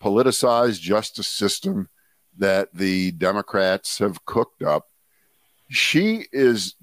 politicized 0.00 0.80
justice 0.80 1.26
system 1.26 1.88
that 2.36 2.68
the 2.74 3.10
Democrats 3.12 3.98
have 3.98 4.24
cooked 4.26 4.62
up. 4.62 4.88
She 5.68 6.26
is 6.32 6.74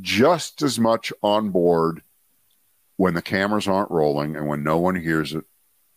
just 0.00 0.62
as 0.62 0.78
much 0.78 1.12
on 1.22 1.50
board 1.50 2.02
when 2.96 3.14
the 3.14 3.22
cameras 3.22 3.68
aren't 3.68 3.90
rolling 3.90 4.36
and 4.36 4.48
when 4.48 4.62
no 4.62 4.78
one 4.78 4.94
hears 4.96 5.32
it. 5.32 5.44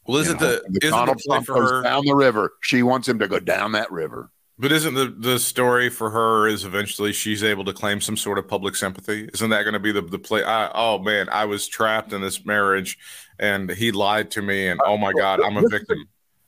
Well, 0.07 0.17
is 0.17 0.27
You 0.27 0.33
know, 0.33 0.39
the 0.39 0.61
when 0.65 0.77
is 0.81 0.89
it 0.89 0.91
Donald 0.91 1.17
the 1.17 1.23
play 1.27 1.35
Trump 1.37 1.45
for 1.47 1.75
her? 1.75 1.83
down 1.83 2.05
the 2.05 2.15
river? 2.15 2.53
She 2.61 2.83
wants 2.83 3.07
him 3.07 3.19
to 3.19 3.27
go 3.27 3.39
down 3.39 3.71
that 3.73 3.91
river. 3.91 4.29
But 4.57 4.71
isn't 4.71 4.93
the 4.93 5.13
the 5.17 5.37
story 5.39 5.89
for 5.89 6.11
her 6.11 6.47
is 6.47 6.63
eventually 6.63 7.11
she's 7.11 7.43
able 7.43 7.65
to 7.65 7.73
claim 7.73 7.99
some 7.99 8.15
sort 8.15 8.37
of 8.37 8.47
public 8.47 8.75
sympathy? 8.75 9.29
Isn't 9.33 9.49
that 9.49 9.63
going 9.63 9.73
to 9.73 9.79
be 9.79 9.91
the 9.91 10.01
the 10.01 10.19
play? 10.19 10.43
I, 10.43 10.71
oh 10.73 10.99
man, 10.99 11.27
I 11.29 11.45
was 11.45 11.67
trapped 11.67 12.13
in 12.13 12.21
this 12.21 12.45
marriage, 12.45 12.97
and 13.37 13.69
he 13.69 13.91
lied 13.91 14.31
to 14.31 14.41
me, 14.41 14.67
and 14.67 14.79
oh 14.85 14.97
my 14.97 15.11
god, 15.11 15.41
I'm 15.41 15.57
a 15.57 15.67
victim. 15.67 15.97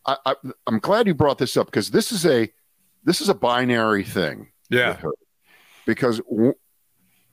I, 0.05 0.15
I, 0.25 0.35
I'm 0.67 0.79
glad 0.79 1.05
you 1.07 1.13
brought 1.15 1.37
this 1.37 1.57
up 1.57 1.65
because 1.67 1.91
this 1.91 2.13
is 2.13 2.25
a 2.25 2.49
this 3.03 3.19
is 3.19 3.27
a 3.27 3.35
binary 3.35 4.05
thing. 4.05 4.51
Yeah, 4.69 4.91
with 4.91 4.99
her. 4.99 5.11
Because 5.87 6.21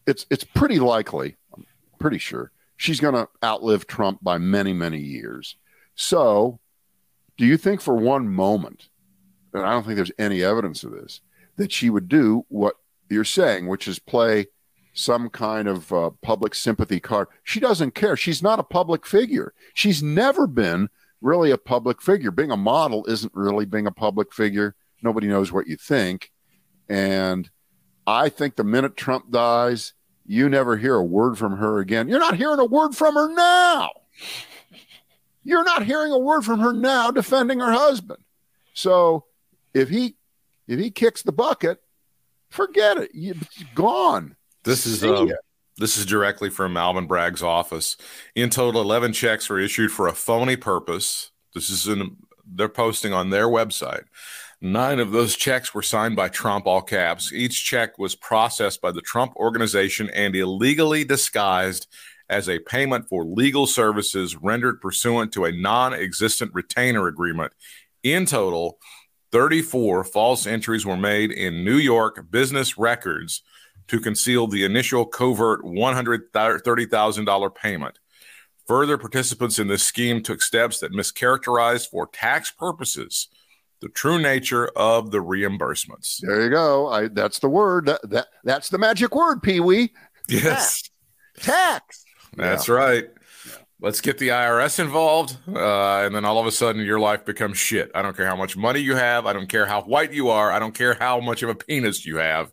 it's 0.06 0.24
it's 0.30 0.44
pretty 0.44 0.78
likely, 0.78 1.36
I'm 1.54 1.66
pretty 1.98 2.18
sure 2.18 2.52
she's 2.76 3.00
going 3.00 3.14
to 3.14 3.28
outlive 3.44 3.86
Trump 3.86 4.20
by 4.22 4.38
many 4.38 4.72
many 4.72 4.98
years. 4.98 5.56
So, 5.96 6.60
do 7.36 7.44
you 7.44 7.58
think 7.58 7.82
for 7.82 7.96
one 7.96 8.28
moment, 8.28 8.88
and 9.52 9.64
I 9.64 9.72
don't 9.72 9.84
think 9.84 9.96
there's 9.96 10.10
any 10.18 10.42
evidence 10.42 10.84
of 10.84 10.92
this, 10.92 11.20
that 11.56 11.72
she 11.72 11.90
would 11.90 12.08
do 12.08 12.46
what 12.48 12.76
you're 13.10 13.24
saying, 13.24 13.66
which 13.66 13.86
is 13.86 13.98
play 13.98 14.46
some 14.94 15.28
kind 15.28 15.68
of 15.68 15.92
uh, 15.92 16.10
public 16.22 16.54
sympathy 16.54 17.00
card? 17.00 17.28
She 17.42 17.60
doesn't 17.60 17.94
care. 17.94 18.16
She's 18.16 18.42
not 18.42 18.60
a 18.60 18.64
public 18.64 19.04
figure. 19.04 19.52
She's 19.74 20.02
never 20.02 20.46
been 20.46 20.88
really 21.20 21.50
a 21.50 21.58
public 21.58 22.00
figure. 22.00 22.30
Being 22.30 22.52
a 22.52 22.56
model 22.56 23.04
isn't 23.06 23.34
really 23.34 23.66
being 23.66 23.86
a 23.86 23.92
public 23.92 24.32
figure. 24.32 24.76
Nobody 25.02 25.26
knows 25.26 25.50
what 25.50 25.66
you 25.66 25.76
think. 25.76 26.30
And 26.88 27.50
I 28.06 28.28
think 28.28 28.56
the 28.56 28.64
minute 28.64 28.96
Trump 28.96 29.30
dies, 29.30 29.94
you 30.26 30.48
never 30.48 30.76
hear 30.76 30.94
a 30.94 31.04
word 31.04 31.38
from 31.38 31.56
her 31.56 31.78
again. 31.80 32.08
You're 32.08 32.18
not 32.18 32.36
hearing 32.36 32.58
a 32.58 32.64
word 32.64 32.94
from 32.94 33.14
her 33.14 33.32
now. 33.32 33.90
You're 35.44 35.64
not 35.64 35.84
hearing 35.84 36.10
a 36.10 36.18
word 36.18 36.42
from 36.42 36.60
her 36.60 36.72
now 36.72 37.10
defending 37.10 37.60
her 37.60 37.72
husband. 37.72 38.22
So 38.72 39.24
if 39.74 39.90
he 39.90 40.16
if 40.66 40.80
he 40.80 40.90
kicks 40.90 41.22
the 41.22 41.32
bucket, 41.32 41.82
forget 42.48 42.96
it. 42.96 43.14
You, 43.14 43.34
it's 43.38 43.62
gone. 43.74 44.36
This 44.64 44.86
is 44.86 45.00
See 45.00 45.08
um, 45.08 45.30
this 45.76 45.98
is 45.98 46.06
directly 46.06 46.48
from 46.48 46.76
Alvin 46.76 47.06
Bragg's 47.06 47.42
office. 47.42 47.98
In 48.34 48.48
total, 48.48 48.80
eleven 48.80 49.12
checks 49.12 49.50
were 49.50 49.60
issued 49.60 49.90
for 49.90 50.06
a 50.08 50.14
phony 50.14 50.56
purpose. 50.56 51.30
This 51.54 51.68
is 51.68 51.86
in 51.86 52.16
they're 52.46 52.68
posting 52.68 53.12
on 53.12 53.30
their 53.30 53.46
website. 53.46 54.04
Nine 54.64 54.98
of 54.98 55.10
those 55.10 55.36
checks 55.36 55.74
were 55.74 55.82
signed 55.82 56.16
by 56.16 56.30
Trump, 56.30 56.66
all 56.66 56.80
caps. 56.80 57.34
Each 57.34 57.62
check 57.62 57.98
was 57.98 58.14
processed 58.14 58.80
by 58.80 58.92
the 58.92 59.02
Trump 59.02 59.36
organization 59.36 60.08
and 60.08 60.34
illegally 60.34 61.04
disguised 61.04 61.86
as 62.30 62.48
a 62.48 62.60
payment 62.60 63.06
for 63.06 63.26
legal 63.26 63.66
services 63.66 64.36
rendered 64.36 64.80
pursuant 64.80 65.34
to 65.34 65.44
a 65.44 65.52
non 65.52 65.92
existent 65.92 66.50
retainer 66.54 67.08
agreement. 67.08 67.52
In 68.02 68.24
total, 68.24 68.78
34 69.32 70.02
false 70.04 70.46
entries 70.46 70.86
were 70.86 70.96
made 70.96 71.30
in 71.30 71.62
New 71.62 71.76
York 71.76 72.30
business 72.30 72.78
records 72.78 73.42
to 73.88 74.00
conceal 74.00 74.46
the 74.46 74.64
initial 74.64 75.04
covert 75.04 75.62
$130,000 75.62 77.54
payment. 77.54 77.98
Further 78.66 78.96
participants 78.96 79.58
in 79.58 79.68
this 79.68 79.82
scheme 79.82 80.22
took 80.22 80.40
steps 80.40 80.80
that 80.80 80.92
mischaracterized 80.92 81.90
for 81.90 82.06
tax 82.06 82.50
purposes 82.50 83.28
the 83.84 83.90
true 83.90 84.18
nature 84.18 84.66
of 84.68 85.10
the 85.10 85.18
reimbursements. 85.18 86.16
There 86.22 86.42
you 86.42 86.48
go. 86.48 86.88
I 86.88 87.08
that's 87.08 87.38
the 87.38 87.50
word. 87.50 87.84
That, 87.84 88.00
that 88.10 88.28
that's 88.42 88.70
the 88.70 88.78
magic 88.78 89.14
word, 89.14 89.42
Pee 89.42 89.60
Wee. 89.60 89.92
Yes, 90.26 90.88
Tax. 91.36 92.02
that's 92.34 92.66
right. 92.70 93.10
Let's 93.82 94.00
get 94.00 94.16
the 94.16 94.28
IRS 94.28 94.78
involved, 94.78 95.36
uh, 95.46 95.98
and 95.98 96.14
then 96.14 96.24
all 96.24 96.38
of 96.38 96.46
a 96.46 96.50
sudden 96.50 96.82
your 96.82 96.98
life 96.98 97.26
becomes 97.26 97.58
shit. 97.58 97.90
I 97.94 98.00
don't 98.00 98.16
care 98.16 98.24
how 98.24 98.36
much 98.36 98.56
money 98.56 98.80
you 98.80 98.96
have. 98.96 99.26
I 99.26 99.34
don't 99.34 99.50
care 99.50 99.66
how 99.66 99.82
white 99.82 100.14
you 100.14 100.30
are. 100.30 100.50
I 100.50 100.58
don't 100.58 100.74
care 100.74 100.94
how 100.94 101.20
much 101.20 101.42
of 101.42 101.50
a 101.50 101.54
penis 101.54 102.06
you 102.06 102.16
have. 102.16 102.50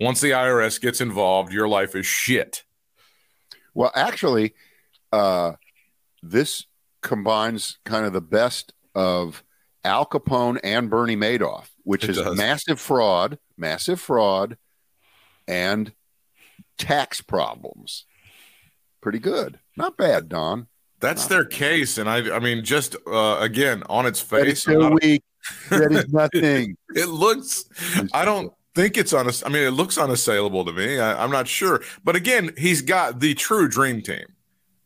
Once 0.00 0.20
the 0.20 0.32
IRS 0.32 0.80
gets 0.80 1.00
involved, 1.00 1.52
your 1.52 1.68
life 1.68 1.94
is 1.94 2.06
shit. 2.06 2.64
Well, 3.72 3.92
actually, 3.94 4.54
uh, 5.12 5.52
this 6.24 6.66
combines 7.02 7.78
kind 7.84 8.04
of 8.04 8.12
the 8.12 8.20
best 8.20 8.72
of 8.96 9.44
Al 9.84 10.06
Capone 10.06 10.58
and 10.64 10.88
Bernie 10.90 11.16
Madoff, 11.16 11.68
which 11.82 12.04
It 12.04 12.10
is 12.10 12.16
does. 12.16 12.36
massive 12.36 12.80
fraud, 12.80 13.38
massive 13.56 14.00
fraud, 14.00 14.56
and 15.46 15.92
tax 16.78 17.20
problems. 17.20 18.06
Pretty 19.00 19.18
good. 19.18 19.58
Not 19.76 19.96
bad, 19.96 20.28
Don. 20.28 20.68
That's 21.00 21.26
their 21.26 21.44
case, 21.44 21.98
and 21.98 22.08
I, 22.08 22.34
I 22.34 22.38
mean, 22.38 22.64
just 22.64 22.96
uh, 23.06 23.36
again 23.40 23.82
on 23.90 24.06
its 24.06 24.20
face, 24.20 24.62
so 24.62 24.72
not- 24.72 25.02
weak. 25.02 25.22
That 25.68 25.92
is 25.92 26.08
nothing. 26.12 26.78
it 26.94 27.08
looks. 27.10 27.66
I 28.14 28.24
don't 28.24 28.50
think 28.74 28.96
it's 28.96 29.12
on. 29.12 29.28
I 29.44 29.48
mean, 29.50 29.64
it 29.64 29.72
looks 29.72 29.98
unassailable 29.98 30.64
to 30.64 30.72
me. 30.72 30.98
I, 30.98 31.22
I'm 31.22 31.30
not 31.30 31.46
sure, 31.46 31.82
but 32.02 32.16
again, 32.16 32.52
he's 32.56 32.80
got 32.80 33.20
the 33.20 33.34
true 33.34 33.68
dream 33.68 34.00
team. 34.00 34.24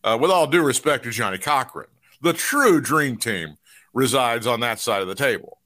Uh, 0.02 0.18
with 0.20 0.30
all 0.32 0.46
due 0.48 0.62
respect 0.62 1.04
to 1.04 1.10
Johnnie 1.10 1.38
Cochran, 1.38 1.86
the 2.22 2.32
true 2.32 2.80
dream 2.80 3.16
team 3.16 3.56
resides 3.94 4.46
on 4.46 4.60
that 4.60 4.78
side 4.78 5.02
of 5.02 5.08
the 5.08 5.14
table. 5.14 5.58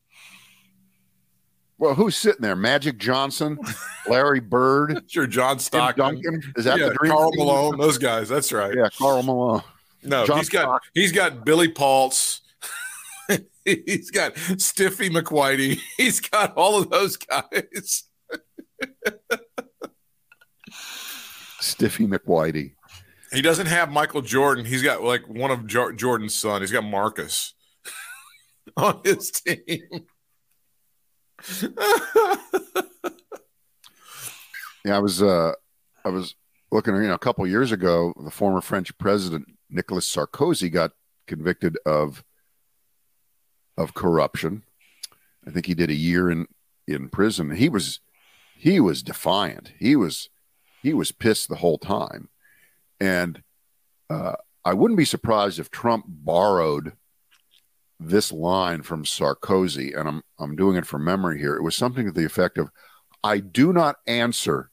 Well, 1.82 1.94
who's 1.94 2.16
sitting 2.16 2.42
there? 2.42 2.54
Magic 2.54 2.96
Johnson, 2.96 3.58
Larry 4.06 4.38
Bird, 4.38 5.02
Sure, 5.10 5.26
John 5.26 5.56
Tim 5.56 5.60
Stockton, 5.60 6.14
Duncan. 6.14 6.52
Is 6.56 6.64
that 6.64 6.78
yeah, 6.78 6.90
the 6.90 6.94
dream 6.94 7.10
Karl 7.10 7.32
team? 7.32 7.44
Malone, 7.44 7.78
those 7.78 7.98
guys. 7.98 8.28
That's 8.28 8.52
right. 8.52 8.72
Yeah, 8.72 8.88
Karl 8.96 9.22
Malone. 9.24 9.62
No, 10.04 10.24
John 10.24 10.38
he's 10.38 10.48
got 10.48 10.80
he's 10.94 11.10
got 11.10 11.44
Billy 11.44 11.66
Paltz. 11.66 12.40
he's 13.64 14.12
got 14.12 14.36
Stiffy 14.58 15.10
McWhitey. 15.10 15.80
He's 15.96 16.20
got 16.20 16.54
all 16.54 16.78
of 16.80 16.90
those 16.90 17.16
guys. 17.16 18.04
Stiffy 21.60 22.06
McWhitey. 22.06 22.74
He 23.32 23.42
doesn't 23.42 23.66
have 23.66 23.90
Michael 23.90 24.22
Jordan. 24.22 24.64
He's 24.64 24.82
got 24.82 25.02
like 25.02 25.28
one 25.28 25.50
of 25.50 25.66
jo- 25.66 25.92
Jordan's 25.92 26.34
son. 26.34 26.60
He's 26.60 26.72
got 26.72 26.84
Marcus 26.84 27.54
on 28.76 29.00
his 29.04 29.30
team. 29.30 30.06
Yeah, 34.84 34.96
I 34.96 34.98
was 34.98 35.22
uh 35.22 35.52
I 36.04 36.08
was 36.08 36.34
looking, 36.70 36.94
you 36.96 37.02
know, 37.02 37.14
a 37.14 37.18
couple 37.18 37.46
years 37.46 37.72
ago, 37.72 38.12
the 38.22 38.30
former 38.30 38.60
French 38.60 38.96
president 38.98 39.46
Nicolas 39.70 40.12
Sarkozy 40.12 40.70
got 40.70 40.92
convicted 41.26 41.78
of 41.86 42.24
of 43.76 43.94
corruption. 43.94 44.64
I 45.46 45.50
think 45.50 45.66
he 45.66 45.74
did 45.74 45.90
a 45.90 45.94
year 45.94 46.30
in 46.30 46.46
in 46.86 47.08
prison. 47.08 47.50
He 47.50 47.68
was 47.68 48.00
he 48.56 48.80
was 48.80 49.02
defiant. 49.02 49.72
He 49.78 49.94
was 49.96 50.28
he 50.82 50.92
was 50.92 51.12
pissed 51.12 51.48
the 51.48 51.56
whole 51.56 51.78
time. 51.78 52.28
And 53.00 53.42
uh, 54.10 54.34
I 54.64 54.74
wouldn't 54.74 54.98
be 54.98 55.04
surprised 55.04 55.58
if 55.58 55.70
Trump 55.70 56.04
borrowed 56.08 56.92
this 58.08 58.32
line 58.32 58.82
from 58.82 59.04
Sarkozy, 59.04 59.98
and 59.98 60.08
I'm 60.08 60.22
I'm 60.38 60.56
doing 60.56 60.76
it 60.76 60.86
from 60.86 61.04
memory 61.04 61.38
here. 61.38 61.56
It 61.56 61.62
was 61.62 61.76
something 61.76 62.06
to 62.06 62.12
the 62.12 62.24
effect 62.24 62.58
of, 62.58 62.70
"I 63.22 63.38
do 63.38 63.72
not 63.72 63.96
answer 64.06 64.70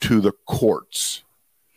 to 0.00 0.20
the 0.20 0.32
courts, 0.46 1.22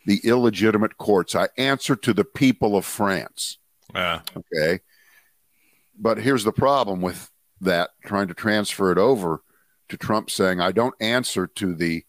the 0.06 0.20
illegitimate 0.24 0.98
courts. 0.98 1.34
I 1.34 1.48
answer 1.56 1.96
to 1.96 2.12
the 2.12 2.24
people 2.24 2.76
of 2.76 2.84
France." 2.84 3.58
Yeah. 3.94 4.20
Okay. 4.36 4.80
But 5.98 6.18
here's 6.18 6.44
the 6.44 6.52
problem 6.52 7.00
with 7.00 7.30
that 7.60 7.90
trying 8.04 8.28
to 8.28 8.34
transfer 8.34 8.92
it 8.92 8.98
over 8.98 9.42
to 9.88 9.96
Trump 9.96 10.30
saying, 10.30 10.60
I 10.60 10.72
don't 10.72 10.94
answer 11.00 11.46
to 11.46 11.74
the 11.74 12.04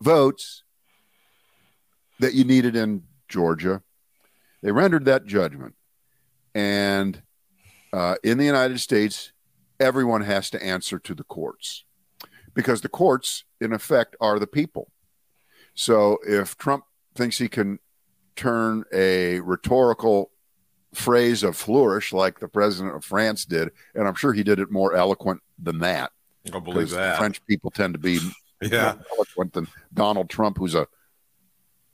votes 0.00 0.62
that 2.20 2.34
you 2.34 2.44
needed 2.44 2.76
in 2.76 3.04
Georgia. 3.28 3.82
They 4.62 4.72
rendered 4.72 5.04
that 5.04 5.26
judgment. 5.26 5.74
And 6.54 7.22
uh, 7.92 8.16
in 8.24 8.38
the 8.38 8.44
United 8.44 8.80
States, 8.80 9.32
everyone 9.78 10.22
has 10.22 10.50
to 10.50 10.62
answer 10.62 10.98
to 10.98 11.14
the 11.14 11.24
courts 11.24 11.84
because 12.54 12.80
the 12.80 12.88
courts, 12.88 13.44
in 13.60 13.72
effect, 13.72 14.16
are 14.20 14.38
the 14.38 14.46
people. 14.46 14.90
So 15.74 16.18
if 16.26 16.56
Trump 16.56 16.84
thinks 17.14 17.38
he 17.38 17.48
can 17.48 17.78
turn 18.34 18.84
a 18.92 19.40
rhetorical 19.40 20.30
phrase 20.94 21.42
of 21.42 21.56
flourish 21.56 22.12
like 22.12 22.40
the 22.40 22.48
president 22.48 22.96
of 22.96 23.04
France 23.04 23.44
did, 23.44 23.70
and 23.94 24.08
I'm 24.08 24.14
sure 24.14 24.32
he 24.32 24.42
did 24.42 24.58
it 24.58 24.70
more 24.70 24.94
eloquent 24.94 25.40
than 25.58 25.78
that. 25.80 26.10
I 26.52 26.58
believe 26.60 26.90
that. 26.90 27.18
French 27.18 27.44
people 27.46 27.70
tend 27.70 27.94
to 27.94 27.98
be 27.98 28.18
yeah. 28.62 28.94
more 28.94 29.04
eloquent 29.16 29.52
than 29.52 29.68
Donald 29.92 30.30
Trump, 30.30 30.58
who's 30.58 30.74
a 30.74 30.86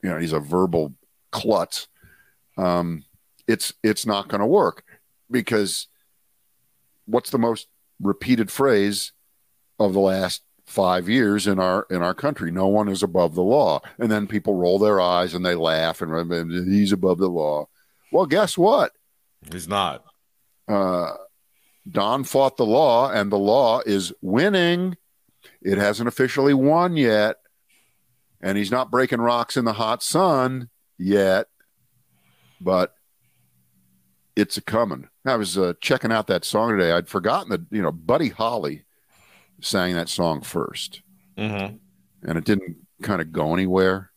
you 0.05 0.11
know 0.11 0.19
he's 0.19 0.35
a 0.35 0.39
verbal 0.39 0.95
klutz. 1.33 1.89
Um, 2.59 3.05
it's 3.49 3.73
it's 3.83 4.05
not 4.05 4.29
going 4.29 4.43
to 4.43 4.47
work 4.47 4.85
because 5.31 5.89
what's 7.07 7.31
the 7.31 7.39
most 7.39 7.69
repeated 8.01 8.51
phrase 8.51 9.13
of 9.81 9.95
the 9.95 10.01
last 10.01 10.43
five 10.67 11.09
years 11.09 11.47
in 11.47 11.59
our 11.59 11.87
in 11.91 12.03
our 12.03 12.15
country? 12.15 12.51
No 12.51 12.69
one 12.69 12.89
is 12.89 13.03
above 13.03 13.35
the 13.35 13.43
law, 13.43 13.81
and 13.99 14.11
then 14.11 14.27
people 14.27 14.55
roll 14.55 14.79
their 14.79 15.01
eyes 15.01 15.33
and 15.33 15.45
they 15.45 15.55
laugh 15.55 16.03
and 16.03 16.71
he's 16.71 16.93
above 16.93 17.17
the 17.19 17.29
law. 17.29 17.67
Well, 18.13 18.27
guess 18.27 18.59
what? 18.59 18.93
He's 19.51 19.67
not. 19.67 20.05
Uh, 20.69 21.13
Don 21.91 22.25
fought 22.25 22.59
the 22.59 22.67
law, 22.67 23.11
and 23.11 23.33
the 23.33 23.39
law 23.39 23.81
is 23.85 24.13
winning. 24.21 24.97
It 25.63 25.79
hasn't 25.79 26.09
officially 26.09 26.55
won 26.55 26.97
yet, 26.97 27.37
and 28.45 28.59
he's 28.59 28.71
not 28.71 28.91
breaking 28.91 29.23
rocks 29.23 29.57
in 29.57 29.65
the 29.65 29.73
hot 29.73 30.03
sun 30.03 30.69
yet, 30.99 31.49
but 32.61 32.95
it's 34.37 34.59
a 34.59 34.63
coming. 34.63 35.09
I 35.25 35.37
was 35.37 35.57
uh, 35.57 35.73
checking 35.81 36.13
out 36.13 36.27
that 36.27 36.45
song 36.45 36.73
today. 36.77 36.93
I'd 36.93 37.09
forgotten 37.09 37.49
that 37.49 37.63
you 37.71 37.81
know 37.81 37.91
Buddy 37.91 38.29
Holly 38.29 38.85
sang 39.63 39.95
that 39.95 40.11
song 40.11 40.43
1st 40.43 41.01
mm-hmm. 41.39 41.77
and 42.29 42.39
it 42.39 42.45
didn't 42.45 42.77
kind 43.03 43.23
of 43.23 43.33
go 43.33 43.55
anywhere. 43.55 44.11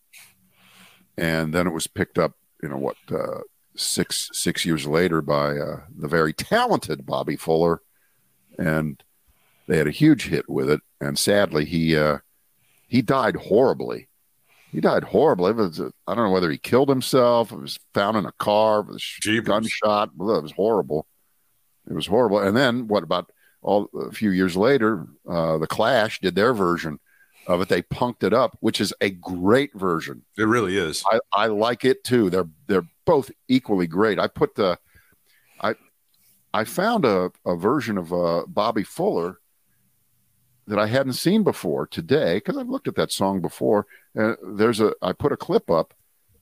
And 1.18 1.54
then 1.54 1.66
it 1.66 1.74
was 1.74 1.88
picked 1.88 2.20
up, 2.20 2.34
you 2.62 2.68
know, 2.68 2.78
what 2.78 2.98
uh, 3.10 3.40
six 3.78 4.30
six 4.34 4.66
years 4.66 4.86
later 4.86 5.22
by 5.22 5.58
uh, 5.58 5.82
the 5.98 6.10
very 6.10 6.34
talented 6.34 7.06
Bobby 7.06 7.38
Fuller, 7.38 7.82
and 8.60 9.02
they 9.68 9.78
had 9.78 9.88
a 9.88 9.92
huge 9.92 10.28
hit 10.28 10.50
with 10.50 10.70
it. 10.70 10.82
And 11.00 11.18
sadly, 11.18 11.64
he 11.64 11.96
uh, 11.96 12.18
he 12.88 13.02
died 13.02 13.38
horribly. 13.38 14.10
He 14.72 14.82
died 14.82 15.04
horribly. 15.04 15.52
It 15.52 15.56
was, 15.56 15.80
I 15.80 16.16
don't 16.16 16.26
know 16.26 16.32
whether 16.32 16.52
he 16.52 16.58
killed 16.58 16.90
himself. 16.90 17.52
It 17.52 17.60
was 17.60 17.80
found 17.94 18.18
in 18.18 18.26
a 18.26 18.34
car. 18.34 18.82
It 18.82 18.88
was 18.88 19.04
Jeepers. 19.22 19.48
gunshot. 19.48 20.10
It 20.10 20.18
was 20.18 20.52
horrible. 20.52 21.08
It 21.90 21.94
was 21.94 22.08
horrible. 22.08 22.40
And 22.40 22.56
then 22.56 22.88
what 22.88 23.04
about 23.04 23.32
all 23.62 23.90
a 23.96 24.12
few 24.12 24.32
years 24.32 24.58
later? 24.58 25.08
Uh, 25.28 25.58
the 25.58 25.68
Clash 25.68 26.20
did 26.20 26.36
their 26.36 26.54
version 26.54 27.00
of 27.48 27.62
it. 27.62 27.70
They 27.70 27.82
punked 27.82 28.24
it 28.24 28.34
up, 28.34 28.58
which 28.60 28.82
is 28.82 28.94
a 29.00 29.10
great 29.10 29.74
version. 29.74 30.24
It 30.38 30.44
really 30.44 30.78
is. 30.78 31.04
I, 31.10 31.20
I 31.34 31.48
like 31.48 31.86
it 31.86 32.04
too. 32.04 32.30
They're 32.30 32.50
they're 32.68 32.88
both 33.06 33.32
equally 33.48 33.88
great. 33.88 34.20
I 34.20 34.28
put 34.28 34.56
the 34.56 34.78
I 35.62 35.76
I 36.54 36.66
found 36.66 37.06
a, 37.06 37.32
a 37.46 37.56
version 37.56 37.98
of 37.98 38.12
uh, 38.12 38.44
Bobby 38.48 38.84
Fuller 38.84 39.40
that 40.68 40.78
I 40.78 40.88
hadn't 40.88 41.14
seen 41.14 41.44
before 41.44 41.88
today 41.88 42.36
because 42.36 42.58
I've 42.58 42.70
looked 42.70 42.88
at 42.88 42.96
that 42.96 43.12
song 43.12 43.42
before. 43.42 43.88
And 44.14 44.38
there's 44.44 44.82
a 44.82 44.94
I 45.02 45.14
put 45.14 45.32
a 45.32 45.38
clip 45.38 45.72
up, 45.72 45.94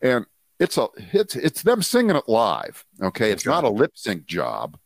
and 0.01 0.25
it's 0.59 0.77
a 0.77 0.87
it's 1.13 1.35
it's 1.35 1.61
them 1.61 1.81
singing 1.81 2.15
it 2.15 2.27
live. 2.27 2.85
Okay, 3.01 3.31
it's 3.31 3.45
not 3.45 3.63
a 3.63 3.69
lip 3.69 3.91
sync 3.95 4.25
job, 4.25 4.77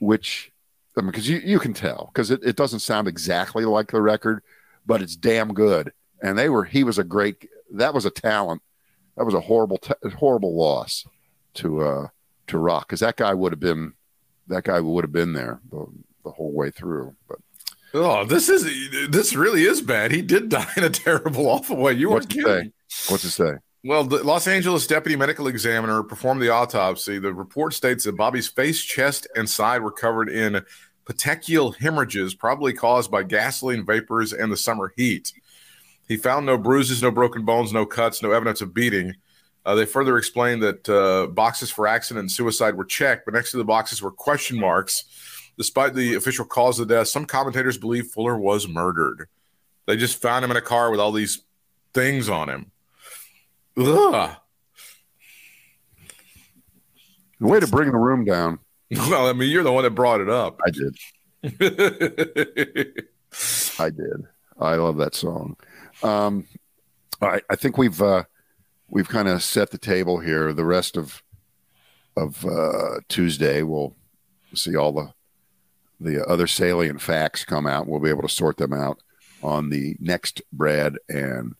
which 0.00 0.50
I 0.96 1.02
mean 1.02 1.10
because 1.10 1.28
you 1.28 1.38
you 1.38 1.58
can 1.58 1.72
tell 1.72 2.10
because 2.12 2.30
it, 2.30 2.40
it 2.42 2.56
doesn't 2.56 2.80
sound 2.80 3.08
exactly 3.08 3.64
like 3.64 3.90
the 3.92 4.02
record, 4.02 4.42
but 4.84 5.02
it's 5.02 5.16
damn 5.16 5.54
good. 5.54 5.92
And 6.22 6.38
they 6.38 6.48
were 6.48 6.64
he 6.64 6.84
was 6.84 6.98
a 6.98 7.04
great 7.04 7.48
that 7.72 7.94
was 7.94 8.04
a 8.04 8.10
talent. 8.10 8.62
That 9.16 9.24
was 9.24 9.34
a 9.34 9.40
horrible 9.40 9.78
horrible 10.16 10.56
loss 10.56 11.06
to 11.54 11.80
uh 11.82 12.08
to 12.48 12.58
rock 12.58 12.88
because 12.88 13.00
that 13.00 13.16
guy 13.16 13.34
would 13.34 13.52
have 13.52 13.60
been 13.60 13.92
that 14.48 14.64
guy 14.64 14.80
would 14.80 15.04
have 15.04 15.12
been 15.12 15.32
there 15.32 15.60
the, 15.70 15.86
the 16.24 16.30
whole 16.30 16.52
way 16.52 16.70
through. 16.70 17.14
But 17.28 17.38
Oh, 17.94 18.24
this 18.24 18.48
is 18.48 18.64
this 19.10 19.34
really 19.34 19.64
is 19.64 19.82
bad. 19.82 20.12
He 20.12 20.22
did 20.22 20.48
die 20.48 20.70
in 20.76 20.84
a 20.84 20.90
terrible, 20.90 21.46
awful 21.48 21.76
way. 21.76 21.92
You 21.92 22.10
what's 22.10 22.26
it 22.26 22.30
kidding. 22.30 22.72
say? 22.88 23.10
What's 23.10 23.24
it 23.24 23.30
say? 23.30 23.52
Well, 23.84 24.04
the 24.04 24.22
Los 24.22 24.46
Angeles 24.46 24.86
deputy 24.86 25.16
medical 25.16 25.48
examiner 25.48 26.02
performed 26.02 26.40
the 26.40 26.50
autopsy. 26.50 27.18
The 27.18 27.34
report 27.34 27.74
states 27.74 28.04
that 28.04 28.16
Bobby's 28.16 28.46
face, 28.46 28.80
chest, 28.82 29.26
and 29.34 29.48
side 29.48 29.82
were 29.82 29.90
covered 29.90 30.28
in 30.28 30.62
petechial 31.04 31.76
hemorrhages, 31.76 32.34
probably 32.34 32.72
caused 32.72 33.10
by 33.10 33.24
gasoline 33.24 33.84
vapors 33.84 34.32
and 34.32 34.52
the 34.52 34.56
summer 34.56 34.92
heat. 34.96 35.32
He 36.06 36.16
found 36.16 36.46
no 36.46 36.56
bruises, 36.56 37.02
no 37.02 37.10
broken 37.10 37.44
bones, 37.44 37.72
no 37.72 37.84
cuts, 37.84 38.22
no 38.22 38.30
evidence 38.30 38.60
of 38.60 38.72
beating. 38.72 39.16
Uh, 39.64 39.74
they 39.74 39.84
further 39.84 40.16
explained 40.16 40.62
that 40.62 40.88
uh, 40.88 41.26
boxes 41.28 41.70
for 41.70 41.86
accident 41.86 42.22
and 42.22 42.30
suicide 42.30 42.76
were 42.76 42.84
checked, 42.84 43.24
but 43.24 43.34
next 43.34 43.50
to 43.52 43.56
the 43.56 43.64
boxes 43.64 44.02
were 44.02 44.10
question 44.10 44.58
marks. 44.58 45.04
Despite 45.58 45.94
the 45.94 46.14
official 46.14 46.44
cause 46.44 46.78
of 46.80 46.88
death, 46.88 47.08
some 47.08 47.24
commentators 47.24 47.78
believe 47.78 48.06
Fuller 48.06 48.38
was 48.38 48.66
murdered. 48.66 49.28
They 49.86 49.96
just 49.96 50.20
found 50.20 50.44
him 50.44 50.50
in 50.50 50.56
a 50.56 50.62
car 50.62 50.90
with 50.90 51.00
all 51.00 51.12
these 51.12 51.42
things 51.92 52.28
on 52.28 52.48
him. 52.48 52.70
Ugh. 53.76 54.36
Way 57.40 57.60
to 57.60 57.66
bring 57.66 57.90
the 57.90 57.98
room 57.98 58.24
down. 58.24 58.58
Well, 58.94 59.26
I 59.26 59.32
mean, 59.32 59.50
you're 59.50 59.62
the 59.62 59.72
one 59.72 59.84
that 59.84 59.94
brought 59.94 60.20
it 60.20 60.28
up. 60.28 60.60
I 60.66 60.70
did. 60.70 60.94
I 63.78 63.88
did. 63.88 64.26
I 64.60 64.74
love 64.74 64.98
that 64.98 65.14
song. 65.14 65.56
Um, 66.02 66.46
right, 67.18 67.42
I 67.48 67.56
think 67.56 67.78
we've 67.78 68.02
uh, 68.02 68.24
we've 68.88 69.08
kind 69.08 69.28
of 69.28 69.42
set 69.42 69.70
the 69.70 69.78
table 69.78 70.20
here. 70.20 70.52
The 70.52 70.66
rest 70.66 70.98
of 70.98 71.22
of 72.18 72.44
uh, 72.44 73.00
Tuesday, 73.08 73.62
we'll 73.62 73.96
see 74.54 74.76
all 74.76 74.92
the 74.92 75.14
the 76.02 76.24
other 76.26 76.46
salient 76.46 77.00
facts 77.00 77.44
come 77.44 77.66
out. 77.66 77.86
We'll 77.86 78.00
be 78.00 78.10
able 78.10 78.22
to 78.22 78.28
sort 78.28 78.56
them 78.56 78.72
out 78.72 78.98
on 79.42 79.70
the 79.70 79.96
next 80.00 80.42
Brad 80.52 80.98
and 81.08 81.54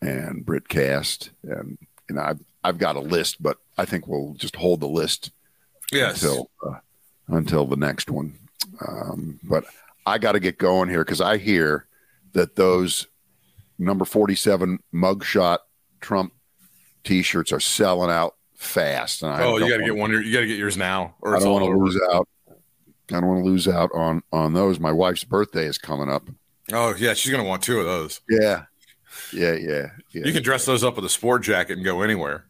and 0.00 0.44
Britt 0.44 0.68
cast. 0.68 1.30
And 1.42 1.78
you 2.08 2.16
know, 2.16 2.22
I've 2.22 2.40
I've 2.64 2.78
got 2.78 2.96
a 2.96 3.00
list, 3.00 3.42
but 3.42 3.58
I 3.76 3.84
think 3.84 4.06
we'll 4.06 4.34
just 4.34 4.56
hold 4.56 4.80
the 4.80 4.88
list 4.88 5.30
yes. 5.92 6.22
until 6.22 6.50
uh, 6.66 6.78
until 7.28 7.66
the 7.66 7.76
next 7.76 8.10
one. 8.10 8.38
Um, 8.86 9.40
but 9.42 9.64
I 10.06 10.18
got 10.18 10.32
to 10.32 10.40
get 10.40 10.58
going 10.58 10.88
here 10.88 11.04
because 11.04 11.20
I 11.20 11.36
hear 11.36 11.86
that 12.32 12.56
those 12.56 13.06
number 13.78 14.04
forty-seven 14.04 14.80
mugshot 14.92 15.58
Trump 16.00 16.32
T-shirts 17.04 17.52
are 17.52 17.60
selling 17.60 18.10
out 18.10 18.36
fast. 18.54 19.22
And 19.22 19.32
I 19.32 19.42
Oh, 19.42 19.56
you 19.58 19.68
got 19.68 19.78
to 19.78 19.84
get 19.84 19.96
one. 19.96 20.10
You 20.10 20.32
got 20.32 20.40
to 20.40 20.46
get 20.46 20.58
yours 20.58 20.76
now, 20.76 21.14
or 21.20 21.36
I 21.36 21.40
don't 21.40 21.52
want 21.52 21.64
to 21.64 21.78
lose 21.78 21.98
out. 22.12 22.28
I 23.12 23.20
don't 23.20 23.28
want 23.28 23.44
to 23.44 23.48
lose 23.50 23.68
out 23.68 23.90
on 23.94 24.22
on 24.32 24.52
those. 24.54 24.78
My 24.80 24.92
wife's 24.92 25.24
birthday 25.24 25.66
is 25.66 25.78
coming 25.78 26.10
up. 26.10 26.28
Oh, 26.72 26.94
yeah, 26.98 27.14
she's 27.14 27.32
gonna 27.32 27.48
want 27.48 27.62
two 27.62 27.80
of 27.80 27.86
those. 27.86 28.20
Yeah, 28.28 28.64
yeah, 29.32 29.54
yeah, 29.54 29.86
yeah. 30.12 30.26
You 30.26 30.32
can 30.32 30.42
dress 30.42 30.64
those 30.66 30.84
up 30.84 30.96
with 30.96 31.04
a 31.04 31.10
sport 31.10 31.42
jacket 31.42 31.74
and 31.76 31.84
go 31.84 32.02
anywhere. 32.02 32.44